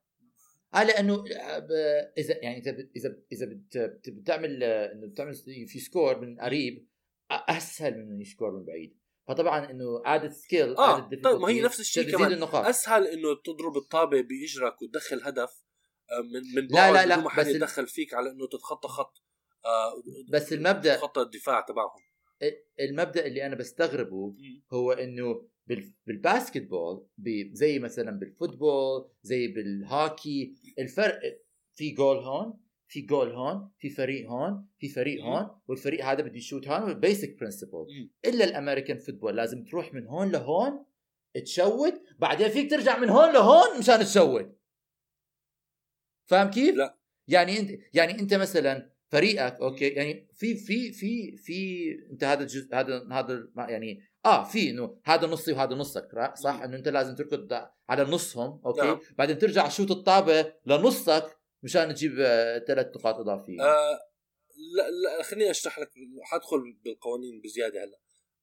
آه 0.75 0.83
لأنه 0.83 1.17
ب- 1.59 1.71
إذا 2.17 2.37
يعني 2.43 2.57
إذا 2.57 2.71
إذا 2.95 3.17
إذا 3.31 3.45
بت- 3.45 3.77
بت- 3.77 4.09
بتعمل 4.09 4.63
آه، 4.63 4.91
إنه 4.91 5.07
بتعمل 5.07 5.33
في 5.67 5.79
score 5.79 6.19
من 6.21 6.39
قريب 6.39 6.87
أسهل 7.31 7.93
من 7.97 8.11
إنه 8.11 8.21
ي 8.21 8.26
score 8.26 8.51
من 8.51 8.65
بعيد. 8.65 8.99
فطبعا 9.27 9.71
إنه 9.71 10.01
عاده 10.05 10.29
scale 10.29 10.77
آه، 10.77 11.09
طيب، 11.23 11.39
ما 11.41 11.49
هي 11.49 11.61
نفس 11.61 11.79
الشيء 11.79 12.11
كمان. 12.11 12.31
النقاط. 12.33 12.65
أسهل 12.65 13.07
إنه 13.07 13.35
تضرب 13.45 13.77
الطابة 13.77 14.21
بإجرك 14.21 14.81
وتدخل 14.81 15.21
هدف 15.23 15.63
آه، 16.11 16.21
من 16.21 16.41
من 16.63 16.67
لا، 16.71 16.91
لا، 16.91 17.05
لا، 17.05 17.13
بدون 17.15 17.23
ما 17.23 17.29
حد 17.29 17.41
بس 17.45 17.47
يتدخل 17.47 17.87
فيك 17.87 18.13
على 18.13 18.29
إنه 18.29 18.47
تتخطى 18.47 18.87
خط 18.87 19.13
آه، 19.65 19.93
بس 20.29 20.53
المبدأ 20.53 20.97
خط 20.97 21.17
الدفاع 21.17 21.61
تبعهم. 21.61 22.01
المبدأ 22.79 23.25
اللي 23.25 23.45
أنا 23.45 23.55
بستغربه 23.55 24.35
هو 24.73 24.91
إنه 24.91 25.47
بال- 25.67 25.93
بال 26.07 26.61
basketball 26.61 27.07
ب- 27.17 27.53
زي 27.55 27.79
مثلا 27.79 28.11
بال 28.11 28.31
football 28.31 29.09
زي 29.21 29.47
بالهوكي 29.47 30.55
الفرق 30.79 31.19
في 31.73 31.91
جول 31.91 32.17
هون 32.17 32.59
في 32.93 33.01
جول 33.01 33.31
هون 33.31 33.71
في 33.79 33.89
فريق 33.89 34.29
هون 34.29 34.67
في 34.77 34.89
فريق 34.89 35.23
مم. 35.23 35.29
هون 35.29 35.49
والفريق 35.67 36.05
هذا 36.05 36.21
بده 36.21 36.37
ي 36.37 36.42
shoot 36.42 36.67
هون 36.67 36.83
وال 36.83 36.99
basic 36.99 37.39
principle. 37.39 37.85
إلا 38.25 38.45
الـ 38.45 38.51
American 38.51 38.97
football 38.97 39.35
لازم 39.35 39.63
تروح 39.63 39.93
من 39.93 40.07
هون 40.07 40.31
لهون 40.31 40.85
تـ 41.45 41.55
shoot 41.55 42.01
بعدين 42.19 42.49
فيك 42.49 42.69
ترجع 42.69 42.99
من 42.99 43.09
هون 43.09 43.33
لهون 43.33 43.79
مشان 43.79 43.99
تـ 43.99 44.09
shoot 44.09 44.59
فاهم 46.25 46.49
كيف؟ 46.49 46.75
لا. 46.75 46.97
يعني 47.27 47.59
أنت 47.59 47.71
يعني 47.93 48.19
أنت 48.19 48.33
مثلا 48.33 48.93
فريقك 49.07 49.55
okay 49.61 49.87
يعني 49.87 50.27
في 50.33 50.55
في 50.55 50.91
في 50.91 51.37
في 51.37 51.89
أنت 52.11 52.23
هذا 52.23 52.41
الجزء 52.41 52.75
هذا 52.75 53.07
هذا 53.11 53.47
يعني 53.57 54.03
آه 54.25 54.43
في 54.43 54.69
إنه 54.69 54.97
هذا 55.05 55.27
نصي 55.27 55.51
وهذا 55.51 55.75
نصك 55.75 56.33
صح 56.35 56.61
إنه 56.61 56.77
أنت 56.77 56.87
لازم 56.87 57.15
تركض 57.15 57.53
على 57.89 58.03
نصهم 58.03 58.61
okay 58.65 58.81
نعم. 58.81 58.99
بعدين 59.17 59.37
ترجع 59.37 59.69
shoot 59.69 59.91
الطابة 59.91 60.53
لنصك 60.65 61.42
مشان 61.63 61.93
تجيب 61.93 62.11
ثلاث 62.67 62.87
نقاط 62.97 63.15
إضافية. 63.15 63.61
آه 63.61 63.99
لا 64.75 64.89
لا 64.89 65.23
خليني 65.23 65.51
أشرح 65.51 65.79
لك 65.79 65.89
حادخل 66.23 66.57
بالقوانين 66.85 67.41
بزيادة 67.43 67.79
هلا. 67.83 67.99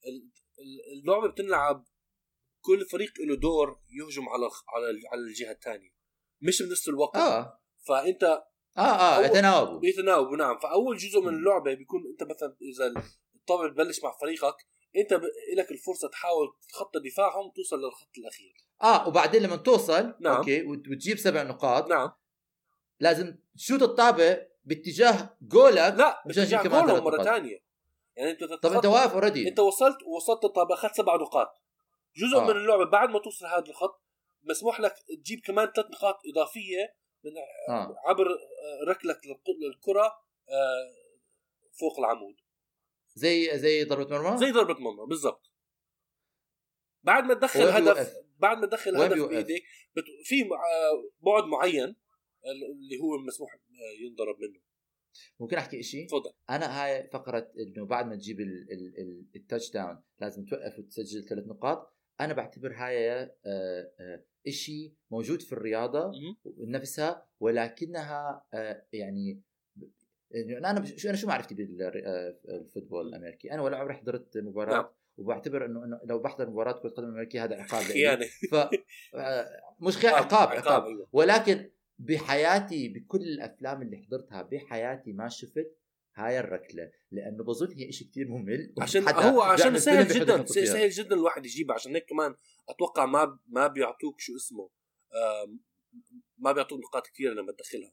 ال- 0.07 0.31
ال- 0.59 1.01
اللعبة 1.01 1.29
بتنلعب 1.33 1.85
كل 2.61 2.87
فريق 2.93 3.13
له 3.29 3.37
دور 3.37 3.81
يهجم 3.91 4.29
على 4.29 4.45
على 4.69 5.01
على 5.13 5.21
الجهة 5.21 5.51
الثانية. 5.53 5.91
مش 6.43 6.63
بنفس 6.63 6.89
الوقت. 6.89 7.17
آه. 7.17 7.61
فأنت 7.89 8.23
آه 8.79 8.81
آه 8.81 9.21
يتناوبوا. 9.27 9.79
بيتناوبوا 9.81 10.37
نعم. 10.37 10.59
فأول 10.59 10.97
جزء 10.97 11.21
من. 11.21 11.29
اللعبة 11.29 11.75
بيكون 11.75 12.01
أنت 12.13 12.23
مثلا 12.31 12.57
إذا 12.63 13.03
الطابه 13.37 13.69
بتبلش 13.69 14.03
مع 14.05 14.17
فريقك 14.21 14.57
أنت 14.97 15.15
ب... 15.15 15.23
لك 15.57 15.71
الفرصة 15.71 16.09
تحاول 16.09 16.47
تتخطى 16.69 17.01
دفاعهم 17.11 17.47
وتوصل 17.47 17.77
للخط 17.81 18.11
الأخير. 18.19 18.53
آه 18.83 19.09
وبعدين 19.09 19.43
لما 19.43 19.57
توصل 19.57 20.15
نعم. 20.21 20.37
أوكي 20.37 20.63
وت- 20.63 20.89
وتجيب 20.89 21.17
سبع 21.19 21.43
نقاط 21.43 21.89
نعم. 21.91 22.11
لازم 23.01 23.37
تـ 23.57 23.61
shoot 23.61 23.83
الطابة 23.83 24.47
باتجاه 24.65 25.37
جولك 25.43 25.95
لا 25.97 26.23
مشان 26.27 26.45
كمان 26.45 26.87
جولهم 26.87 27.05
مرة. 27.05 27.23
ثانية 27.23 27.65
يعني 28.17 28.31
أنت 28.31 28.45
طب 28.45 28.73
أنت 28.73 28.87
واقف 28.87 29.13
already 29.12 29.49
أنت 29.49 29.59
وصلت 29.59 29.97
وصلت 30.03 30.45
الطابة 30.45 30.75
أخذت 30.75 30.95
سبع 30.95 31.17
نقاط 31.17 31.63
جزء 32.17 32.37
آه. 32.37 32.45
من 32.45 32.51
اللعبة 32.51 32.85
بعد 32.85 33.09
ما 33.09 33.19
توصل 33.19 33.47
هذا 33.47 33.65
الخط 33.69 34.03
مسموح 34.43 34.81
لك 34.81 34.95
تجيب 35.25 35.41
كمان 35.41 35.67
ثلاث 35.77 35.87
نقاط 35.91 36.19
إضافية 36.33 36.95
من 37.25 37.31
آه 37.69 37.97
عبر 38.05 38.27
آه، 38.27 38.91
ركلك 38.91 39.21
للكرة 39.61 40.05
آه، 40.49 40.95
فوق 41.73 41.99
العمود 41.99 42.37
زي 43.15 43.59
زي 43.59 43.85
ضربة 43.85 44.19
مرمى 44.19 44.39
زي 44.39 44.51
ضربة 44.51 44.81
مرمى 44.81 45.07
بالضبط 45.09 45.51
بعد 47.03 47.25
ما 47.25 47.35
تدخل 47.35 47.69
هدف؟ 47.69 48.15
بعد 48.39 48.59
ما 48.59 48.67
تدخل 48.67 48.97
هدف؟ 48.97 49.19
بايدك 49.19 49.63
بت... 49.97 50.05
في 50.25 50.43
آه، 50.43 51.11
بعد 51.21 51.45
معين 51.45 51.97
اللي 52.46 52.98
هو 53.03 53.18
مسموح 53.18 53.59
ينضرب 54.00 54.37
منه. 54.40 54.61
ممكن 55.40 55.57
أحكي 55.57 55.83
شيء 55.83 56.07
تفضل. 56.09 56.31
أنا 56.50 56.83
هاي 56.85 57.09
فقرة 57.12 57.53
إنه 57.59 57.87
بعد 57.87 58.07
ما 58.07 58.16
تجيب 58.16 58.40
ال- 58.40 58.72
ال- 58.72 58.98
ال- 58.98 59.26
ال 59.37 59.71
touchdown 59.71 60.03
لازم 60.20 60.44
توقف 60.44 60.79
وتسجل 60.79 61.24
ثلاث 61.29 61.46
نقاط. 61.46 61.94
أنا 62.20 62.33
بعتبر 62.33 62.72
هاي 62.76 63.11
آه، 63.12 63.31
آه، 63.46 64.24
إشي 64.46 64.92
موجود 65.11 65.42
في 65.42 65.53
الرياضة. 65.53 66.12
نفسها 66.59 67.26
ولكنها 67.40 68.44
آه، 68.55 68.85
يعني 68.92 69.40
يعني 70.31 70.59
أنا 70.59 70.85
شو 70.96 71.09
أنا 71.09 71.16
شو 71.16 71.26
معرفتي 71.26 71.55
بالفوتبول 71.55 73.09
الأمريكي؟ 73.09 73.53
أنا 73.53 73.62
ولا 73.62 73.76
عمري 73.76 73.94
حضرت 73.94 74.38
مباراة. 74.38 74.74
نعم. 74.76 74.88
وبعتبر 75.18 75.66
انه 75.66 75.85
إنه 75.85 76.00
لو 76.05 76.18
بحضر 76.18 76.50
مباراة 76.50 76.72
كرة 76.83 76.88
قدم 76.88 77.09
امريكيه 77.09 77.44
هذا 77.44 77.55
عقاب. 77.57 77.83
خيانه 77.92 78.26
ف 78.50 78.55
مش 79.81 79.96
خيانه 79.96 80.16
عقاب. 80.16 80.48
عقاب 80.48 80.85
أيوه. 80.85 81.09
ولكن 81.12 81.70
بحياتي 82.01 82.89
بكل 82.89 83.21
الأفلام 83.23 83.83
اللي 83.83 83.97
حضرتها 84.07 84.43
بحياتي 84.43 85.13
ما 85.13 85.29
شفت 85.29 85.77
هاي 86.15 86.41
الركلة 86.41 86.93
لأنه 87.11 87.45
بظن 87.45 87.73
هي 87.73 87.93
شيء 87.93 88.09
كتير 88.09 88.29
ممل 88.29 88.75
عشان 88.81 89.09
هو 89.09 89.43
عشان 89.43 89.79
سهل 89.79 90.09
جدا. 90.09 90.47
سهل 90.47 90.91
جدا 90.91 91.15
الواحد 91.15 91.47
يجيبها 91.47 91.75
عشان 91.75 91.95
هيك 91.95 92.07
كمان 92.09 92.35
أتوقع 92.69 93.07
ما 93.07 93.39
ما 93.47 93.67
بيعطوك 93.67 94.21
شو 94.21 94.37
اسمه 94.37 94.71
ما 96.39 96.53
بيعطوك 96.53 96.81
نقاط 96.81 97.07
كثيره 97.07 97.33
لما 97.33 97.53
تدخلها. 97.53 97.93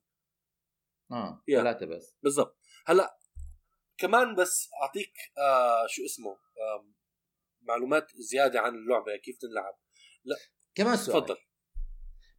آه. 1.12 1.44
ثلاثة 1.48 1.86
بس. 1.86 2.16
بالضبط. 2.24 2.58
هلأ 2.86 3.20
كمان 3.98 4.36
بس 4.36 4.70
أعطيك 4.82 5.14
آه 5.38 5.88
شو 5.90 6.06
اسمه 6.06 6.32
آم، 6.32 6.94
معلومات 7.62 8.12
زيادة 8.16 8.60
عن 8.60 8.76
اللعبة 8.76 9.16
كيف 9.16 9.38
تنلعب. 9.38 9.78
كمان 10.76 10.96
سؤال. 10.98 11.22
تفضل. 11.22 11.38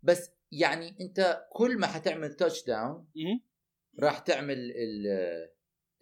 بس 0.02 0.30
يعني 0.52 0.96
انت 1.00 1.46
كل 1.52 1.78
ما 1.78 1.86
حتعمل 1.86 2.34
touchdown. 2.34 3.08
راح 4.00 4.18
تعمل 4.18 4.58
ال 4.58 5.06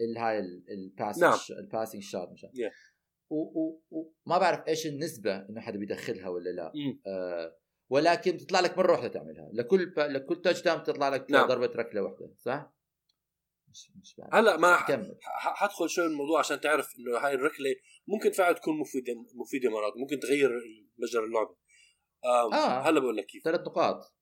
ال 0.01 0.19
هاي 0.19 0.39
ال 0.71 0.80
pass 0.80 1.19
نعم. 1.19 1.39
ال 1.51 1.57
passing 1.57 2.03
shoot 2.03 2.29
مشان 2.29 2.51
Yeah. 2.51 2.97
وما 3.31 4.39
بعرف 4.39 4.69
إيش 4.69 4.87
النسبة 4.87 5.37
إنه 5.37 5.61
حدا 5.61 5.79
بيدخلها 5.79 6.29
ولا 6.29 6.51
لا. 6.51 6.73
آه 7.07 7.59
ولكن 7.91 8.33
بتطلع 8.33 8.61
لك 8.61 8.79
مرة 8.79 8.93
واحدة 8.93 9.09
تعملها 9.09 9.51
لكل 9.53 9.87
با... 9.87 10.01
لكل 10.01 10.43
touchdown 10.43 10.79
بتطلع 10.79 11.09
لك 11.09 11.31
نعم. 11.31 11.49
ضربة 11.49 11.73
ركلة 11.77 12.03
واحدة 12.03 12.35
صح؟ 12.39 12.73
مش 13.71 13.93
مش 14.01 14.17
بعرف 14.19 14.35
هلا 14.35 14.57
ما 14.57 14.87
كمل 14.89 15.19
حدخل 15.39 15.89
شوي 15.89 16.07
الموضوع 16.07 16.39
عشان 16.39 16.61
تعرف 16.61 16.95
إنه 16.99 17.19
هاي 17.19 17.35
الركلة 17.35 17.75
ممكن 18.07 18.31
فعلا 18.33 18.53
تكون 18.55 18.79
مفيدة 18.79 19.15
مفيدة 19.35 19.71
مرات 19.71 19.93
ممكن 19.97 20.19
تغير 20.21 20.51
مجرى 20.99 21.25
اللعبة 21.25 21.57
آم، 22.25 22.55
آه. 22.55 22.81
هلا 22.89 23.01
بقول 23.01 23.17
لك 23.17 23.27
كيف 23.27 23.45
ثلاث 23.45 23.61
نقاط 23.61 24.15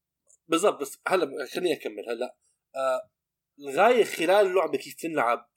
بالضبط 0.48 0.80
بس 0.80 0.98
هلا 1.08 1.46
خليني 1.54 1.72
أكمل 1.72 2.08
هلا 2.08 2.36
آه 2.76 3.10
الغاية 3.58 4.04
خلال 4.04 4.46
اللعبه 4.46 4.78
كيف 4.78 4.94
تنلعب. 4.94 5.50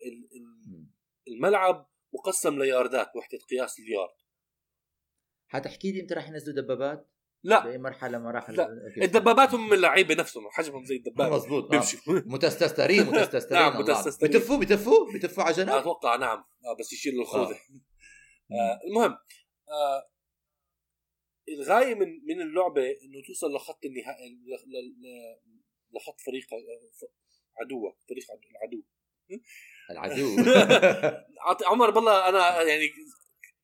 الملعب 1.28 1.90
مقسم 2.14 2.60
لياردات 2.60 3.16
وحدة 3.16 3.38
قياس 3.50 3.80
اليارد 3.80 4.18
حتحكي 5.48 5.92
لي 5.92 6.02
إمتى 6.02 6.14
راح 6.14 6.28
ينزلوا 6.28 6.62
دبابات؟ 6.62 7.10
لا 7.44 7.64
باي 7.64 7.78
مرحلة 7.78 8.18
مراحل 8.18 8.56
لا. 8.56 8.68
الدبابات 9.02 9.54
هم 9.54 9.68
من 9.68 9.74
اللعيبه 9.74 10.16
نفسهم 10.16 10.50
حجمهم 10.50 10.86
زي 10.86 10.96
الدبابة 10.96 11.36
مظبوط 11.36 11.64
آه. 11.64 11.70
بيمشوا 11.70 12.00
متستسترين 12.34 13.04
متستسترين 13.04 13.62
نعم،. 13.62 13.82
متستسترين. 13.82 14.32
بتفوا 14.32 14.58
بتفوا 14.58 15.14
بتفوا 15.14 15.44
على 15.44 15.54
جنب 15.54 15.70
أتوقع 15.70 16.16
نعم 16.16 16.38
آه 16.38 16.76
بس 16.80 16.94
يشيل 16.94 17.22
الخوذة 17.22 17.58
مم. 17.70 17.86
آه 18.52 18.80
المهم 18.90 19.18
آه 19.70 20.10
الغاية 21.50 21.96
من 21.96 22.26
من 22.26 22.42
اللعبة 22.42 22.82
إنه 22.92 23.22
توصل 23.28 23.56
لخط 23.56 23.86
النهائي 23.86 24.38
لخط 25.94 26.22
فريق 26.22 26.48
عدوك 27.62 27.98
فريق 28.10 28.24
عدو- 28.32 28.50
العدو. 28.52 28.84
العدو. 29.92 30.36
عمر 31.72 31.90
بالله 31.90 32.30
أنا 32.30 32.62
يعني 32.62 32.90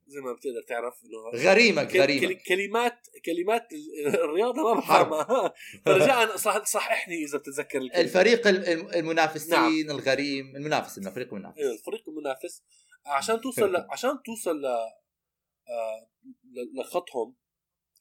زي 0.07 0.21
ما 0.21 0.33
بتقدر 0.33 0.61
تعرف 0.67 0.93
إنه 1.05 1.43
غريمك 1.51 1.95
غريمك. 1.95 2.37
كل- 2.37 2.43
كلمات 2.47 3.07
كلمات 3.25 3.67
ال- 3.73 4.07
الرياضة 4.07 4.73
ما 4.73 4.79
بفهمها. 4.79 5.53
فرجاء 5.85 6.35
صح 6.35 6.63
صححني 6.65 7.23
إذا 7.23 7.37
بتتذكر 7.37 7.77
الكلمة. 7.81 8.01
الفريق 8.01 8.47
الم- 8.47 8.89
المنافسين 8.89 9.51
نعم. 9.87 9.89
الغريم 9.99 10.55
المنافس 10.55 10.97
إنه 10.97 11.09
فريق 11.11 11.33
منافس. 11.33 11.57
أيوه 11.57 11.73
الفريق 11.73 12.09
المنافس 12.09 12.63
عشان 13.05 13.41
توصل 13.41 13.71
ل... 13.73 13.75
عشان 13.93 14.23
توصل 14.25 14.61
ل... 14.61 14.65
آه، 14.65 16.09
ل- 16.43 16.79
لخطهم 16.79 17.35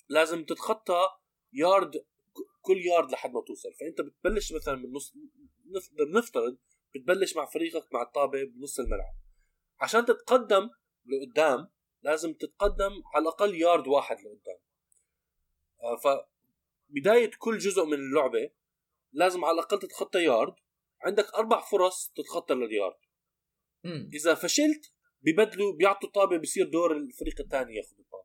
لازم 0.09 0.45
تتخطى 0.45 1.09
يارد 1.53 2.05
كل 2.61 2.79
يارد 2.87 3.11
لحد 3.11 3.31
ما 3.31 3.41
توصل. 3.41 3.69
فأنت 3.81 4.01
بتبلش 4.01 4.53
مثلا 4.53 4.75
من 4.75 4.93
نص 4.93 5.13
نف- 5.67 6.17
نفترض 6.17 6.59
بتبلش 6.95 7.37
مع 7.37 7.47
فريقك 7.47 7.95
مع 7.95 8.03
الطابه 8.03 8.45
بنص 8.45 8.79
الملعب. 8.79 9.15
عشان 9.81 10.05
تتقدم 10.05 10.71
لقدام 11.07 11.69
لازم 12.03 12.35
تتقدم 12.35 13.03
على 13.15 13.23
الأقل 13.23 13.55
يارد 13.55 13.87
واحد 13.87 14.17
لقدام. 14.21 14.59
آه، 15.83 15.97
فبدايه 15.97 17.31
كل 17.39 17.59
جزء 17.59 17.85
من 17.85 17.95
اللعبة 17.95 18.51
لازم 19.13 19.45
على 19.45 19.55
الأقل 19.55 19.79
تتخطى 19.79 20.25
يارد 20.25 20.55
عندك 21.01 21.35
أربع 21.35 21.61
فرص 21.61 22.13
تتخطى 22.17 22.55
لليارد. 22.55 22.97
إذا 24.15 24.35
فشلت 24.35 24.93
ببدلوا 25.23 25.73
بيعطوا 25.73 26.09
الطابه 26.09 26.39
بصير 26.39 26.69
دور 26.69 26.97
الفريق 26.97 27.41
الثاني 27.41 27.75
ياخذ 27.77 27.99
الطابه 27.99 28.22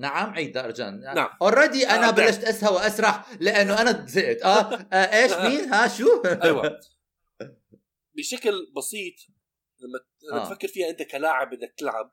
نعم 0.00 0.34
عيد 0.34 0.58
رجان 0.58 1.00
نعم. 1.00 1.28
اوريدي 1.42 1.88
أنا 1.88 2.08
آه، 2.08 2.10
بلشت 2.10 2.44
اسهى 2.44 2.74
واسرح 2.74 3.32
لأنه 3.40 3.80
أنا 3.80 4.06
زهقت. 4.06 4.42
آه, 4.42 4.74
آه 4.92 5.22
إيش 5.22 5.32
مين؟ 5.32 5.72
ها 5.72 5.88
شو؟ 5.88 6.22
أيوه. 6.44 6.80
بشكل 8.16 8.72
بسيط 8.76 9.14
لما 9.80 10.40
آه. 10.40 10.44
تفكر 10.44 10.68
فيها 10.68 10.90
أنت 10.90 11.02
كلاعب 11.02 11.50
بدك 11.50 11.74
تلعب 11.76 12.12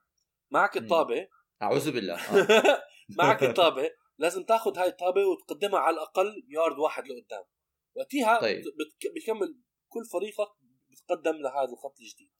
معك. 0.52 0.78
الطابة. 0.78 1.28
أعوذ 1.62 1.92
بالله. 1.92 2.16
آه. 2.16 2.84
معك 3.18 3.44
الطابة. 3.44 3.92
لازم 4.18 4.44
تاخذ 4.44 4.78
هاي 4.78 4.88
الطابة 4.88 5.22
وتقدمها 5.26 5.80
على 5.80 5.94
الأقل 5.94 6.46
يارد 6.48 6.80
واحد 6.80 7.04
لقدام. 7.04 7.44
وقتها 7.96 8.42
طيب. 8.42 8.64
بتكمل 9.16 9.62
كل 9.88 10.06
فريقك 10.06 10.50
بتقدم 10.90 11.36
لهذا 11.38 11.72
الخط 11.74 11.96
الجديد. 12.00 12.32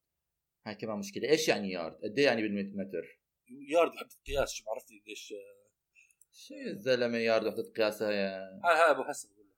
هاي 0.66 0.76
كمان 0.76 0.98
مشكلة. 0.98 1.30
إيش 1.30 1.48
يعني 1.48 1.72
يارد؟ 1.72 1.96
قد 1.96 2.20
إيه 2.20 2.26
يعني 2.26 2.42
بالمتر؟ 2.42 3.20
يارد 3.50 3.92
وحده 3.94 4.10
قياس 4.28 4.54
شو 4.54 4.66
بعرفت 4.66 4.92
ليش 4.92 5.34
شو 6.34 6.54
الزلمة 6.68 7.18
يارد 7.18 7.46
وحده 7.48 7.64
قياسها 7.64 8.12
يا 8.12 8.60
هاي 8.64 8.76
هاي 8.76 8.92
أبو 8.92 9.04
حسن. 9.04 9.30
بقول 9.30 9.48
لك 9.48 9.56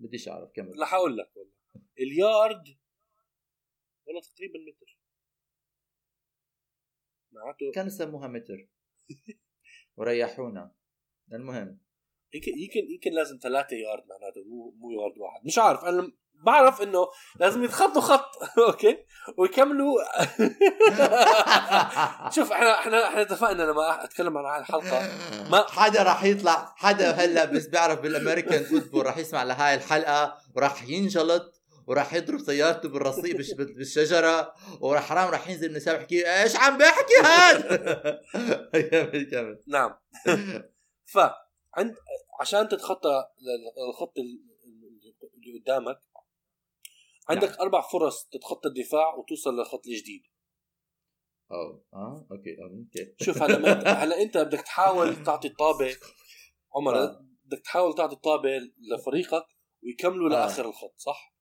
بديش 0.00 0.28
أعرف 0.28 0.50
كمل. 0.50 0.80
رح 0.80 0.94
أقول 0.94 1.16
لك 1.16 1.36
والله. 1.36 1.52
اليارد 1.98 2.76
والله 4.06 4.20
تقريبا 4.22 4.58
متر. 4.58 4.98
معناته 7.32 7.72
كانوا 7.74 7.88
يسموها 7.88 8.28
متر؟ 8.28 8.68
وريحونا. 9.96 10.74
المهم. 11.32 11.80
يمكن 12.34 12.52
يمكن 12.58 12.90
يمكن 12.92 13.12
لازم 13.12 13.38
ثلاثة 13.42 13.76
يارد 13.76 14.06
معناته 14.06 14.44
مو 14.44 14.70
مو 14.70 14.90
يارد 14.90 15.18
واحد. 15.18 15.46
مش 15.46 15.58
عارف 15.58 15.84
أنا 15.84 16.12
بعرف 16.42 16.82
إنه 16.82 17.08
لازم 17.36 17.64
يتخطوا 17.64 18.00
خط. 18.02 18.30
okay؟ 18.68 18.98
ويكملوا. 19.36 19.94
شوف 22.34 22.52
إحنا 22.52 22.78
إحنا 22.78 23.08
إحنا 23.08 23.22
اتفقنا 23.22 23.62
لما 23.62 24.04
أتكلم 24.04 24.38
عن 24.38 24.60
الحلقة. 24.60 25.08
ما- 25.50 25.66
حدا 25.78 26.02
راح 26.02 26.24
يطلع 26.24 26.72
حدا 26.76 27.10
هلأ 27.10 27.44
بس 27.44 27.66
بيعرف 27.66 28.00
بال 28.00 28.13
American 28.13 28.64
football 28.64 29.06
راح 29.06 29.18
يسمع 29.18 29.42
لهاي 29.42 29.74
الحلقة 29.74 30.36
وراح 30.56 30.88
ينجلط 30.88 31.54
وراح 31.86 32.14
يضرب 32.14 32.38
سيارته 32.40 32.88
بالرصيف 32.88 33.36
بالش- 33.36 33.54
بالشجرة 33.56 34.52
وراح 34.80 35.08
حرام 35.08 35.28
راح 35.28 35.48
ينزل 35.48 35.70
من 35.70 35.76
السابق 35.76 36.00
يحكي 36.00 36.42
إيش 36.42 36.56
عم 36.56 36.78
بحكي 36.78 37.14
كمل 38.72 39.28
كمل 39.30 39.58
نعم. 39.68 39.94
ف 41.06 41.18
عند 41.76 41.94
عشان 42.40 42.68
تتخطى 42.68 43.24
الخط 43.88 44.12
ال- 44.18 44.48
اللي 45.34 45.60
قدامك 45.60 46.00
عندك 47.28 47.48
نعم. 47.48 47.60
أربع 47.60 47.80
فرص 47.80 48.28
تتخطى 48.28 48.68
الدفاع 48.68 49.14
وتوصل 49.14 49.56
للخط 49.56 49.86
الجديد 49.86 50.22
آه 51.50 51.84
آه 51.94 52.26
okay 52.32 52.56
okay 52.62 53.14
شوف 53.24 53.42
هلا 53.42 54.04
هلا 54.04 54.22
أنت 54.22 54.38
بدك 54.38 54.60
تحاول 54.60 55.16
تعطي 55.26 55.48
الطابة 55.48 55.96
عمر 56.74 56.96
آه. 56.96 57.26
بدك 57.44 57.60
تحاول 57.64 57.94
تعطي 57.94 58.14
الطابة 58.14 58.60
لفريقك 58.78 59.46
ويكملوا 59.82 60.26
آه. 60.26 60.30
لآخر 60.30 60.68
الخط 60.68 60.94
صح؟ 60.96 61.34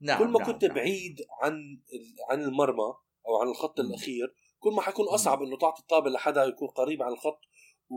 نعم 0.00 0.18
كل 0.18 0.28
ما 0.28 0.38
نعم، 0.38 0.52
كنت 0.52 0.64
نعم. 0.64 0.74
بعيد 0.74 1.16
عن 1.42 1.82
عن 2.30 2.42
المرمى 2.42 2.94
أو 3.28 3.36
عن 3.40 3.48
الخط 3.48 3.80
مم. 3.80 3.86
الأخير 3.86 4.34
كل 4.58 4.70
ما 4.70 4.82
حيكون 4.82 5.06
أصعب 5.08 5.42
إنه 5.42 5.58
تعطي 5.58 5.82
الطابة 5.82 6.10
لحدا 6.10 6.44
يكون 6.44 6.68
قريب 6.68 7.02
عن 7.02 7.12
الخط 7.12 7.40
و... 7.90 7.96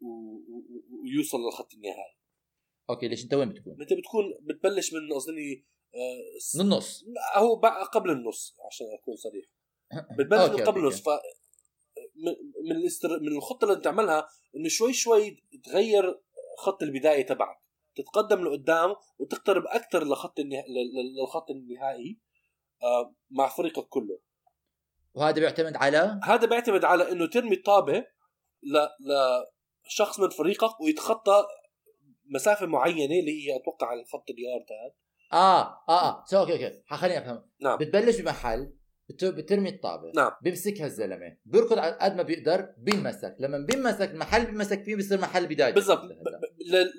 و... 0.00 0.08
و... 0.48 0.64
ويوصل 1.02 1.38
للخط 1.38 1.74
النهائي 1.74 2.16
okay 2.90 3.08
ليش 3.08 3.24
أنت 3.24 3.34
وين 3.34 3.48
بتكون؟ 3.48 3.80
أنت 3.80 3.92
بتكون 3.92 4.24
بتبلش 4.40 4.92
من 4.92 5.16
أظني 5.16 5.52
آه، 5.54 5.64
من 6.54 6.60
النص 6.60 7.04
لا، 7.06 7.38
هو 7.38 7.56
قبل 7.92 8.10
النص 8.10 8.56
عشان 8.66 8.86
أكون 9.00 9.16
صريح. 9.16 9.44
بتبلش 10.18 10.50
من 10.50 10.64
قبل 10.64 10.80
النص 10.80 11.00
ف 11.02 11.08
من 12.16 12.32
من, 12.64 12.76
ال 12.76 12.81
strat... 12.81 13.20
من 13.20 13.36
الخطة 13.36 13.64
اللي 13.64 13.80
تعملها 13.80 14.28
إنه 14.56 14.68
شوي 14.68 14.92
شوي 14.92 15.44
تغير 15.64 16.20
خط 16.58 16.82
البداية 16.82 17.26
تبعك. 17.26 17.62
تتقدم 17.96 18.44
لقدام 18.44 18.94
وتقترب 19.18 19.62
أكثر 19.66 20.04
لخط 20.08 20.40
النها... 20.40 20.62
لل- 20.68 21.16
للخط 21.20 21.50
النهائي 21.50 22.18
آه، 22.82 23.14
مع 23.30 23.48
فريقك 23.48 23.88
كله. 23.88 24.20
وهذا 25.14 25.40
بيعتمد 25.40 25.76
على؟ 25.76 26.20
هذا 26.24 26.46
بيعتمد 26.46 26.84
على 26.84 27.12
إنه 27.12 27.26
ترمي 27.26 27.56
الطابه 27.56 28.06
ل... 28.62 28.86
لشخص 29.86 30.20
من 30.20 30.28
فريقك 30.28 30.80
ويتخطى 30.80 31.46
مسافة 32.24 32.66
معينة 32.66 33.20
اللي 33.20 33.46
هي 33.46 33.56
أتوقع 33.56 33.86
على 33.86 34.00
الخط 34.00 34.30
اليارد 34.30 34.66
هذا 34.72 34.94
آه 35.32 35.84
آه 35.88 36.08
آه. 36.08 36.24
so 36.26 36.38
okay 36.38 36.52
okay 36.52 36.82
خليني 36.90 37.18
أفهم. 37.18 37.50
نعم. 37.60 37.78
بتبلش 37.78 38.20
بمحل 38.20 38.72
بت- 39.08 39.24
بترمي 39.24 39.68
الطابة. 39.68 40.12
نعم. 40.16 40.30
بيمسكها 40.42 40.86
الزلمة. 40.86 41.36
بيركض 41.44 41.78
قد 41.78 42.16
ما 42.16 42.22
بيقدر 42.22 42.74
بينمسك. 42.78 43.36
لما 43.40 43.58
بينمسك 43.58 44.10
المحل 44.10 44.46
بينمسك 44.46 44.82
فيه 44.82 44.96
بصير 44.96 45.20
محل 45.20 45.46
بداية. 45.46 45.74
بالضبط. 45.74 46.02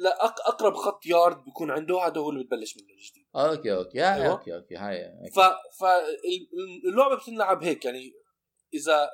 لاقرب 0.02 0.74
خط 0.74 1.06
يارد 1.06 1.43
بيكون 1.43 1.72
عنده 1.72 2.00
هذا 2.00 2.22
هو 2.22 2.30
اللي 2.30 2.43
بتبلش 2.43 2.78
منه 2.78 2.88
الجديد. 2.89 3.26
okay 3.36 3.73
okay. 3.73 3.99
هاي 4.00 4.22
أيوة. 4.22 4.32
okay 4.34 4.56
okay. 4.56 4.76
هاي. 4.76 5.12
ف 5.36 5.39
فاللعبه 5.80 7.15
بتنلعب 7.15 7.63
هيك 7.63 7.86
يعني 7.86 8.12
إذا 8.74 9.10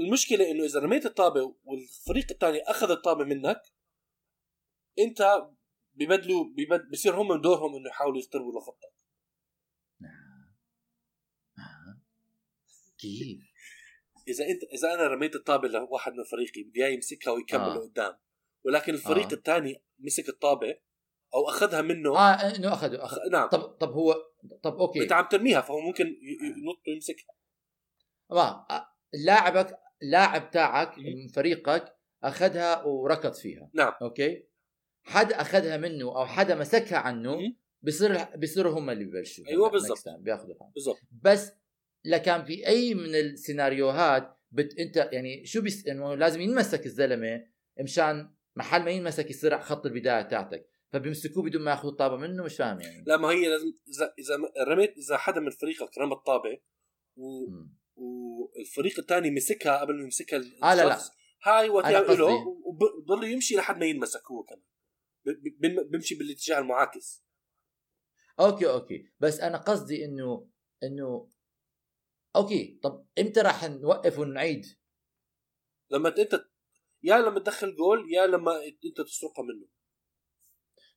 والمشكلة 0.00 0.50
إنه 0.50 0.64
إذا 0.64 0.80
رميت 0.80 1.06
الطابة 1.06 1.54
والفريق 1.64 2.26
الثاني 2.30 2.62
أخذ 2.62 2.90
الطابة 2.90 3.24
منك 3.24 3.60
أنت 4.98 5.42
ببدلوا 5.94 6.44
ببد... 6.44 6.90
بصير 6.90 7.14
هم 7.22 7.40
دورهم 7.40 7.76
إنه 7.76 7.88
يحاولوا 7.88 8.20
يقتربوا 8.20 8.60
لخطك 8.60 8.92
آه. 11.58 12.00
كيف 12.98 13.38
إذا 14.28 14.44
أنت 14.48 14.62
إذا 14.62 14.94
أنا 14.94 15.06
رميت 15.06 15.34
الطابة 15.34 15.68
لواحد 15.68 16.12
من 16.12 16.24
فريقي 16.24 16.62
بدي 16.62 16.84
إياه 16.84 16.94
يمسكها 16.94 17.30
ويكمل 17.30 17.60
آه. 17.60 17.74
لقدام 17.74 18.18
ولكن 18.64 18.94
الفريق 18.94 19.26
آه. 19.26 19.34
الثاني 19.34 19.82
مسك 19.98 20.28
الطابة 20.28 20.78
أو 21.34 21.48
أخذها 21.48 21.82
منه 21.82 22.16
آه 22.18 22.56
إنه 22.56 22.72
اخذوا 22.72 23.04
اخذ 23.04 23.18
نعم 23.32 23.48
طب 23.48 23.60
طب 23.60 23.92
هو 23.92 24.14
طب 24.62 24.74
okay 24.76 25.02
أنت 25.02 25.12
عم 25.12 25.28
ترميها 25.28 25.60
فهو 25.60 25.80
ممكن 25.80 26.06
ي- 26.06 26.38
ينط 26.42 26.88
ويمسكها 26.88 27.34
ما 28.30 28.66
آه، 28.70 28.88
لاعبك 29.24 29.78
اللاعب 30.02 30.50
تاعك. 30.50 30.98
من 30.98 31.28
فريقك 31.28 31.96
أخذها 32.24 32.82
وركض 32.82 33.32
فيها 33.34 33.70
نعم. 33.74 33.92
okay 34.02 34.46
حدا 35.04 35.40
أخذها 35.40 35.76
منه 35.76 36.04
أو 36.04 36.26
حدا 36.26 36.54
مسكها 36.54 36.98
عنه 36.98 37.36
مم. 37.36 37.56
بيصير 37.82 38.24
بيصيروا 38.36 38.78
هم 38.78 38.90
اللي 38.90 39.04
ببلشوا 39.04 39.46
أيوة 39.48 39.64
هلا 39.68 39.72
بالضبط. 39.72 40.08
بياخذوا. 40.18 40.54
بالضبط 40.74 40.98
بس 41.22 41.52
لكان 42.04 42.44
في 42.44 42.66
أي 42.66 42.94
من 42.94 43.14
السيناريوهات 43.14 44.38
بت 44.50 44.78
أنت 44.78 44.96
يعني 45.12 45.46
شو 45.46 45.62
basically 45.62 45.86
إنه 45.86 46.14
لازم 46.14 46.40
ينمسك 46.40 46.86
الزلمة 46.86 47.46
مشان 47.80 48.30
محل 48.56 48.84
ما 48.84 48.90
ينمسك 48.90 49.30
يصير 49.30 49.58
خط 49.60 49.86
البداية 49.86 50.22
تاعتك 50.22 50.66
فبيمسكوه 50.92 51.42
بدون 51.42 51.62
ما 51.62 51.70
ياخذوا 51.70 51.90
الطابة 51.90 52.16
منه 52.16 52.42
مش 52.44 52.56
فاهم 52.56 52.80
يعني 52.80 53.04
لا 53.06 53.16
ما 53.16 53.28
هي 53.28 53.48
لازم 53.48 53.72
إذا 53.88 54.14
إذا 54.18 54.64
رميت 54.68 54.94
إذا 54.98 55.16
حدا 55.16 55.40
من 55.40 55.50
فريقك 55.50 55.98
رمى 55.98 56.12
الطابة 56.12 56.58
و... 57.16 57.46
والفريق 57.96 58.98
الثاني 58.98 59.30
مسكها 59.30 59.76
قبل 59.80 59.96
ما 59.96 60.02
يمسكها 60.02 60.36
آه، 60.62 60.74
لا، 60.74 60.82
لا. 60.82 60.94
الشخص، 60.94 61.10
هاي 61.42 61.68
وقتها 61.68 62.00
قصدي- 62.00 62.16
له 62.22 62.46
وبضل 62.64 63.24
يمشي 63.24 63.56
لحد 63.56 63.78
ما 63.78 63.86
ينمسك 63.86 64.30
هو 64.30 64.42
كمان 64.42 64.62
ب- 65.26 65.66
ب- 65.66 65.90
بيمشي 65.90 66.14
بالاتجاه 66.14 66.58
المعاكس. 66.58 67.24
okay 68.40 68.70
okay. 68.70 69.12
بس 69.20 69.40
أنا 69.40 69.58
قصدي 69.58 70.04
إنه 70.04 70.48
إنه 70.82 71.30
okay. 72.36 72.80
طب 72.82 73.06
إمتى 73.18 73.40
راح 73.40 73.64
نوقف 73.64 74.18
ونعيد؟ 74.18 74.66
لما 75.90 76.08
أنت 76.08 76.44
يا 77.02 77.18
لما 77.18 77.40
تدخل 77.40 77.76
جول 77.76 78.12
يا 78.12 78.26
لما 78.26 78.64
أنت 78.64 79.00
تسرقها 79.00 79.42
منه. 79.42 79.66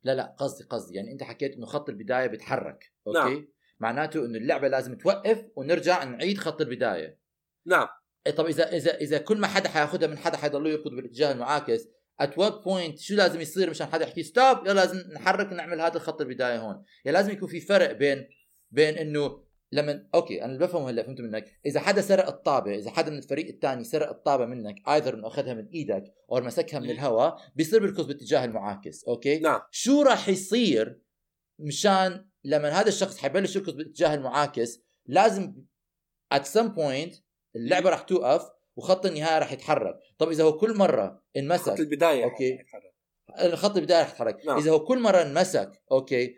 لا 0.02 0.14
لا. 0.14 0.36
قصدي 0.38 0.64
قصدي. 0.64 0.96
يعني 0.96 1.12
أنت 1.12 1.22
حكيت 1.22 1.52
إنه 1.52 1.66
خط 1.66 1.88
البداية 1.88 2.26
بيتحرك 2.26 2.92
أوكي؟ 3.06 3.18
نعم. 3.18 3.48
معناته 3.80 4.24
إنه 4.24 4.38
اللعبة 4.38 4.68
لازم 4.68 4.98
توقف 4.98 5.50
ونرجع 5.56 6.04
نعيد 6.04 6.38
خط 6.38 6.60
البداية. 6.60 7.20
نعم. 7.66 7.88
إيه 8.26 8.32
طب 8.32 8.46
إذا 8.46 8.72
إذا 8.76 8.96
إذا 8.96 9.18
كل 9.18 9.38
ما 9.38 9.46
حدا 9.46 9.68
حياخذها 9.68 10.06
من 10.08 10.18
حدا 10.18 10.36
حيضلوا 10.36 10.68
يركض 10.68 10.90
بالاتجاه 10.90 11.32
المعاكس 11.32 11.88
at 12.20 12.38
what 12.38 12.64
point 12.64 12.98
شو 12.98 13.14
لازم 13.14 13.40
يصير 13.40 13.70
مشان 13.70 13.86
حدا 13.86 14.04
يحكي 14.04 14.22
stop 14.22 14.58
يلا 14.66 14.72
لازم 14.72 15.12
نحرك 15.12 15.52
ونعمل 15.52 15.80
هذا 15.80 15.96
الخط 15.96 16.20
البداية 16.20 16.58
هون. 16.58 16.84
يعني 17.04 17.16
لازم 17.18 17.32
يكون 17.32 17.48
في 17.48 17.60
فرق 17.60 17.92
بين 17.92 18.28
بين 18.70 18.98
إنه 18.98 19.48
لما 19.72 20.08
أوكي 20.14 20.44
أنا 20.44 20.52
اللي 20.52 20.66
بفهمه 20.66 20.90
هلأ 20.90 21.02
فهمت 21.02 21.20
منك. 21.20 21.44
إذا 21.66 21.80
حدا 21.80 22.00
سرق 22.00 22.26
الطابة 22.26 22.74
إذا 22.74 22.90
حدا 22.90 23.10
من 23.10 23.18
الفريق 23.18 23.48
الثاني 23.48 23.84
سرق 23.84 24.08
الطابة 24.08 24.46
منك 24.46 24.88
either 24.88 25.14
إنه 25.14 25.26
أخذها 25.26 25.54
من 25.54 25.66
إيدك 25.66 26.04
أو 26.32 26.40
مسكها 26.40 26.80
من. 26.80 26.90
الهواء 26.90 27.36
بيصير 27.56 27.80
بيركض 27.80 28.06
باتجاه 28.06 28.44
المعاكس 28.44 29.04
أوكي؟ 29.04 29.38
نعم. 29.38 29.60
شو 29.70 30.02
راح 30.02 30.28
يصير 30.28 31.00
مشان 31.58 32.28
لما 32.44 32.68
هذا 32.68 32.88
الشخص 32.88 33.18
حيبلش 33.18 33.56
يركض 33.56 33.76
باتجاه 33.76 34.14
المعاكس 34.14 34.80
لازم 35.06 35.54
at 36.34 36.42
some 36.42 36.68
point 36.76 37.20
اللعبة 37.56 37.90
راح 37.90 38.00
توقف 38.00 38.50
وخط 38.78 39.06
النهاية 39.06 39.38
راح 39.38 39.52
يتحرك. 39.52 39.94
طب 40.18 40.30
إذا 40.30 40.44
هو 40.44 40.58
كل 40.58 40.76
مرة 40.76 41.22
انمسك 41.36 41.62
خط 41.70 41.80
البداية 41.80 42.24
أوكي. 42.24 42.58
الخط 43.40 43.76
البداية 43.76 44.02
رح 44.02 44.08
يتحرك. 44.10 44.46
نعم. 44.46 44.58
إذا 44.58 44.70
هو 44.70 44.84
كل 44.84 44.98
مرة 44.98 45.22
انمسك 45.22 45.82
أوكي 45.92 46.34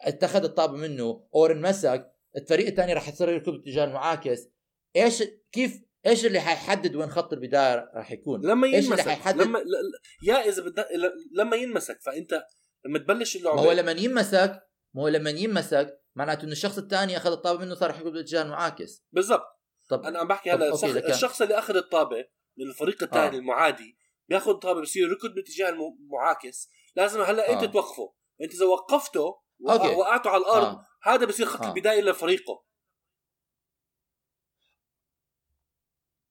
اتخذ 0.00 0.44
الطابة 0.44 0.76
منه 0.76 1.28
أو 1.34 1.46
انمسك 1.46 2.12
الفريق 2.36 2.66
الثاني 2.66 2.92
رح 2.92 3.08
يصير 3.08 3.28
يركض 3.28 3.52
باتجاه 3.52 3.84
المعاكس. 3.84 4.48
إيش 4.96 5.22
كيف 5.52 5.82
إيش 6.06 6.26
اللي 6.26 6.40
حيحدد 6.40 6.96
وين 6.96 7.10
خط 7.10 7.32
البداية 7.32 7.90
رح 7.94 8.12
يكون؟ 8.12 8.40
لما 8.46 8.66
إيش 8.66 8.74
اللي 8.74 8.86
ينمسك 8.86 9.08
حيحدد؟ 9.08 9.42
لما 9.42 9.58
ل- 9.58 10.28
يا 10.28 10.34
إذا 10.34 10.62
بدك 10.62 10.86
لما 11.32 11.56
ينمسك 11.56 12.00
فأنت 12.02 12.44
لما 12.84 12.98
تبلش 12.98 13.36
ما 13.36 13.40
اللعبه 13.40 13.60
هو 13.60 13.72
لما 13.72 13.92
ينمسك 13.92 14.62
ما 14.94 15.02
هو 15.02 15.08
لما 15.08 15.30
ينمسك 15.30 15.98
معناته 16.14 16.42
انه 16.44 16.52
الشخص 16.52 16.78
الثاني 16.78 17.16
أخذ 17.16 17.30
الطابة 17.32 17.64
منه 17.64 17.74
صار 17.74 17.90
يركض 17.90 18.12
باتجاه 18.12 18.42
المعاكس. 18.42 19.04
بالضبط. 19.12 19.61
طب 19.88 20.02
أنا 20.04 20.18
عم 20.18 20.28
بحكي 20.28 20.50
هلا 20.50 20.68
الشخص, 21.14 21.42
اللي 21.42 21.58
أخذ 21.58 21.76
الطابة 21.76 22.28
من 22.56 22.66
الفريق 22.66 23.02
الثاني 23.02 23.36
آه. 23.36 23.38
المعادي 23.38 23.98
بياخذ 24.28 24.50
الطابه 24.50 24.80
بصير 24.80 25.08
يركض 25.08 25.34
باتجاه 25.34 25.68
المعاكس 25.68 26.68
لازم 26.96 27.20
هلأ 27.20 27.52
أنت 27.52 27.62
آه. 27.62 27.66
توقفه 27.66 28.14
أنت 28.42 28.54
إذا 28.54 28.66
وقفته. 28.66 29.42
وقع- 29.60 29.96
وقعته 29.96 30.30
على 30.30 30.40
الأرض 30.40 30.66
آه. 30.66 30.86
هذا 31.02 31.26
بصير 31.26 31.46
خط 31.46 31.62
آه. 31.62 31.68
البداية 31.68 32.00
لفريقه 32.02 32.64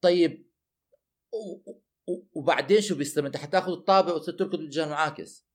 طيب 0.01 0.51
و- 1.33 1.71
و- 2.11 2.23
وبعدين 2.33 2.81
شو 2.81 2.95
بيصير 2.95 3.27
أنت 3.27 3.37
حتاخذ 3.37 3.71
الطابة 3.71 4.13
وتصير 4.13 4.33
تركض 4.33 4.55
باتجاه 4.59 4.83
المعاكس 4.85 5.45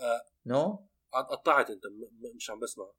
آه. 0.00 0.22
no 0.46 0.88
قطعت 1.12 1.70
أنت 1.70 1.82
مش 2.36 2.50
عم 2.50 2.58
بسمع 2.60 2.92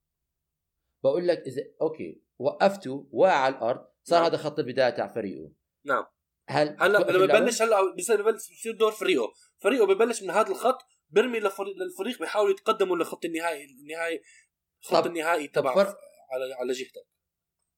بقول 1.04 1.28
لك 1.28 1.38
اذا 1.38 1.62
أوكي 1.82 2.23
وقفته 2.40 3.08
وقع 3.12 3.32
على 3.34 3.56
الأرض 3.56 3.86
صار 4.04 4.20
نعم. 4.22 4.30
هذا 4.30 4.38
خط 4.38 4.60
البداية 4.60 4.90
تاع 4.90 5.08
فريقه. 5.08 5.52
نعم. 5.86 6.04
هل 6.50 6.76
هلا 6.80 6.98
لما؟ 6.98 7.24
يبلش 7.24 7.62
هلا 7.62 7.96
بصير 7.96 8.20
يبلش 8.20 8.50
بصير 8.60 8.76
دور 8.78 8.92
فريقه. 8.92 9.34
فريقه 9.64 9.86
ببلش 9.86 10.24
من 10.24 10.30
هذا 10.30 10.48
الخط 10.52 10.78
برمي 11.10 11.40
لفريق 11.40 11.76
للفريق 11.78 12.20
بيحاولوا 12.20 12.52
يتقدموا 12.52 12.98
لخط 12.98 13.26
النهائي 13.26 13.66
النهائي 13.66 14.22
خط 14.84 15.06
النهائي 15.06 15.48
تبع 15.48 15.76
فرق- 15.76 15.98
على 16.32 16.54
على 16.54 16.74
جهتك. 16.74 17.08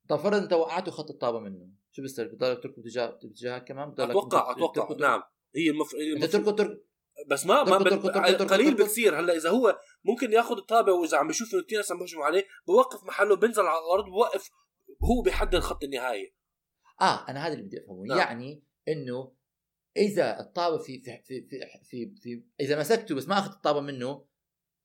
طب 0.10 0.16
فرض 0.18 0.34
أنت 0.36 0.54
وقعته 0.54 0.92
خط 0.92 1.10
الطابة 1.10 1.40
منه 1.40 1.68
شو 1.92 2.02
بيصير؟ 2.02 2.28
بضلك 2.28 2.64
تركض 2.64 2.76
باتجاه 2.76 3.20
باتجاهك 3.24 3.64
كمان؟ 3.68 3.90
بضلك 3.92 4.10
أتوقع 4.10 4.52
أتوقع. 4.52 4.96
نعم. 5.00 5.24
هي 5.56 5.70
المف... 5.70 5.96
هي 5.96 6.14
أنت 6.14 6.36
المفروض 6.36 6.56
تركض 6.56 6.56
تركض 6.68 6.82
بس 7.28 7.46
ما 7.46 7.64
ما 7.64 7.78
تركض- 7.80 8.52
قليل. 8.52 8.74
بتصير 8.76 9.20
هلأ 9.20 9.36
إذا 9.36 9.50
هو 9.50 9.80
ممكن 10.04 10.32
ياخذ 10.34 10.58
الطابة 10.58 10.92
وإذا 10.92 11.18
عم 11.18 11.28
بيشوف 11.28 11.54
إنه 11.54 11.64
كثير 11.64 11.78
ناس 11.78 11.92
عم 11.92 12.00
بيهجموا 12.00 12.26
عليه 12.26 12.46
بوقف 12.68 13.04
محله 13.04 13.36
بينزل 13.36 13.62
على 13.64 13.80
الأرض 13.80 14.06
بوقف 14.06 14.50
هو 15.04 15.22
بيحدد 15.22 15.60
خط 15.60 15.84
النهايه 15.84 16.36
آه 17.02 17.26
أنا 17.30 17.48
هذا 17.48 17.54
اللي 17.54 17.66
بدي 17.66 17.78
أفهمه. 17.78 18.04
نعم. 18.08 18.18
يعني 18.18 18.64
إنه 18.88 19.32
إذا 19.98 20.40
الطابة 20.40 20.78
في 20.78 21.02
في 21.02 21.22
في 21.26 21.48
في, 21.50 21.60
في, 21.90 22.16
في 22.22 22.44
إذا 22.60 22.80
مسكته 22.80 23.16
بس 23.16 23.28
ما 23.28 23.40
اخذت 23.40 23.54
الطابة 23.54 23.80
منه 23.80 24.26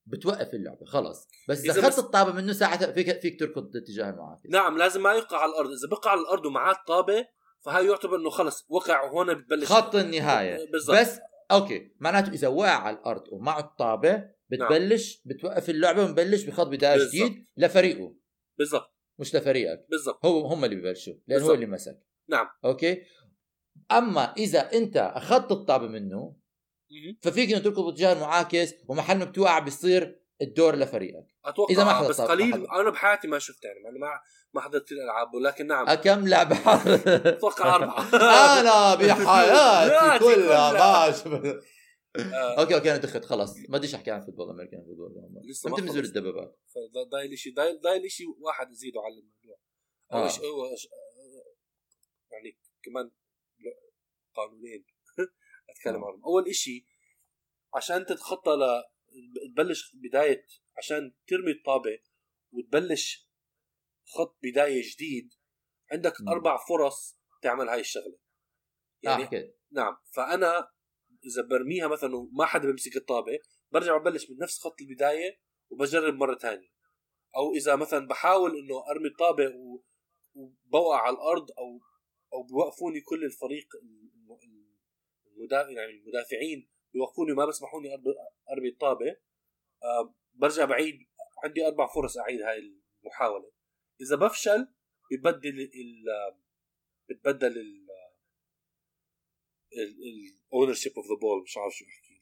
بتوقف 0.06 0.54
اللعبة 0.54 0.86
خلص. 0.86 1.28
بس 1.48 1.64
إذا 1.64 1.80
اخذت 1.80 1.98
الطابة 1.98 2.32
منه 2.32 2.52
ساعتها 2.52 2.92
فيك 2.92 3.20
فيك 3.20 3.40
تركض 3.40 3.76
اتجاه 3.76 4.10
المعاكس. 4.10 4.42
نعم 4.50 4.78
لازم 4.78 5.02
ما 5.02 5.12
يقع 5.12 5.38
على 5.38 5.50
الأرض. 5.52 5.70
إذا 5.70 5.88
بقع 5.90 6.10
على 6.10 6.20
الأرض 6.20 6.46
ومعاه 6.46 6.72
الطابة 6.72 7.26
فهي 7.64 7.86
يعتبر 7.86 8.16
إنه 8.16 8.30
خلص 8.30 8.66
وقع 8.68 9.02
وهون 9.02 9.34
بتبلش 9.34 9.72
خط 9.72 9.94
النهاية. 9.94 10.70
بالضبط. 10.72 10.96
بس 10.98 11.18
أوكي 11.50 11.92
معناته 12.00 12.32
إذا 12.32 12.48
وقع 12.48 12.70
على 12.82 12.96
الأرض 12.96 13.22
ومعه 13.32 13.60
الطابة 13.60 14.30
بتبلش 14.48 15.22
بتوقف 15.24 15.70
اللعبة 15.70 16.04
ونبلش 16.04 16.44
بخط 16.44 16.66
بداية. 16.66 17.08
جديد 17.08 17.46
لفريقه 17.56 18.16
بالضبط 18.58 18.96
مش 19.18 19.34
لفريقك 19.34 19.86
بالضبط 19.90 20.26
هو 20.26 20.46
هم 20.46 20.64
اللي 20.64 20.76
ببلشوا 20.76 21.14
لأن 21.14 21.40
هو 21.40 21.46
بالضبط. 21.46 21.54
اللي 21.54 21.66
مسك 21.66 22.06
نعم. 22.28 22.46
أوكي 22.64 23.02
أما 23.92 24.32
إذا 24.32 24.72
أنت 24.72 24.96
أخذت 24.96 25.52
الطابة 25.52 25.86
منه. 25.86 26.36
ففيك 27.20 27.50
إنه 27.52 27.58
تركض 27.58 27.84
باتجاه 27.84 28.12
المعاكس 28.12 28.74
ومحل 28.88 29.18
ما 29.18 29.24
بتوقع 29.24 29.58
بيصير 29.58 30.19
الدور 30.42 30.76
لفريقك. 30.76 31.26
أتوقع 31.44 31.74
إذا 31.74 31.84
ما 31.84 31.90
آه، 31.90 31.94
حدا 31.94 32.08
بس 32.08 32.20
قليل. 32.20 32.66
أنا 32.70 32.90
بحياتي 32.90 33.28
ما 33.28 33.38
شفت 33.38 33.64
يعني 33.64 33.78
أنا 33.88 33.98
ما 33.98 34.20
ما 34.54 34.60
حضرت 34.60 34.92
الالعاب 34.92 35.34
ولكن 35.34 35.66
نعم. 35.66 35.94
كم 35.94 36.28
لعبه 36.28 36.56
أتوقع 37.28 37.74
أربعة. 37.74 38.08
أنا 38.60 38.94
بحياتي 38.94 39.26
حياتي 39.30 40.24
كلها. 40.24 40.72
ما 41.06 41.12
شفت 41.12 41.64
آه، 42.16 42.60
أوكي 42.60 42.74
أوكي 42.74 42.90
أنا 42.90 42.98
دخلت 42.98 43.24
خلص 43.24 43.56
ما 43.68 43.78
بديش 43.78 43.94
أحكي 43.94 44.10
عن 44.10 44.20
football 44.20 44.50
American 44.50 44.80
football 44.84 45.12
لسه 45.50 45.70
أنت 45.70 45.80
مزور. 45.80 46.04
الدبابات. 46.04 46.58
ضايل 47.12 47.38
شيء 47.38 47.54
ضايل 47.54 47.80
ضايل 47.80 48.10
شيء 48.10 48.26
واحد 48.40 48.70
يزيده 48.70 49.00
على 49.00 49.14
الموضوع. 49.14 49.58
آه. 50.12 50.28
ش- 50.28 50.88
يعني 52.32 52.58
كمان 52.82 53.10
قانونين. 54.34 54.84
أتكلم 55.70 56.04
آه. 56.04 56.06
عنهم. 56.06 56.24
أول 56.24 56.54
شيء 56.54 56.84
عشان 57.74 58.06
تتخطى 58.06 58.50
ل 58.50 58.82
تبلش 59.54 59.96
بداية 59.96 60.46
عشان 60.78 61.14
ترمي 61.26 61.50
الطابة 61.50 61.98
وتبلش 62.52 63.30
خط 64.04 64.38
بداية 64.42 64.82
جديد 64.94 65.34
عندك 65.92 66.20
مم. 66.20 66.28
أربع 66.28 66.56
فرص 66.68 67.18
تعمل 67.42 67.68
هاي 67.68 67.80
الشغلة. 67.80 68.18
يعني 69.02 69.22
يعني 69.22 69.36
آه 69.36 69.54
نعم 69.72 69.96
فأنا 70.14 70.68
إذا 71.24 71.42
برميها 71.50 71.88
مثلا 71.88 72.16
وما 72.16 72.44
حدا 72.44 72.66
بيمسك 72.66 72.96
الطابة 72.96 73.38
برجع 73.72 73.96
ببلش 73.96 74.30
من 74.30 74.36
نفس 74.38 74.58
خط 74.58 74.80
البداية 74.80 75.40
وبجرب 75.70 76.14
مرة 76.14 76.38
ثانية 76.38 76.68
أو 77.36 77.54
إذا 77.54 77.76
مثلا 77.76 78.06
بحاول 78.06 78.50
إنه 78.58 78.90
أرمي 78.90 79.08
الطابة 79.08 79.48
و- 79.48 79.82
وبوقع 80.34 81.00
على 81.02 81.14
الأرض 81.16 81.50
أو 81.58 81.80
أو 82.32 82.42
بيوقفوني 82.42 83.00
كل 83.00 83.24
الفريق 83.24 83.66
الم- 83.82 84.40
المدافع 85.26 85.70
يعني 85.70 85.90
المدافعين 85.92 86.70
بيوقفوني 86.94 87.32
وما 87.32 87.46
بسمحوني 87.46 87.96
أرب- 87.96 88.50
أرمي 88.52 88.68
الطابة. 88.68 89.16
آه 89.82 90.14
برجع 90.34 90.64
بعيد. 90.64 90.98
عندي 91.44 91.66
أربع 91.66 91.86
فرص 91.94 92.18
أعيد 92.18 92.40
هاي 92.42 92.58
المحاولة. 93.04 93.52
إذا 94.00 94.16
بفشل 94.16 94.68
ببدل 95.12 95.60
ال 95.60 96.04
بتبدل 97.10 97.58
ال 97.58 97.86
ال 100.52 100.72
ownership 100.72 100.92
of 100.96 101.06
the 101.06 101.14
ball 101.20 101.42
مش 101.42 101.56
عارف 101.56 101.72
شو 101.74 101.84
بحكي. 101.84 102.20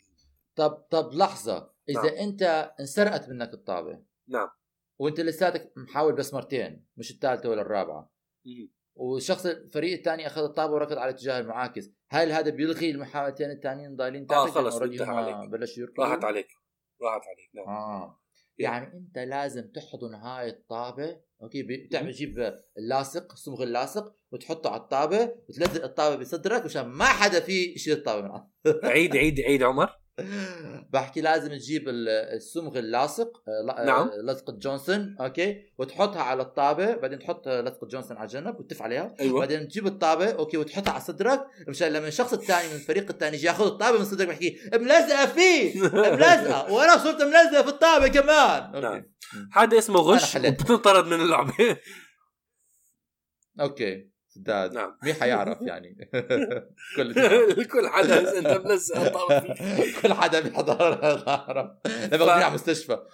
طب 0.56 0.70
طب 0.90 1.12
لحظة. 1.12 1.74
إذا 1.88 2.02
نعم. 2.02 2.14
أنت 2.28 2.42
انسرقت 2.80 3.28
منك 3.28 3.54
الطابة 3.54 4.04
نعم. 4.28 4.48
وأنت 4.98 5.20
لساتك 5.20 5.72
محاول 5.76 6.14
بس 6.16 6.34
مرتين 6.34 6.86
مش 6.96 7.10
الثالثة 7.10 7.48
ولا 7.48 7.62
الرابعة. 7.62 8.12
والشخص 8.98 9.46
الفريق 9.46 9.92
الثاني 9.92 10.26
أخذ 10.26 10.42
الطابة 10.42 10.72
وركض 10.72 10.98
على 10.98 11.10
اتجاه 11.10 11.40
المعاكس. 11.40 11.90
هل 12.10 12.32
هذا 12.32 12.50
بيلغي 12.50 12.90
المحاولتين 12.90 13.50
الثانيين 13.50 13.96
ضايلين 13.96 14.26
تاعتك 14.26 14.50
خلص، 14.50 14.82
انتهى 14.82 15.06
عليك. 15.06 15.50
بلشوا 15.50 15.82
يركضوا 15.82 16.04
راحت 16.04 16.24
عليك. 16.24 16.48
راحت 17.02 17.22
عليك 17.26 17.50
نعم. 17.54 17.76
آه. 17.76 18.20
يعني 18.58 18.86
أنت 18.94 19.18
لازم 19.18 19.70
تحضن 19.74 20.14
هاي 20.14 20.48
الطابة 20.48 21.20
أوكي؟ 21.42 21.62
بتعمل 21.62 22.14
تجيب 22.14 22.54
اللاصق 22.78 23.32
الصمغ 23.32 23.62
اللاصق 23.62 24.14
وتحطه 24.32 24.70
على 24.70 24.80
الطابة 24.80 25.34
وتلزق 25.48 25.84
الطابة 25.84 26.16
بصدرك 26.16 26.62
عشان 26.62 26.86
ما 26.86 27.04
حدا 27.04 27.40
فيه 27.40 27.74
يشيل 27.74 27.92
الطابة 27.92 28.28
من. 28.28 28.40
عيد 28.84 29.16
عيد 29.16 29.40
عيد 29.40 29.62
عمر. 29.62 29.90
بحكي 30.92 31.20
لازم 31.20 31.48
تجيب 31.48 31.88
ال- 31.88 32.08
الصمغ 32.08 32.78
اللاصق 32.78 33.42
آه، 33.48 33.66
لا- 33.66 33.84
نعم. 33.84 34.08
آه، 34.08 34.32
لصقة 34.32 34.52
جونسون 34.52 35.16
أوكي؟ 35.20 35.72
وتحطها 35.78 36.22
على 36.22 36.42
الطابة 36.42 36.94
بعدين 36.96 37.18
تحط 37.18 37.48
لصقة 37.48 37.86
جونسون 37.86 38.16
على 38.16 38.26
جنب 38.28 38.60
وتف 38.60 38.82
عليها. 38.82 39.14
أيوه. 39.20 39.38
بعدين 39.40 39.68
تجيب 39.68 39.86
الطابة 39.86 40.30
أوكي؟ 40.30 40.56
وتحطها 40.56 40.90
على 40.92 41.00
صدرك 41.00 41.46
مشان 41.68 41.92
لما 41.92 42.08
الشخص 42.08 42.32
الثاني 42.32 42.68
من 42.68 42.74
الفريق 42.74 43.10
الثاني 43.10 43.36
يجي 43.36 43.46
ياخذ 43.46 43.66
الطابة 43.66 43.98
من 43.98 44.04
صدرك 44.04 44.28
بحكي 44.28 44.58
ملزقة 44.74 45.26
فيه 45.26 45.82
ملزقة 45.82 46.58
وأنا 46.72 46.96
صرت 46.98 47.22
ملزقة 47.22 47.62
في 47.62 47.68
الطابة 47.68 48.08
كمان. 48.08 48.62
أوكي. 48.74 48.80
نعم. 48.80 49.04
هذا 49.52 49.78
اسمه 49.78 50.00
غش 50.00 50.34
حليت. 50.34 50.60
وبتنطرد 50.60 51.06
من 51.06 51.20
اللعبة. 51.20 51.52
أوكي. 53.60 54.10
سداد 54.38 54.72
نعم. 54.72 54.98
مين 55.02 55.14
حيعرف 55.14 55.58
يعني؟ 55.62 56.10
كل 56.96 57.14
كل 57.64 57.88
حدا 57.88 58.38
أنت 58.38 58.48
فيه. 58.48 60.00
كل 60.02 60.12
حدا 60.12 60.40
بيحضر. 60.40 61.00
يعرف 61.26 61.70
لما 62.12 62.24
كنا 62.24 62.32
على 62.32 62.54
مستشفى. 62.54 63.06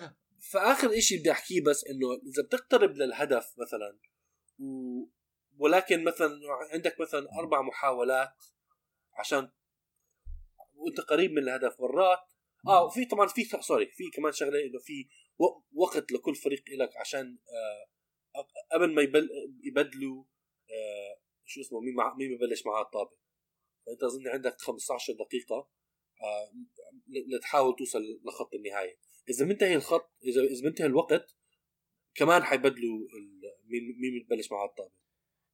فآخر 0.53 0.99
إشي 0.99 1.17
بدي 1.19 1.31
أحكيه 1.31 1.61
بس 1.65 1.85
إنه 1.85 2.13
إذا 2.13 2.43
بتقترب 2.43 2.97
للهدف 2.97 3.55
مثلا 3.59 3.99
و... 4.59 4.65
ولكن 5.59 6.05
مثلا 6.05 6.41
عندك 6.73 7.01
مثلا 7.01 7.27
أربع 7.39 7.63
محاولات 7.63 8.45
عشان 9.15 9.51
وأنت 10.75 11.01
قريب 11.01 11.33
من 11.33 11.43
الهدف 11.43 11.81
مرات. 11.81 12.19
آه 12.67 12.85
وفي 12.85 13.05
طبعا 13.05 13.27
في 13.27 13.45
سوري 13.45 13.87
في 13.87 14.11
كمان 14.11 14.33
شغلة 14.33 14.61
إنه 14.61 14.79
في 14.79 15.09
وقت 15.73 16.13
لكل 16.13 16.35
فريق 16.35 16.63
لك 16.79 16.97
عشان 16.97 17.39
آه 17.49 17.95
قبل 18.73 18.95
ما 18.95 19.03
يبل 19.03 19.29
يبدلوا 19.65 20.25
آه 20.71 21.21
شو 21.45 21.61
اسمه 21.61 21.81
مين 21.81 21.95
مع 21.95 22.15
مين 22.15 22.37
ببلش 22.37 22.67
معاه 22.67 22.83
الطابه 22.83 23.17
فأنت 23.87 24.03
أظن 24.03 24.29
عندك 24.29 24.61
15 24.61 25.13
دقيقة 25.13 25.71
آه 26.23 26.53
لتحاول 27.37 27.77
توصل 27.79 28.01
لخط 28.25 28.55
النهاية. 28.55 28.99
إذا 29.29 29.45
منتهي 29.45 29.75
الخط 29.75 30.13
إذا 30.25 30.43
إذا 30.43 30.65
منتهي 30.65 30.87
الوقت 30.87 31.37
كمان 32.15 32.43
حيبدلوا 32.45 32.99
مين 33.65 33.83
مين 34.01 34.23
بتبلش 34.23 34.53
معاه 34.53 34.67
الطابه 34.67 34.93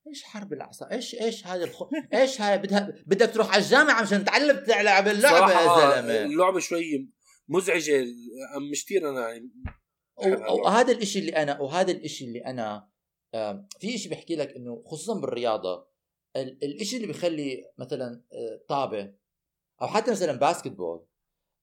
إيش 0.07 0.23
حرب 0.23 0.53
العصا 0.53 0.91
إيش 0.93 1.15
إيش 1.15 1.47
هذا 1.47 1.65
الخ... 1.65 1.83
إيش 2.15 2.41
هاي 2.41 2.59
بدها 2.59 3.03
بدك 3.07 3.35
تروح 3.35 3.53
على 3.53 3.63
الجامعة 3.65 4.03
مشان 4.03 4.25
تعلم 4.25 4.65
تلعب 4.65 5.09
اللعبة 5.09 5.53
يا 5.53 6.01
زلمة. 6.01 6.25
اللعبة 6.25 6.59
شوي 6.59 7.11
مزعجة 7.49 8.05
مش 8.73 8.85
كثير 8.85 9.09
أنا 9.11 9.29
يعني 9.31 9.51
وهذا 10.65 10.93
الإشي 10.93 11.19
اللي 11.19 11.33
أنا 11.33 11.61
وهذا 11.61 11.93
الإشي 11.93 12.25
اللي 12.25 12.47
أنا 12.47 12.91
في 13.79 13.99
شيء 13.99 14.11
بحكي 14.11 14.37
لك 14.37 14.57
إنه 14.57 14.83
خصوصا 14.87 15.21
بالرياضة 15.21 15.91
الإشي 16.37 16.97
اللي 16.97 17.07
بيخلي 17.07 17.73
مثلا 17.79 18.23
آه، 18.33 18.61
طابه 18.69 19.15
أو 19.83 19.87
حتى 19.87 20.11
مثلا 20.11 20.33
basketball 20.33 21.07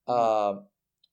آه، 0.09 0.69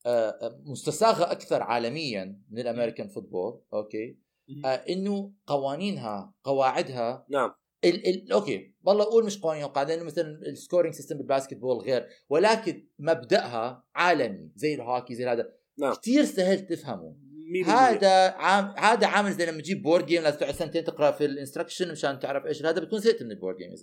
آه، 0.06 0.60
مستساغة 0.64 1.32
أكثر 1.32 1.62
عالميا 1.62 2.42
من 2.50 2.58
ال 2.58 2.64
American 2.64 3.08
football 3.08 3.62
أوكي؟ 3.72 4.18
إنه 4.64 5.32
قوانينها 5.46 6.34
قواعدها 6.44 7.26
نعم. 7.30 7.54
ال 7.84 8.06
ال 8.08 8.32
أوكي 8.32 8.74
والله 8.82 9.04
أقول 9.04 9.24
مش 9.24 9.40
قوانين 9.40 9.64
وقاعدة 9.64 9.94
إنه 9.94 10.04
مثلا 10.04 10.26
ال 10.46 10.52
scoring 10.52 10.94
system 10.94 11.11
بال 11.11 11.16
basketball 11.16 11.76
غير 11.76 12.08
ولكن 12.28 12.88
مبدأها 12.98 13.84
عالمي 13.94 14.50
زي 14.54 14.74
الهوكي 14.74 15.14
زي 15.14 15.26
هذا. 15.26 15.52
نعم. 15.78 15.94
كثير 15.94 16.24
سهل 16.24 16.66
تفهمه. 16.66 17.16
هذا 17.62 18.30
عام 18.30 18.74
هذا 18.78 19.06
عامل 19.06 19.32
زي 19.32 19.46
لما 19.46 19.60
تجيب 19.60 19.82
board 19.82 20.06
game 20.06 20.22
لازم 20.22 20.38
تقعد 20.38 20.54
سنتين 20.54 20.84
تقرأ 20.84 21.10
في 21.10 21.24
ال 21.24 21.30
instruction 21.30 21.92
مشان 21.92 22.18
تعرف 22.18 22.46
إيش. 22.46 22.62
هذا 22.62 22.80
بتكون 22.80 22.98
زهقت 22.98 23.22
من 23.22 23.30
ال 23.30 23.35
board 23.35 23.56
game 23.56 23.74
100% 23.74 23.80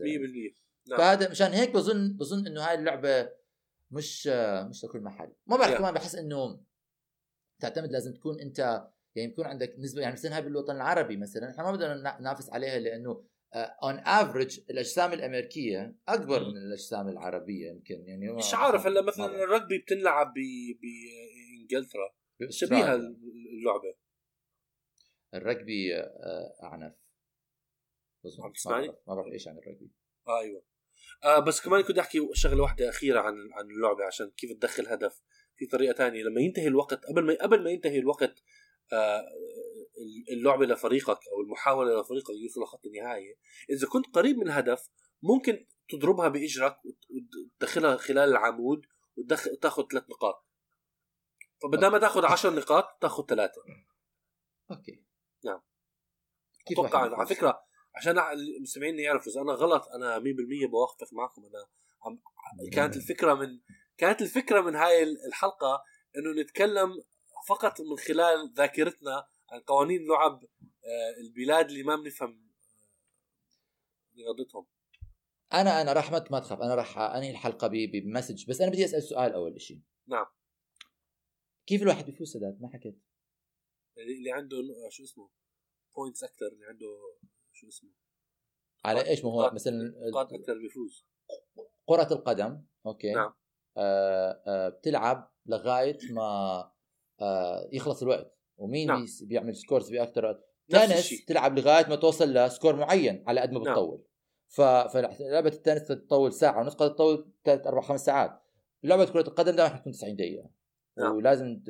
نعم. 0.90 1.00
فهذا 1.00 1.30
مشان 1.30 1.52
هيك 1.52 1.72
بظن 1.72 2.18
بظن 2.18 2.48
إنه 2.48 2.62
هاي 2.62 2.76
اللعبة 2.76 3.30
مش 3.92 4.28
مش 4.70 4.86
لكل 4.86 5.02
محل. 5.02 5.32
ما 5.48 5.58
بعرف 5.58 5.78
كمان 5.78 5.94
بحس 5.94 6.16
إنه 6.16 6.60
تعتمد 7.60 7.92
لازم 7.92 8.14
تكون 8.14 8.40
أنت 8.40 8.60
يعني 9.16 9.32
يكون 9.32 9.46
عندك 9.46 9.76
نسبة 9.80 10.02
يعني 10.02 10.14
مثلا 10.14 10.36
هاي 10.36 10.42
بالوطن 10.42 10.76
العربي 10.76 11.18
مثلا 11.18 11.50
إحنا 11.50 11.64
ما 11.64 11.72
بدنا 11.72 12.18
ننافس 12.20 12.50
عليها 12.50 12.80
لأنه 12.80 13.24
on 13.56 13.98
uh, 13.98 14.04
average 14.08 14.60
الأجسام 14.70 15.14
الأمريكية 15.14 15.96
أكبر 16.08 16.40
من 16.50 16.58
الأجسام 16.58 17.08
العربية 17.08 17.70
يمكن 17.70 18.08
يعني 18.08 18.32
مش 18.32 18.54
عارف 18.54 18.86
هلا 18.86 19.02
مثلا 19.02 19.44
الرجبي 19.44 19.78
بتنلعب 19.78 20.34
بإنجلترا. 20.34 22.10
شبيهة 22.50 22.96
اللعبة. 22.96 23.96
الرجبي 25.34 25.96
آه، 25.96 26.54
اعنف 26.64 26.94
عم 28.44 28.52
تسمعني؟ 28.52 28.88
ما 28.88 29.16
بعرف 29.16 29.34
إيش 29.34 29.48
عن 29.48 29.58
الرجبي. 29.58 29.92
آه 30.28 30.40
أيوه. 30.40 30.64
آه 31.24 31.40
بس 31.40 31.62
كمان 31.62 31.82
كنت 31.82 31.98
أحكي 31.98 32.30
شغلة 32.34 32.62
واحدة 32.62 32.90
أخيرة 32.90 33.20
عن 33.20 33.34
عن 33.52 33.66
اللعبة 33.72 34.06
عشان 34.06 34.32
كيف 34.38 34.52
تدخل 34.52 34.88
هدف. 34.88 35.22
في 35.56 35.66
طريقة 35.66 35.94
تانية. 35.94 36.24
لما 36.24 36.42
ينتهي 36.42 36.68
الوقت 36.68 37.06
قبل 37.06 37.26
ما 37.26 37.38
قبل 37.42 37.64
ما 37.64 37.70
ينتهي 37.70 38.00
الوقت 38.00 38.44
آه 38.94 39.22
اللعبة 40.32 40.66
لفريقك 40.66 41.20
أو 41.34 41.42
المحاولة 41.42 42.02
لفريقك 42.02 42.30
يوصل 42.44 42.62
لخط 42.62 42.86
النهاية. 42.86 43.36
إذا 43.70 43.88
كنت 43.88 44.16
قريب 44.16 44.38
من 44.38 44.48
الهدف 44.48 44.90
ممكن 45.24 45.68
تضربها 45.90 46.28
بإجرك 46.28 46.78
وتدخلها 46.86 47.98
خلال 47.98 48.30
العمود 48.30 48.86
وتاخذ 49.18 49.88
ثلاث 49.92 50.04
نقاط. 50.10 50.51
فبدل 51.64 51.88
ما 51.88 52.00
تاخذ 52.00 52.26
10 52.26 52.50
نقاط 52.50 52.98
تاخذ 53.02 53.26
ثلاثة. 53.26 53.62
أوكي. 54.72 55.04
نعم. 55.46 55.62
كيف 56.66 56.80
أتوقع 56.80 57.00
على 57.00 57.28
فكرة 57.28 57.64
عشان 57.96 58.20
المستمعين 58.20 59.00
يعرفوا 59.00 59.32
إذا 59.32 59.42
أنا 59.42 59.54
غلط 59.54 59.88
أنا 59.88 60.20
100% 60.20 60.68
بوافق 60.72 61.14
معكم. 61.14 61.46
أنا 61.46 61.68
عم 62.06 62.20
كانت 62.74 62.96
الفكرة 62.96 63.34
من 63.34 63.60
كانت 63.98 64.22
الفكرة 64.22 64.62
من 64.62 64.76
هاي 64.76 65.04
الحلقة 65.04 65.84
إنه 66.18 66.42
نتكلم 66.42 67.04
فقط 67.48 67.82
من 67.82 67.98
خلال 67.98 68.54
ذاكرتنا 68.54 69.28
عن 69.52 69.60
قوانين 69.60 70.08
لعب 70.08 70.44
آه، 70.86 71.22
البلاد 71.22 71.70
اللي 71.70 71.84
ما 71.84 71.96
بنفهم 71.96 72.52
رياضتهم 74.16 74.66
أنا 75.54 75.82
أنا 75.82 75.94
راح 75.94 76.12
ما 76.12 76.20
تخاف. 76.20 76.62
أنا 76.62 76.76
راح 76.76 76.98
أنهي 76.98 77.32
الحلقة 77.32 77.68
ب 77.68 77.77
message. 77.77 78.50
بس 78.50 78.62
أنا 78.62 78.72
بدي 78.72 78.86
أسأل 78.86 79.04
سؤال 79.04 79.34
أول 79.34 79.62
شيء 79.62 79.82
نعم. 80.08 80.26
كيف 81.72 81.82
الواحد 81.82 82.06
بيفوز 82.06 82.34
سداد 82.34 82.62
ما 82.62 82.70
حكيت. 82.70 83.00
اللي 83.98 84.32
عنده 84.32 84.58
شو 84.90 85.04
اسمه؟ 85.04 85.30
points 85.96 86.24
أكثر 86.24 86.48
اللي 86.48 86.66
عنده 86.66 86.88
شو 87.52 87.68
اسمه؟ 87.68 87.90
على 88.86 89.08
إيش؟ 89.08 89.26
ما 89.26 89.32
هو 89.32 89.52
مثلا 89.54 89.94
نقاط 90.10 90.34
أكثر 90.34 90.58
بيفوز. 90.58 91.06
كرة 91.86 92.14
القدم 92.14 92.64
أوكي. 92.86 93.12
نعم. 93.12 93.34
آه 93.78 94.44
آه 94.48 94.70
بتلعب 94.70 95.32
لغاية 95.46 95.98
ما 96.10 96.24
آه 97.22 97.70
يخلص 97.72 98.02
الوقت. 98.02 98.38
ومين 98.58 98.88
نعم. 98.88 99.06
بيعمل 99.22 99.56
scores 99.56 99.92
باكثر 99.92 100.44
تنس 100.70 101.26
تلعب 101.26 101.60
لغاية 101.60 101.90
ما 101.90 101.96
توصل 101.96 102.34
ل 102.34 102.41
score 102.41 102.76
معين 102.76 103.24
على 103.28 103.42
قد 103.42 103.52
ما 103.52 103.60
نعم. 103.60 103.74
بتطول. 103.74 104.06
نعم. 104.60 104.88
فلعبة 104.88 105.50
التنس 105.50 105.88
تطول 105.88 106.34
ساعة 106.34 106.60
ونص 106.62 106.76
قد 106.76 106.96
تطول 106.96 107.34
ثلاث 107.44 107.68
أربع 107.68 107.82
خمس 107.82 108.06
ساعات. 108.06 108.42
لعبة 108.84 109.06
كرة 109.06 109.28
القدم 109.28 109.56
دائما 109.56 109.76
حتكون 109.76 109.94
90 109.94 110.16
دقيقة. 110.16 110.61
نعم. 110.98 111.16
ولازم 111.16 111.64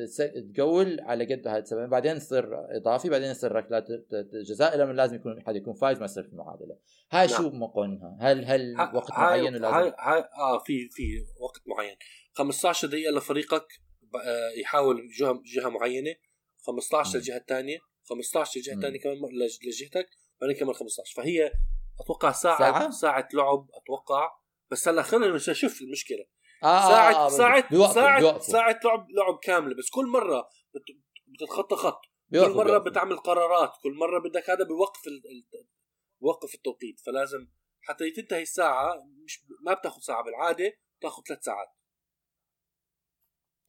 تقول 0.55 0.99
على 1.01 1.35
قد 1.35 1.47
هاي 1.47 1.59
السبب 1.59 1.89
بعدين 1.89 2.15
يصير 2.17 2.45
إضافي 2.77 3.09
بعدين 3.09 3.31
يصير 3.31 3.51
ركلات 3.51 3.87
جزاء 4.47 4.77
لما 4.77 4.93
لازم 4.93 5.15
يكون 5.15 5.43
حد 5.47 5.55
يكون 5.55 5.73
فايز 5.73 5.99
ما 5.99 6.05
يصير 6.05 6.23
في 6.23 6.29
المعادلة. 6.29 6.77
هاي 7.11 7.27
نعم. 7.27 7.37
شو 7.37 7.49
قانونها 7.49 8.17
هل 8.21 8.45
هل 8.45 8.75
ها 8.75 8.91
وقت 8.95 9.11
معين 9.11 9.53
لازم 9.53 9.65
هاي 9.65 9.93
هاي 9.99 10.19
آه 10.19 10.59
في 10.59 10.89
في 10.89 11.25
وقت 11.39 11.61
معين. 11.67 11.95
15 12.33 12.87
دقيقة 12.87 13.11
لفريقك 13.11 13.67
آه، 14.25 14.49
يحاول 14.61 15.09
جهة 15.19 15.41
جهة 15.45 15.69
معينة. 15.69 16.15
15 16.67 17.17
للجهه 17.17 17.37
الثانية 17.37 17.79
15 18.03 18.59
للجهه 18.59 18.73
الثانية 18.73 18.99
كمان 18.99 19.17
لجهتك 19.67 20.09
بعدين 20.41 20.57
كمان 20.57 20.73
15 20.73 21.13
فهي 21.15 21.51
أتوقع 21.99 22.31
ساعة 22.31 22.59
ساعة, 22.59 22.89
ساعة 22.89 23.27
لعب 23.33 23.67
أتوقع. 23.73 24.29
بس 24.71 24.87
هلأ 24.87 25.01
خلينا 25.01 25.35
نشوف 25.35 25.81
المشكلة. 25.81 26.25
آه 26.63 26.89
ساعة 26.89 27.25
آه 27.25 27.29
ساعة 27.29 27.69
بيوقفوا 27.69 27.93
ساعة 27.93 28.19
بيوقفوا. 28.19 28.53
ساعة 28.53 28.79
لعب 28.85 29.07
لعب 29.09 29.39
كاملة 29.43 29.75
بس 29.75 29.89
كل 29.89 30.05
مرة 30.07 30.49
بتتخطى 31.27 31.75
خط. 31.75 32.01
كل 32.31 32.37
مرة 32.37 32.63
بيوقفوا. 32.63 32.89
بتعمل 32.89 33.17
قرارات. 33.17 33.71
كل 33.83 33.93
مرة 33.93 34.19
بدك 34.19 34.49
هذا 34.49 34.63
بوقف 34.63 35.07
ال... 35.07 35.21
بوقف 36.21 36.55
التوقيت. 36.55 36.99
فلازم 37.05 37.47
حتى 37.81 38.11
تنتهي 38.11 38.41
الساعة 38.41 39.03
مش 39.23 39.45
ما 39.65 39.73
بتاخذ 39.73 39.99
ساعة 40.01 40.23
بالعادة 40.23 40.73
بتاخذ 40.99 41.23
ثلاث 41.27 41.43
ساعات. 41.43 41.67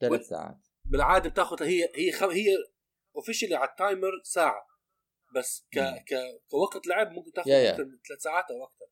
ثلاث 0.01 0.27
ساعات. 0.27 0.57
بالعادة 0.85 1.29
بتاخذ 1.29 1.63
هي 1.63 1.89
هي 1.95 2.11
خم... 2.11 2.29
هي 2.29 2.47
officially 3.15 3.55
على 3.55 3.69
ال 3.69 3.76
timer 3.76 4.11
ساعة. 4.23 4.67
بس 5.35 5.67
ك... 5.71 5.79
ك... 5.79 6.15
كوقت 6.47 6.87
لعب 6.87 7.11
ممكن 7.11 7.31
تاخذ 7.31 7.49
ثلاث 8.07 8.21
ساعات 8.21 8.45
أو 8.51 8.63
أكثر 8.63 8.85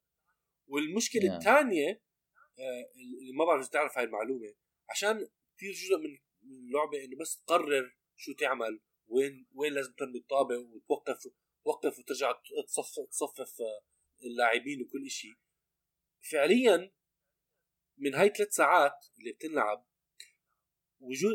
والمشكلة 0.68 1.36
الثانية 1.38 1.90
آه، 1.90 2.11
اللي 2.60 3.34
ما 3.34 3.46
بعرف 3.46 3.68
تعرف 3.68 3.98
هاي 3.98 4.06
المعلومة. 4.06 4.56
عشان 4.90 5.28
كثير 5.58 5.72
جزء 5.72 5.98
من 5.98 6.18
اللعبة 6.44 7.04
إنه 7.04 7.18
بس 7.18 7.44
تقرر 7.44 7.96
شو 8.16 8.34
تعمل 8.34 8.80
وين 9.08 9.48
وين 9.54 9.74
لازم 9.74 9.94
ترمي 9.94 10.20
الطابة 10.20 10.58
وتوقف 10.58 11.28
توقف 11.64 12.00
وترجع 12.00 12.32
تصفف 12.68 13.10
تصفف 13.10 13.62
آه، 13.62 13.82
اللاعبين 14.24 14.82
وكل 14.82 15.10
شيء 15.10 15.36
فعليا 16.32 16.92
من 17.98 18.16
هاي 18.16 18.30
ثلاث 18.30 18.54
ساعات 18.54 19.06
اللي 19.20 19.32
بتنلعب 19.32 19.86
وجود 21.00 21.34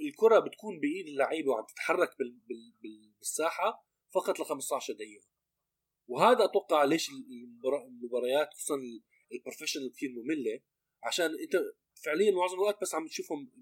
الكرة 0.00 0.38
بتكون 0.38 0.80
بإيد 0.80 1.06
اللعيبة 1.06 1.50
وعم 1.50 1.64
تتحرك 1.64 2.16
بالساحة 3.20 3.86
فقط 4.14 4.40
ل 4.40 4.44
15 4.44 4.92
دقيقة. 4.94 5.26
وهذا 6.08 6.44
أتوقع 6.44 6.84
ليش 6.84 7.10
المباريات 7.88 8.54
خصوصا 8.54 8.76
البروفيشنال 9.32 9.92
كثير 9.92 10.10
مملة 10.10 10.60
عشان 11.04 11.26
أنت 11.26 11.56
فعليا 12.04 12.30
معظم 12.30 12.54
الوقت 12.54 12.80
بس 12.82 12.94
عم 12.94 13.06
تشوفهم 13.06 13.52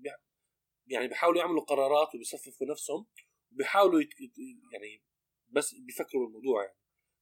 يعني 0.87 1.09
بيحاولوا 1.09 1.41
يعملوا 1.41 1.65
قرارات 1.65 2.15
وبيصففوا 2.15 2.67
نفسهم 2.67 3.07
وبيحاولوا 3.53 4.01
يت... 4.01 4.11
يعني 4.73 5.03
بس 5.49 5.75
بيفكروا 5.75 6.27
بالموضوع 6.27 6.65
يعني. 6.65 6.79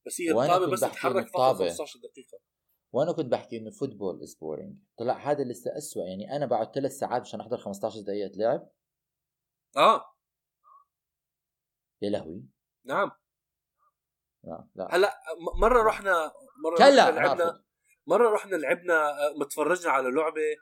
بس 0.07 0.20
هي 0.20 0.30
الطابة 0.30 0.72
بس 0.72 0.80
تتحرك 0.80 1.28
فقط 1.28 1.57
15 1.57 2.01
دقيقة. 2.01 2.38
وأنا 2.92 3.12
كنت 3.12 3.26
بحكي 3.26 3.57
إنه 3.57 3.70
football 3.70 4.22
is 4.22 4.34
boring 4.34 4.78
طلع 4.99 5.30
هذا 5.30 5.45
لسه 5.45 5.78
اسوء 5.78 6.07
يعني 6.07 6.36
أنا 6.36 6.47
بقعد 6.47 6.74
ثلاث 6.74 6.92
ساعات 6.92 7.20
عشان 7.22 7.40
أحضر 7.40 7.57
15 7.57 8.01
دقيقة 8.01 8.32
لعب. 8.36 8.70
آه. 9.76 10.14
يا 12.03 12.11
لهوي. 12.11 12.45
نعم. 12.84 13.11
لا 14.45 14.68
لا. 14.74 14.88
هلأ 14.97 15.20
مرة 15.61 15.82
رحنا 15.82 16.32
مرة 16.64 16.76
كلا 16.78 17.11
رحنا 17.11 17.20
لعبنا 17.20 17.64
مرة 18.07 18.30
رحنا 18.34 18.57
لعبنا 18.57 18.94
آه، 19.11 19.34
متفرجنا 19.38 19.90
على 19.92 20.11
لعبة 20.11 20.57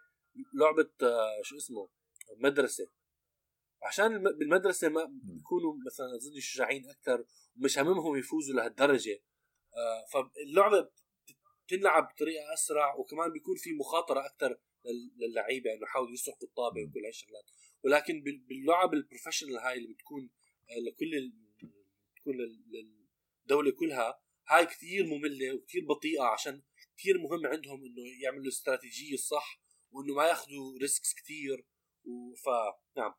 لعبة 0.54 0.90
آه، 1.02 1.42
شو 1.42 1.56
اسمه؟ 1.56 1.88
مدرسة. 2.36 2.90
عشان 3.82 4.06
الم- 4.16 4.38
بالمدرسة 4.38 4.88
ما 4.88 5.04
بيكونوا 5.24 5.74
مثلا 5.86 6.06
أظن 6.16 6.40
شجاعين 6.40 6.90
أكثر 6.90 7.24
ومش 7.56 7.78
هممهم 7.78 8.16
يفوزوا 8.16 8.54
لهالدرجة. 8.56 9.22
آه، 9.76 10.04
فاللعبة 10.12 10.88
بتنلعب 11.66 12.08
بطريقة 12.08 12.52
أسرع 12.54 12.94
وكمان 12.94 13.32
بيكون 13.32 13.56
في 13.56 13.72
مخاطرة 13.72 14.26
أكثر 14.26 14.58
للعيبة 15.16 15.72
إنه 15.72 15.82
يحاولوا 15.82 16.12
يسرقوا 16.12 16.48
الطابة 16.48 16.82
وكل 16.84 17.00
هاي 17.00 17.08
الشغلات 17.08 17.44
ولكن 17.84 18.22
بال- 18.22 18.38
باللعب 18.48 18.94
البروفيشنال 18.94 19.56
هاي 19.58 19.78
اللي 19.78 19.94
بتكون 19.94 20.30
لكل 20.86 21.32
بتكون 22.16 22.36
لل- 22.36 22.94
للدولة 23.42 23.70
كلها 23.70 24.20
هاي 24.48 24.66
كثير 24.66 25.06
مملة 25.06 25.54
وكثير 25.54 25.84
بطيئة 25.86 26.22
عشان 26.22 26.62
كثير 26.98 27.18
مهم 27.18 27.46
عندهم 27.46 27.84
إنه 27.84 28.22
يعملوا 28.22 28.42
الاستراتيجيه 28.42 29.14
الصح 29.14 29.62
وإنه 29.92 30.14
ما 30.14 30.24
ياخذوا 30.24 30.78
risks 30.80 31.14
كثير 31.14 31.66
وف 32.04 32.48
نعم 32.96 33.14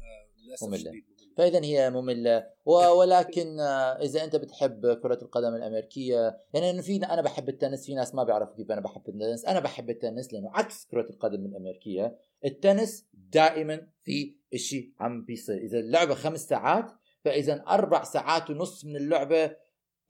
آه، 0.00 0.42
للأسف 0.46 0.66
مملة. 0.66 1.02
فاذا 1.36 1.64
هي 1.64 1.90
مملة. 1.90 2.46
ولكن 2.98 3.60
آه، 3.60 4.02
إذا 4.02 4.24
أنت 4.24 4.36
بتحب 4.36 4.98
كرة 5.02 5.18
القدم 5.22 5.54
الأمريكية 5.54 6.40
يعني 6.54 6.82
في 6.82 6.96
أنا 6.96 7.22
بحب 7.22 7.48
التنس 7.48 7.86
في 7.86 7.94
ناس 7.94 8.14
ما 8.14 8.24
بيعرفوا 8.24 8.56
كيف 8.56 8.70
أنا 8.70 8.80
بحب 8.80 9.08
التنس. 9.08 9.44
أنا 9.44 9.60
بحب 9.60 9.90
التنس 9.90 10.32
لأنه 10.32 10.50
عكس 10.54 10.86
كرة 10.86 11.10
القدم 11.10 11.46
الأمريكية. 11.46 12.18
التنس 12.44 13.06
دائما 13.12 13.88
في 14.02 14.36
إشي 14.54 14.94
عم 15.00 15.24
بيصير. 15.24 15.56
إذا 15.56 15.78
اللعبة 15.78 16.14
خمس 16.14 16.48
ساعات 16.48 16.92
فإذا 17.24 17.64
أربع 17.68 18.04
ساعات 18.04 18.50
ونص 18.50 18.84
من 18.84 18.96
اللعبة 18.96 19.56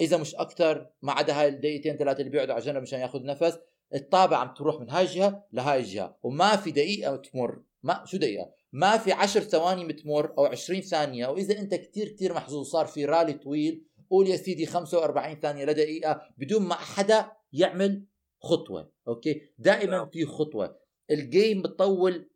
إذا 0.00 0.16
مش 0.16 0.34
أكثر 0.34 0.90
ما 1.02 1.12
عدا 1.12 1.40
هاي 1.40 1.48
الدقيقتين 1.48 1.96
ثلاثة 1.96 2.18
اللي 2.18 2.30
بيقعدوا 2.30 2.54
على 2.54 2.64
جنب 2.64 2.82
مشان 2.82 3.00
ياخذ 3.00 3.24
نفس 3.24 3.58
الطابة 3.94 4.36
عم 4.36 4.54
تروح 4.54 4.80
من 4.80 4.90
هاي 4.90 5.04
الجهة 5.04 5.46
لهاي 5.52 5.80
الجهة 5.80 6.18
وما 6.22 6.56
في 6.56 6.70
دقيقة 6.70 7.16
تمر. 7.16 7.62
ما 7.82 8.04
شو 8.06 8.16
دقيقة؟ 8.16 8.50
ما 8.72 8.98
في 8.98 9.12
عشر 9.12 9.40
ثواني 9.40 9.86
بتمر 9.86 10.34
أو 10.38 10.46
20 10.46 10.80
ثانية 10.80 11.26
وإذا 11.26 11.58
أنت 11.58 11.74
كتير 11.74 12.08
كتير 12.08 12.34
محظوظ 12.34 12.66
صار 12.66 12.86
في 12.86 13.04
رالي 13.04 13.32
طويل 13.32 13.86
قول 14.10 14.28
يا 14.28 14.36
سيدي 14.36 14.66
45 14.66 15.40
ثانية 15.40 15.64
لدقيقه 15.64 16.20
بدون 16.38 16.62
ما 16.62 16.74
حدا 16.74 17.32
يعمل 17.52 18.04
خطوة 18.42 18.92
okay؟ 19.08 19.42
دائما 19.58 19.96
نعم. 19.96 20.08
في 20.08 20.24
خطوة. 20.24 20.78
ال 21.10 21.20
game 21.20 21.62
بتطول 21.62 22.30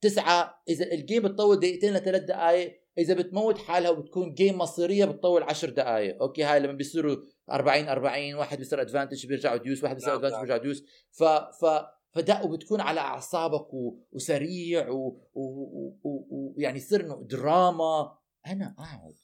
تسعة 0.00 0.62
إذا 0.68 0.92
ال 0.92 0.98
game 0.98 1.22
بتطول 1.22 1.60
دقيقتين 1.60 1.94
لثلاث 1.94 2.22
دقائق 2.22 2.81
إذا 2.98 3.14
بتموت 3.14 3.58
حالها 3.58 3.90
وبتكون 3.90 4.34
game 4.34 4.58
مصيرية 4.58 5.04
بتطول 5.04 5.42
10 5.42 5.70
دقائق 5.70 6.22
okay 6.22 6.42
هاي 6.42 6.60
لما 6.60 6.72
بيصيروا 6.72 7.16
40 7.50 7.88
40 7.88 8.34
واحد 8.34 8.58
بيصير 8.58 8.80
advantage 8.80 9.26
بيرجعوا 9.26 9.56
deuce 9.56 9.82
واحد 9.82 9.94
بيصير 9.96 10.14
advantage. 10.14 10.36
بيرجع 10.36 10.56
deuce 10.56 10.84
ف 11.10 11.24
ف 11.24 11.64
فدا 12.10 12.42
وبتكون 12.42 12.80
على 12.80 13.00
أعصابك 13.00 13.74
و... 13.74 13.98
وسريع 14.12 14.88
ويعني 14.88 14.90
و... 14.90 15.28
و... 15.34 15.98
و... 16.04 16.54
ويعني 16.56 16.76
يصير 16.76 17.00
إنه 17.00 17.26
دراما 17.30 18.18
أنا 18.46 18.74
اقعد 18.78 19.16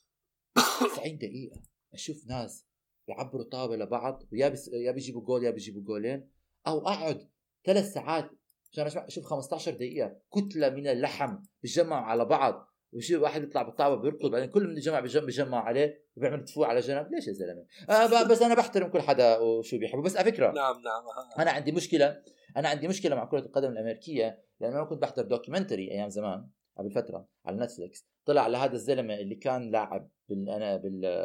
90 0.95 1.19
دقيقة 1.19 1.63
أشوف 1.95 2.27
ناس 2.27 2.67
بيعبروا 3.07 3.45
طابة 3.45 3.77
لبعض 3.77 4.23
ويا 4.33 4.49
بس... 4.49 4.69
يا 4.69 4.93
بيجيبوا 4.93 5.23
جول 5.23 5.45
يا 5.45 5.51
بيجيبوا 5.51 5.83
جولين 5.83 6.31
أو 6.67 6.79
أقعد 6.79 7.29
ثلاث 7.65 7.93
ساعات 7.93 8.31
عشان 8.79 9.03
أشوف 9.03 9.25
15 9.25 9.73
دقيقة 9.73 10.17
كتلة 10.35 10.71
من 10.71 10.87
اللحم 10.87 11.39
بيتجمعوا 11.63 12.05
على 12.07 12.25
بعض. 12.25 12.68
وشي 12.93 13.17
واحد 13.17 13.43
يطلع 13.43 13.63
بالطابه 13.63 14.03
بيركض 14.03 14.31
بعدين 14.31 14.51
كل 14.51 14.65
من 14.65 14.71
الجماعة 14.77 15.03
بيجمع 15.03 15.25
بيجمع 15.25 15.65
عليه 15.65 16.05
وبيعمل 16.17 16.45
تفوق 16.45 16.67
على 16.67 16.81
جنب. 16.81 17.13
ليش 17.13 17.29
يا 17.29 17.33
زلمة؟ 17.33 17.67
آه 17.91 18.23
بس 18.31 18.43
أنا 18.43 18.55
بحترم 18.55 18.89
كل 18.89 19.01
حدا 19.01 19.39
وشو 19.39 19.79
بيحبه. 19.79 20.03
بس 20.03 20.17
على 20.17 20.33
فكرة 20.33 20.47
نعم 20.47 20.83
نعم. 20.83 21.03
أنا 21.39 21.51
عندي 21.51 21.73
مشكلة 21.73 22.23
أنا 22.57 22.69
عندي 22.69 22.89
مشكلة 22.89 23.17
مع 23.17 23.25
كرة 23.25 23.39
القدم 23.41 23.69
الأمريكية 23.73 24.43
لأنه 24.61 24.77
أنا 24.77 24.85
كنت 24.85 25.03
بحضر 25.03 25.23
دوكيومنتري 25.23 25.91
أيام 25.91 26.09
زمان 26.09 26.49
قبل 26.79 26.91
فترة 26.91 27.29
على 27.45 27.57
نتفليكس. 27.65 28.07
طلع 28.25 28.43
على 28.43 28.57
هذا 28.57 28.73
الزلمة 28.73 29.15
اللي 29.15 29.35
كان 29.35 29.71
لاعب 29.71 30.11
بال 30.29 30.49
أنا 30.51 30.77
بال 30.77 31.25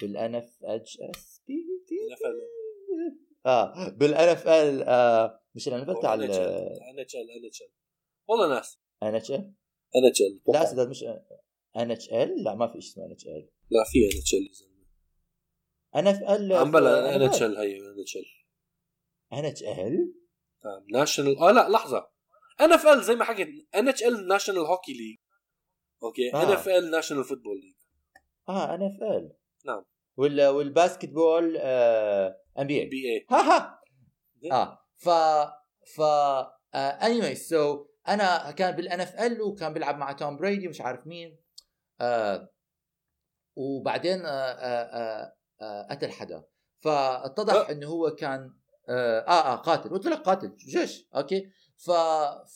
بالان 0.00 0.34
اف 0.34 0.58
اتش 0.64 0.98
اس 1.00 1.42
بي 1.46 1.54
NFL. 2.14 2.62
آه 3.46 3.88
بالان 3.88 4.28
اف 4.28 4.48
ال 4.48 4.82
آه 4.82 5.40
مش 5.54 5.68
الان 5.68 5.80
اف 5.80 5.90
ال 5.90 6.00
تاع 6.00 6.14
ان 6.14 6.22
اتش 6.22 6.36
ال 6.36 6.40
ان 6.40 6.98
اتش 7.46 7.62
ال 7.62 7.68
والله 8.28 8.54
ناس. 8.54 8.80
ان 9.02 9.14
اتش 9.14 9.30
ال 9.30 9.52
ان 9.96 10.04
اتش 10.08 10.20
ال 10.22 10.40
لا 10.54 10.64
سداد 10.64 10.88
مش 10.88 11.04
ان 11.76 11.90
اتش 11.90 12.12
ال 12.12 12.42
لا 12.44 12.54
ما 12.54 12.66
في 12.66 12.80
شيء 12.80 12.90
اسمه 12.92 13.06
ان 13.06 13.12
اتش 13.12 13.26
ال 13.26 13.48
لا 13.70 13.84
في 13.84 13.98
ان 14.04 14.18
اتش 14.18 14.34
ال 14.34 14.48
ان 15.96 16.06
اف 16.06 16.30
ال 16.40 16.52
عم 16.52 16.70
بلا 16.70 17.16
ان 17.16 17.22
اتش 17.22 17.42
ال 17.42 17.56
هي 17.58 17.76
ان 17.76 18.00
اتش 18.00 18.16
ال 18.16 18.24
ان 19.32 19.44
اتش 19.44 19.62
ال 19.62 20.14
ناشونال 20.92 21.38
آه 21.38 21.50
لا 21.52 21.68
لحظة. 21.68 22.10
ان 22.60 22.72
اف 22.72 22.86
ال 22.86 23.02
زي 23.04 23.14
ما 23.14 23.24
حكيت 23.24 23.48
ان 23.74 23.88
اتش 23.88 24.02
ال 24.02 24.28
ناشونال 24.28 24.60
هوكي 24.60 24.92
ليج 24.92 25.16
أوكي؟ 26.02 26.34
آه. 26.34 26.42
ان 26.42 26.48
اف 26.52 26.68
ال 26.68 26.90
ناشونال 26.90 27.24
فوتبول 27.24 27.60
ليج 27.60 27.74
آه 28.48 28.74
ان 28.74 28.82
اف 28.82 29.02
ال 29.02 29.36
نعم. 29.66 29.84
وال 30.16 30.46
والباسكت 30.46 31.08
بول 31.08 31.56
آه 31.60 32.40
ام 32.58 32.66
بي 32.66 32.80
اي 32.80 32.86
بي 32.86 32.96
اي 32.96 33.26
ها 33.30 33.40
ها. 33.40 33.80
آه 34.52 34.78
ف 34.96 35.08
ف 35.96 36.00
اني 36.74 37.34
سو 37.34 37.86
أنا 38.08 38.50
كان 38.50 38.76
بالان 38.76 39.00
اف 39.00 39.20
ال 39.20 39.42
وكان 39.42 39.72
بيلعب 39.72 39.98
مع 39.98 40.12
توم 40.12 40.36
بريدي 40.36 40.66
ومش 40.66 40.80
عارف 40.80 41.06
مين. 41.06 41.38
آه 42.00 42.48
وبعدين 43.56 44.20
آه 44.20 44.28
آه 44.28 44.82
آه 44.82 45.36
آه 45.60 45.88
قتل 45.90 46.10
حدا. 46.10 46.44
فاتضح 46.80 47.54
أه. 47.54 47.72
إنه 47.72 47.86
هو 47.86 48.10
كان 48.10 48.54
آه 48.88 49.18
آه, 49.20 49.52
آه 49.52 49.56
قاتل. 49.56 49.92
وطلع 49.92 50.16
قاتل 50.16 50.56
جيش. 50.56 51.08
okay. 51.14 51.50
ف 51.76 51.90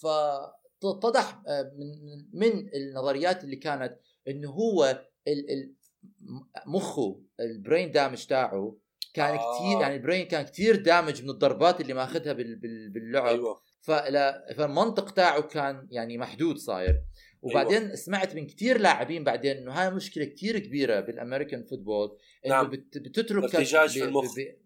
ف 0.02 0.06
اتضح 0.84 1.42
آه، 1.46 1.72
من 1.76 1.88
من 2.32 2.68
النظريات 2.74 3.44
اللي 3.44 3.56
كانت 3.56 3.98
إنه 4.28 4.50
هو 4.50 5.04
مخه 6.66 7.20
ال 7.40 7.48
brain 7.48 7.90
damage 7.90 8.26
تاعه 8.26 8.76
كان 9.14 9.34
آه. 9.36 9.58
كثير 9.58 9.80
يعني 9.80 9.96
ال 9.96 10.01
brain 10.01 10.26
كان 10.26 10.42
كثير 10.44 10.76
damaged 10.76 11.22
من 11.22 11.30
الضربات 11.30 11.80
اللي 11.80 11.94
ماخذها 11.94 12.32
بال 12.32 12.56
بال 12.56 12.90
باللعب. 12.90 13.36
فلا 13.36 13.60
فالمنطق 13.80 15.10
تاعه 15.10 15.42
كان 15.42 15.88
يعني 15.90 16.18
محدود 16.18 16.56
صاير 16.56 17.02
وبعدين 17.42 17.82
أيوة. 17.82 17.94
سمعت 17.94 18.34
من 18.34 18.46
كثير 18.46 18.78
لاعبين 18.78 19.24
بعدين 19.24 19.56
إنه 19.56 19.72
هاي 19.72 19.90
مشكلة 19.90 20.24
كثير 20.24 20.58
كبيرة 20.58 21.00
بال 21.00 21.13
American 21.13 21.64
football 21.64 22.18
إنه 22.46 22.54
نعم. 22.54 22.70
بت 22.70 22.98
بتترك 22.98 23.54
ارتجاج 23.54 23.90
في 23.90 24.00
ب- 24.00 24.04
المخ. 24.04 24.24
ب- 24.24 24.56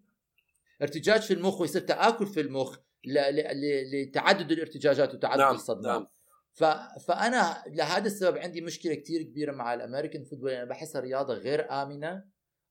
ارتجاج 0.81 1.21
في 1.21 1.33
المخ 1.33 1.61
ويصير 1.61 1.81
تآكل 1.81 2.27
في 2.27 2.41
المخ 2.41 2.77
ل... 3.05 3.13
ل... 3.13 3.35
ل... 3.35 3.91
لتعدد 4.01 4.51
الارتجاجات 4.51 5.13
وتعدد 5.13 5.39
نعم 5.39 5.55
الصدمات 5.55 5.85
نعم 5.85 6.07
ف... 6.53 6.63
فأنا 7.07 7.63
لهذا 7.67 8.07
السبب 8.07 8.37
عندي 8.37 8.61
مشكلة 8.61 8.93
كثير 8.93 9.21
كبيرة 9.23 9.51
مع 9.51 9.73
ال 9.73 9.79
American 9.79 10.23
football 10.23 10.51
أنا 10.51 10.65
بحسها 10.65 11.01
رياضة 11.01 11.33
غير 11.33 11.71
آمنة 11.71 12.23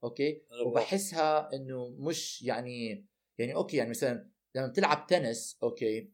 okay 0.05 0.43
بوافق. 0.51 0.66
وبحسها 0.66 1.49
إنه 1.55 1.88
مش 1.99 2.43
يعني 2.43 3.07
يعني 3.38 3.55
okay 3.55 3.77
يعني 3.76 3.91
مثلا 3.91 4.30
لما 4.55 4.66
بتلعب 4.66 5.07
تنس 5.07 5.59
okay 5.62 5.85
يعني 5.84 6.12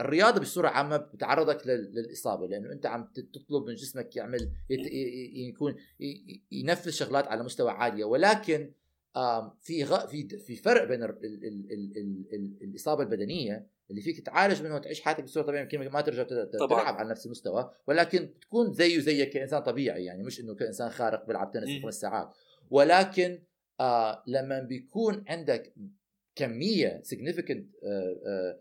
الرياضة 0.00 0.40
بصورة 0.40 0.68
عامة 0.68 0.96
بتعرضك 0.96 1.66
لل- 1.66 1.94
للإصابة 1.94 2.46
لأنه 2.46 2.72
أنت 2.72 2.86
عم 2.86 3.12
تطلب 3.32 3.64
من 3.66 3.74
جسمك 3.74 4.16
يعمل 4.16 4.50
يكون 5.48 5.76
ينفذ 6.52 6.90
شغلات 6.90 7.26
على 7.26 7.42
مستوى 7.44 7.70
عالية 7.70 8.04
ولكن 8.04 8.72
في. 9.60 9.84
في 10.08 10.28
في 10.38 10.56
فرق 10.56 10.84
بين 10.84 11.02
ال... 11.02 11.10
ال... 11.10 11.24
ال... 11.44 11.72
ال... 11.72 11.96
ال... 11.96 12.24
ال... 12.34 12.58
الإصابة 12.62 13.02
البدنية 13.02 13.66
اللي 13.90 14.00
فيك 14.02 14.20
تعالج 14.26 14.62
منها 14.62 14.76
وتعيش 14.76 15.00
حياتك 15.00 15.24
بصورة 15.24 15.44
طبيعية 15.44 15.62
يمكن 15.62 15.88
ما 15.88 16.00
ترجع 16.00 16.22
طبعاً. 16.22 16.82
تلعب 16.82 16.94
على 16.94 17.08
نفس 17.10 17.26
المستوى 17.26 17.70
ولكن 17.86 18.30
تكون 18.40 18.72
زيه 18.72 18.98
زيك 18.98 19.30
كإنسان 19.30 19.62
طبيعي 19.62 20.04
يعني 20.04 20.22
مش 20.22 20.40
إنه 20.40 20.54
كإنسان 20.54 20.90
خارق 20.90 21.26
بيلعب 21.26 21.50
تنس. 21.52 21.82
خمس 21.82 21.94
ساعات 22.00 22.36
ولكن 22.70 23.42
آه 23.80 24.22
لما 24.26 24.60
بيكون 24.60 25.24
عندك 25.28 25.74
كمية 26.36 27.02
significant 27.14 27.62
آه 27.84 28.16
آه 28.26 28.60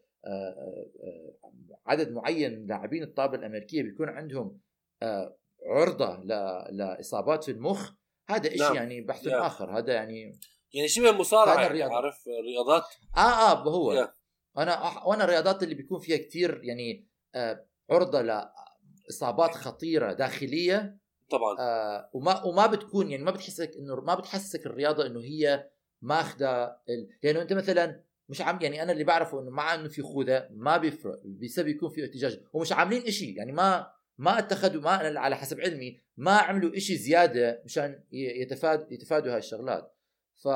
عدد 1.85 2.11
معين 2.11 2.59
من 2.59 2.67
لاعبين 2.67 3.03
الطابة 3.03 3.35
الأمريكية 3.37 3.83
بيكون 3.83 4.09
عندهم 4.09 4.59
آه 5.03 5.37
عرضة 5.65 6.23
لإصابات 6.71 7.43
في 7.43 7.51
المخ 7.51 7.91
هذا 8.29 8.49
شيء 8.49 8.59
نعم. 8.59 8.75
يعني 8.75 9.01
بحث 9.01 9.25
يا. 9.25 9.47
آخر 9.47 9.77
هذا 9.77 9.93
يعني 9.93 10.39
يعني 10.73 10.87
شبه 10.87 11.11
مصارعه 11.11 11.53
يعني 11.55 11.67
الرياضة. 11.67 11.95
عارف 11.95 12.27
رياضات 12.27 12.83
آه 13.17 13.19
آه 13.19 13.63
هو 13.63 13.93
يا. 13.93 14.13
أنا 14.57 14.89
أح- 14.91 15.07
وأنا 15.07 15.23
الرياضات 15.23 15.63
اللي 15.63 15.75
بيكون 15.75 15.99
فيها 15.99 16.17
كثير 16.17 16.63
يعني 16.63 17.07
آه 17.35 17.65
عرضة 17.89 18.21
لاصابات 18.21 19.51
خطيرة 19.55 20.13
داخلية 20.13 20.97
طبعا 21.29 21.59
آه 21.59 22.09
وما 22.13 22.43
وما 22.43 22.67
بتكون 22.67 23.11
يعني 23.11 23.23
ما 23.23 23.31
بتحسك 23.31 23.71
إنه 23.77 23.95
ما 23.95 24.15
بتحسسك 24.15 24.65
الرياضة 24.65 25.05
إنه 25.05 25.19
هي 25.19 25.69
ماخذه 26.01 26.63
ال... 26.89 27.09
لأنه 27.23 27.41
أنت 27.41 27.53
مثلا 27.53 28.03
مش 28.33 28.41
عم 28.41 28.59
يعني 28.61 28.83
أنا 28.83 28.91
اللي 28.91 29.03
بعرفه 29.03 29.41
إنه 29.41 29.51
مع 29.51 29.73
إنه 29.73 29.87
في 29.87 30.01
خوذة 30.01 30.47
ما 30.51 30.77
بيفرق 30.77 31.21
بسبب 31.25 31.67
يكون 31.67 31.89
في 31.89 32.01
ارتجاج 32.01 32.39
ومش 32.53 32.71
عاملين 32.71 33.01
إشي 33.01 33.33
يعني 33.33 33.51
ما 33.51 33.91
ما 34.17 34.39
اتخذوا 34.39 34.81
ما 34.81 35.19
على 35.19 35.35
حسب 35.35 35.61
علمي 35.61 35.99
ما 36.17 36.31
عملوا 36.31 36.77
إشي 36.77 36.97
زيادة 36.97 37.61
مشان 37.65 38.03
يتفاد 38.11 38.91
يتفادوا 38.91 39.31
هاي 39.31 39.37
الشغلات. 39.37 39.97
ف 40.43 40.47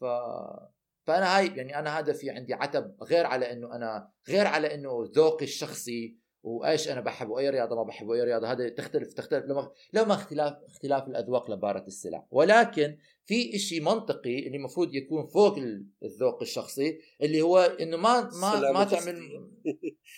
ف 0.00 0.04
فأنا 1.06 1.38
هاي 1.38 1.46
يعني 1.46 1.78
أنا 1.78 1.98
هذا 1.98 2.12
في 2.12 2.30
عندي 2.30 2.54
عتب 2.54 2.96
غير 3.02 3.26
على 3.26 3.52
إنه 3.52 3.76
أنا 3.76 4.10
غير 4.28 4.46
على 4.46 4.74
إنه 4.74 5.10
ذوقي 5.16 5.44
الشخصي 5.44 6.18
وإيش 6.44 6.88
أنا 6.88 7.00
بحب 7.00 7.28
واي 7.28 7.50
رياضة 7.50 7.76
ما 7.76 7.82
بحب 7.82 8.08
واي 8.08 8.24
رياضة؟ 8.24 8.52
هذا 8.52 8.68
تختلف 8.68 9.12
تختلف. 9.12 9.44
لولا 9.44 9.72
لولا 9.92 10.14
اختلاف 10.14 10.54
اختلاف 10.66 11.08
الأذواق 11.08 11.50
لبارت 11.50 11.84
السلع. 11.86 12.26
ولكن 12.30 12.98
في 13.24 13.56
إشي 13.56 13.80
منطقي 13.80 14.46
اللي 14.46 14.56
المفروض 14.56 14.94
يكون 14.94 15.26
فوق 15.26 15.58
الذوق 16.04 16.42
الشخصي 16.42 16.98
اللي 17.22 17.42
هو 17.42 17.58
إنه 17.58 17.96
ما 17.96 18.30
ما 18.40 18.72
ما 18.72 18.84
تعمل 18.84 19.18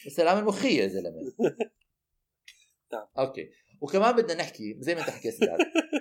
السلامه 0.07 0.39
المخية 0.43 0.83
يا 0.83 0.89
زلمة. 0.89 1.33
نعم. 2.93 3.07
أوكي. 3.19 3.51
وكمان 3.81 4.17
بدنا 4.17 4.35
نحكي 4.35 4.77
زي 4.79 4.95
ما 4.95 5.01
أنت 5.01 5.11
حكيت 5.11 5.35
سداد 5.35 5.59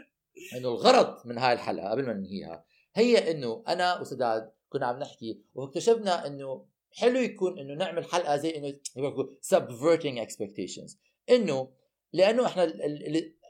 إنه 0.58 0.70
الغرض 0.70 1.28
من 1.28 1.38
هاي 1.38 1.54
الحلقة 1.54 1.90
قبل 1.90 2.06
ما 2.06 2.14
ننهيها 2.14 2.66
هي 2.96 3.32
إنه 3.32 3.64
أنا 3.68 4.00
وسداد 4.00 4.52
كنا 4.70 4.86
عم 4.86 5.00
نحكي 5.00 5.42
واكتشفنا 5.54 6.28
إنه 6.28 6.66
حلو 6.96 7.20
يكون 7.20 7.60
إنه 7.60 7.74
نعمل 7.74 8.06
حلقة 8.06 8.38
زي 8.38 8.58
إنه 8.58 8.74
subverting 9.54 10.28
expectations. 10.28 10.98
إنه 11.30 11.72
لأنه 12.14 12.46
إحنا 12.46 12.64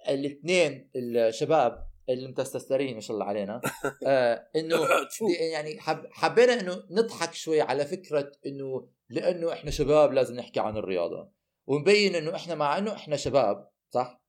الاثنين 0.10 0.90
الشباب 0.96 1.88
المتستسترين 2.10 2.96
ما 2.96 3.02
شاء 3.02 3.14
الله 3.14 3.26
علينا 3.26 3.62
آه 4.08 4.48
إنه 4.56 4.78
يعني 5.52 5.80
حب 5.80 6.06
حبينا 6.12 6.60
إنه 6.60 6.84
نضحك 6.92 7.34
شوي 7.34 7.62
على 7.62 7.86
فكرة 7.86 8.32
إنه 8.46 8.88
لأنه 9.10 9.54
إحنا 9.54 9.72
شباب 9.72 10.14
لازم 10.14 10.36
نحكي 10.36 10.60
عن 10.60 10.78
الرياضة. 10.78 11.32
ونبين 11.68 12.16
إنه 12.16 12.36
إحنا 12.36 12.56
مع 12.56 12.78
إنه 12.78 12.94
إحنا 12.94 13.16
شباب 13.16 13.70
صح؟ 13.90 14.22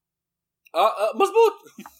آه, 0.74 0.78
آه 0.78 1.12
مزبوط. 1.14 1.52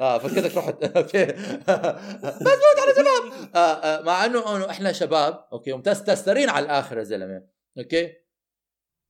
آه 0.00 0.18
فكرتك 0.18 0.56
رحت. 0.56 0.82
okay. 0.96 1.24
مزبوط 1.24 2.76
على 2.80 2.94
شباب 2.96 3.50
آه 3.54 3.58
آه 3.58 4.02
مع 4.02 4.24
إنه 4.24 4.70
إحنا 4.70 4.92
شباب 4.92 5.44
okay 5.52 5.72
ومتستسترين 5.72 6.48
على 6.48 6.64
الآخر 6.64 6.98
يا 6.98 7.02
زلمة. 7.04 7.46
okay. 7.78 8.12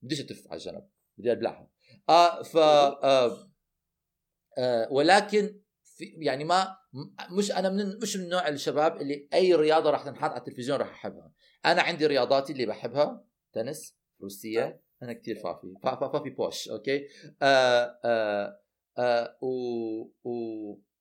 بديش 0.01 0.19
اتف 0.21 0.47
على 0.47 0.57
الجنب. 0.57 0.89
بدي 1.17 1.31
ابلعها 1.31 1.69
آه 2.09 2.43
ف 2.43 2.57
آه 2.57 3.37
ولكن 4.91 5.61
في 5.83 6.05
يعني 6.17 6.43
ما 6.43 6.77
مش 7.37 7.51
أنا 7.51 7.69
من 7.69 7.99
مش 8.01 8.17
من 8.17 8.29
نوع 8.29 8.47
الشباب 8.47 9.01
اللي 9.01 9.27
أي 9.33 9.55
رياضة 9.55 9.89
راح 9.89 10.03
تنحط 10.03 10.29
على 10.31 10.39
التلفزيون 10.39 10.77
راح 10.79 10.91
أحبها. 10.91 11.31
أنا 11.65 11.81
عندي 11.81 12.07
رياضاتي 12.07 12.53
اللي 12.53 12.65
بحبها. 12.65 13.25
تنس 13.53 13.97
فروسية. 14.21 14.81
أنا 15.03 15.13
كثير 15.13 15.35
فافي. 15.35 15.73
فافي 15.83 16.29
بوش. 16.29 16.69
okay. 16.69 17.07
آه 17.41 17.99
آه 18.05 18.60
آه 18.97 19.37
و... 19.41 19.47
و... 20.23 20.31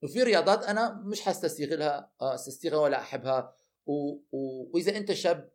وفي 0.02 0.22
رياضات 0.22 0.64
أنا 0.64 1.02
مش 1.04 1.20
حستسيغلها 1.20 2.12
آه، 2.20 2.34
أستسيغها 2.34 2.78
ولا 2.78 3.00
أحبها. 3.00 3.54
و... 3.86 3.92
و... 4.32 4.70
وإذا 4.74 4.96
أنت 4.96 5.12
شاب 5.12 5.50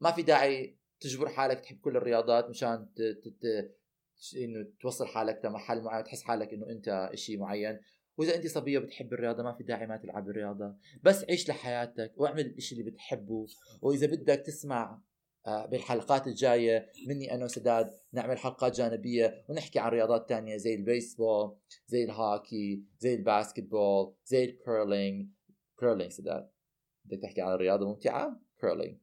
ما 0.00 0.12
في 0.12 0.22
داعي 0.22 0.78
تجبر 1.00 1.28
حالك 1.28 1.60
تحب 1.60 1.80
كل 1.80 1.96
الرياضات 1.96 2.50
مشان 2.50 2.88
ت... 2.96 3.02
ت... 3.02 3.28
ت... 3.28 3.74
إنه 4.36 4.66
توصل 4.80 5.06
حالك 5.06 5.44
لمحل 5.44 5.82
معين 5.82 6.04
تحس 6.04 6.22
حالك 6.22 6.52
إنه 6.52 6.70
أنت 6.70 7.10
شيء 7.14 7.38
معين. 7.38 7.80
وإذا 8.16 8.34
أنت 8.34 8.46
صبية 8.46 8.78
بتحب 8.78 9.12
الرياضة 9.12 9.42
ما 9.42 9.52
في 9.52 9.64
داعي 9.64 9.86
ما 9.86 9.96
تلعب 9.96 10.28
الرياضة. 10.28 10.76
بس 11.02 11.24
عيش 11.24 11.48
لحياتك 11.48 12.12
واعمل 12.16 12.54
الشيء 12.56 12.78
اللي 12.78 12.90
بتحبه. 12.90 13.46
وإذا 13.82 14.06
بدك 14.06 14.42
تسمع 14.46 15.00
بالحلقات 15.46 16.26
الجاية. 16.26 16.92
مني 17.08 17.34
أنا 17.34 17.44
وسداد 17.44 17.90
نعمل 18.12 18.38
حلقات 18.38 18.76
جانبية 18.76 19.44
ونحكي 19.48 19.78
عن 19.78 19.90
رياضات 19.90 20.28
تانية 20.28 20.56
زي 20.56 20.74
البيسبول 20.74 21.56
زي 21.86 22.04
الهوكي 22.04 22.84
زي 22.98 23.14
الباسكتبول 23.14 24.14
زي 24.24 24.44
ال 24.44 24.53
curling. 24.53 25.28
curling 25.80 26.10
سداد 26.10 26.50
بدك 27.04 27.22
تحكي 27.22 27.40
عن 27.40 27.56
رياضة 27.56 27.88
ممتعة؟ 27.88 28.40
curling. 28.60 28.98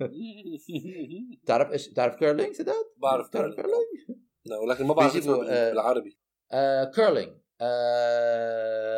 تعرف 1.46 1.72
إيش 1.72 1.88
تعرف 1.88 2.16
curling 2.16 2.52
سداد؟ 2.52 2.84
بعرف 2.96 3.28
تعرف 3.28 3.54
curling؟ 3.54 4.20
لا 4.44 4.58
ولكن 4.58 4.86
ما 4.86 4.94
بعرف 4.94 5.28
آه 5.28 5.70
بالعربي. 5.70 6.18
آه 6.52 6.84
curling. 6.84 7.32
آه 7.60 8.90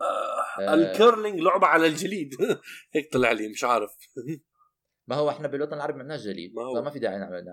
آه 0.00 0.74
ال 0.74 0.82
curling 0.82 1.40
لعبة 1.40 1.66
على 1.66 1.86
الجليد. 1.86 2.34
هيك 2.94 3.12
طلع 3.12 3.32
لي 3.32 3.48
مش 3.48 3.64
عارف. 3.64 3.96
ما 5.06 5.16
هو 5.16 5.30
إحنا 5.30 5.48
بالوطن 5.48 5.74
العربي 5.74 5.96
ما 5.96 6.00
عندناش 6.02 6.20
جليد 6.20 6.54
ما 6.54 6.62
هو. 6.62 6.74
فما 6.74 6.90
في 6.90 6.98
داعي 6.98 7.18
نعمل 7.18 7.44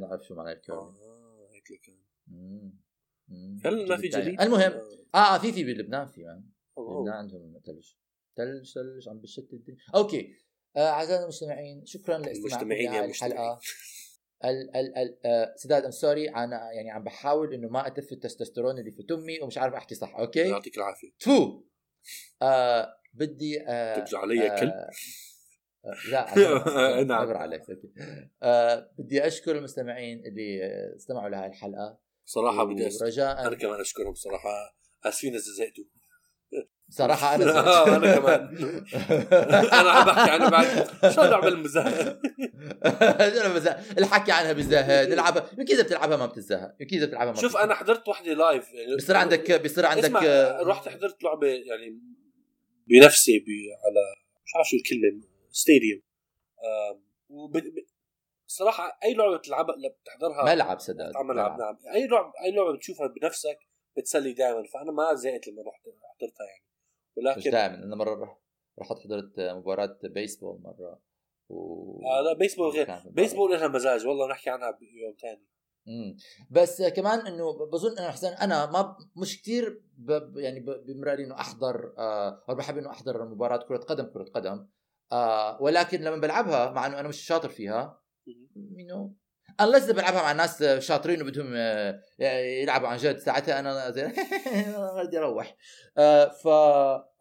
نعرف 0.00 0.22
شو 0.26 0.34
معنى 0.34 0.52
ال 0.52 0.57
curling 0.57 0.96
آه 0.96 1.48
هيك 1.52 1.80
كان. 1.82 1.98
هل 3.64 3.88
ما 3.88 3.96
في 3.96 4.08
جليد؟ 4.08 4.40
المهم 4.40 4.72
آه. 5.14 5.34
آه 5.34 5.38
في 5.38 5.52
في 5.52 5.64
بلبنان 5.64 6.06
في 6.06 6.20
يعني. 6.20 6.50
لبنان 6.78 7.14
عندهم 7.14 7.60
ثلج 7.66 7.92
ثلج 8.36 8.72
ثلج 8.74 9.08
عم 9.08 9.20
بشت 9.20 9.52
الدنيا. 9.52 9.78
okay. 9.94 10.34
آه 10.76 10.88
اعزائنا 10.88 11.22
المستمعين 11.22 11.86
شكرا 11.86 12.18
لاستماعكم 12.18 12.70
يا 12.70 13.04
الحلقة. 13.04 13.58
ال 14.44 14.76
ال 14.76 14.98
ال 14.98 15.18
آه 15.26 15.54
سداد 15.56 15.84
I'm 15.84 15.90
sorry 15.90 16.28
أنا 16.28 16.72
يعني 16.72 16.90
عم 16.90 17.04
بحاول 17.04 17.54
إنه 17.54 17.68
ما 17.68 17.86
اتف 17.86 18.12
التستوستيرون 18.12 18.78
اللي 18.78 18.90
في 18.90 19.02
تمي 19.02 19.40
ومش 19.40 19.58
عارف 19.58 19.74
أحكي 19.74 19.94
صح. 19.94 20.16
okay؟ 20.16 20.48
يعطيك 20.48 20.76
العافية. 20.76 21.10
تفو. 21.20 21.64
آه 22.42 22.88
بدي 23.14 23.62
آه 23.68 23.94
ترجع 23.98 24.18
علي 24.18 24.50
آه 24.50 24.60
كل 24.60 24.72
لا 26.10 26.34
نعم. 27.02 27.18
عبر 27.20 27.36
عليك 27.36 27.62
آه 28.42 28.90
بدي 28.98 29.26
أشكر 29.26 29.56
المستمعين 29.58 30.22
اللي 30.26 30.60
استمعوا 30.96 31.28
لهي 31.28 31.46
الحلقة. 31.46 31.98
صراحة 32.24 32.64
بدي. 32.64 32.88
رجاء 33.02 33.46
أنا 33.46 33.56
كمان 33.56 33.80
أشكرهم 33.80 34.14
صراحة. 34.14 34.76
آسفين 35.04 35.34
إذا 35.34 35.42
زهقتوا. 35.58 35.84
صراحة 36.88 37.34
أنا 37.34 37.50
آه، 37.58 37.96
أنا 37.96 38.16
كمان. 38.16 38.40
أنا 39.80 39.90
عم 39.90 40.06
بحكي 40.06 40.30
عنها 40.30 40.50
بعد. 40.50 40.66
شو 41.12 41.20
نعمل 41.22 41.56
مزاح 41.56 41.86
الحكي 43.98 44.32
عنها 44.32 44.52
بيزهد 44.52 45.12
العبها 45.12 45.50
يمكن 45.58 45.74
إذا 45.74 45.82
بتلعبها 45.82 46.16
ما 46.16 46.26
بتزهق. 46.26 46.74
يمكن 46.80 46.96
إذا 46.96 47.06
بتلعبها 47.06 47.32
ما 47.32 47.40
شوف 47.40 47.56
أنا 47.56 47.74
حضرت 47.74 48.08
وحدة 48.08 48.32
لايف 48.34 48.72
يعني 48.72 48.96
بصير 48.96 49.16
عندك 49.16 49.64
بصير 49.64 49.86
عندك 49.86 50.12
رحت 50.66 50.88
حضرت 50.88 51.22
لعبة 51.22 51.46
يعني 51.46 52.00
بنفسي 52.86 53.32
على 53.84 54.00
مش 54.44 54.52
عارف 54.56 54.68
شو 54.68 54.76
الكلمة. 54.76 55.35
ستاديوم 55.56 56.02
صراحة 58.46 58.98
أي 59.04 59.14
لعبة 59.14 59.36
بتلعبها 59.36 59.76
بتحضرها 60.02 60.44
ملعب 60.44 60.80
سداد 60.80 61.12
ملعب. 61.16 61.58
نعم. 61.58 61.78
أي 61.94 62.06
لعبة 62.06 62.32
أي 62.44 62.52
لعبة 62.52 62.76
بتشوفها 62.76 63.06
بنفسك 63.06 63.58
بتسلي 63.96 64.32
دائما 64.32 64.62
فأنا 64.74 64.92
ما 64.92 65.14
زهقت 65.14 65.48
لما 65.48 65.62
رحت 65.62 65.82
حضرتها 65.82 66.46
يعني. 66.46 66.64
ولكن 67.16 67.38
مش 67.38 67.48
دائما. 67.48 67.74
أنا 67.74 67.96
مرة 67.96 68.38
رحت 68.78 68.98
حضرت 68.98 69.40
مباراة 69.40 69.98
بيسبول 70.02 70.60
مرة. 70.60 71.00
و... 71.48 72.00
آه 72.06 72.20
لا 72.20 72.32
بيسبول 72.32 72.70
غير 72.70 72.88
بيسبول 73.06 73.50
لها 73.50 73.68
مزاج. 73.68 74.06
والله 74.06 74.28
نحكي 74.28 74.50
عنها 74.50 74.70
بيوم 74.70 75.14
ثاني 75.22 75.46
امم 75.88 76.16
بس 76.50 76.82
كمان 76.82 77.26
إنه 77.26 77.52
بظن 77.52 77.98
انه 77.98 78.10
حسين 78.10 78.32
أنا 78.32 78.70
ما 78.70 78.96
مش 79.16 79.42
كثير. 79.42 79.82
يعني 80.36 80.60
بمراري 80.60 81.24
إنه 81.24 81.34
أحضر 81.34 81.94
آه 81.98 82.44
أو 82.48 82.54
بحب 82.54 82.78
إنه 82.78 82.90
أحضر 82.90 83.24
مباراة 83.24 83.66
كرة 83.68 83.78
قدم 83.78 84.04
كرة 84.04 84.24
قدم. 84.24 84.66
آه 85.12 85.62
ولكن 85.62 86.00
لما 86.00 86.16
بلعبها 86.16 86.70
مع 86.70 86.86
إنه 86.86 87.00
أنا 87.00 87.08
مش 87.08 87.20
شاطر 87.20 87.48
فيها 87.48 88.00
انه 88.56 89.14
انلس 89.60 89.84
إذا 89.84 89.92
بلعبها 89.92 90.22
مع 90.22 90.32
ناس 90.32 90.62
شاطرين 90.64 91.22
وبدهم 91.22 91.52
آه، 91.56 92.00
يلعبوا 92.62 92.88
عن 92.88 92.96
جد 92.96 93.18
ساعتها 93.18 93.60
أنا 93.60 93.90
زي 93.96 94.12
بدي 95.04 95.18
أروح. 95.18 95.56
آه، 95.98 96.28
ف 96.28 96.46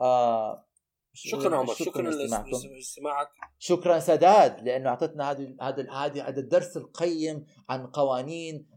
آه، 0.01 0.67
شكرا 1.13 1.57
عمر 1.57 1.73
شكرا 1.73 2.11
لاستماعك. 2.11 3.27
شكرا 3.59 3.99
سداد 3.99 4.63
لأنه 4.63 4.89
أعطتنا 4.89 5.31
هذا 5.31 5.55
هذا 5.61 5.91
هذا 6.23 6.39
الدرس 6.39 6.77
القيم 6.77 7.45
عن 7.69 7.87
قوانين 7.87 8.67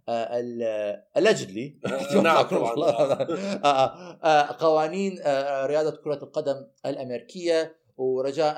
الجلي 1.16 1.78
نعم 2.24 2.44
قوانين 4.64 5.18
رياضة 5.66 5.96
كرة 6.04 6.24
القدم 6.24 6.66
الأمريكية. 6.86 7.78
ورجاء 7.98 8.56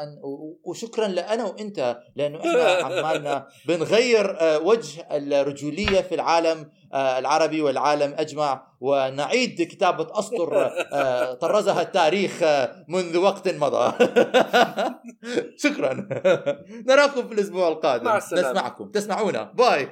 وشكرا 0.64 1.08
لنا 1.08 1.44
وأنت 1.44 1.98
لأنه 2.16 2.38
إحنا 2.38 2.62
عمالنا 2.62 3.46
بنغير 3.66 4.40
آه، 4.40 4.58
وجه 4.58 5.06
الرجولية 5.10 6.00
في 6.00 6.14
العالم 6.14 6.70
آه، 6.92 7.18
العربي 7.18 7.62
والعالم 7.62 8.14
أجمع 8.18 8.66
ونعيد 8.80 9.62
كتابة 9.62 10.18
أسطر 10.18 10.70
آه، 10.92 11.34
طرزها 11.34 11.82
التاريخ 11.82 12.42
منذ 12.88 13.16
وقت 13.18 13.48
مضى. 13.48 13.92
شكرا. 15.64 16.08
نراكم 16.88 17.28
في 17.28 17.34
الأسبوع 17.34 17.68
القادم. 17.68 18.04
مع 18.04 18.16
السلامة. 18.16 18.50
نسمعكم. 18.50 18.90
تسمعونا. 18.90 19.42
باي. 19.42 19.88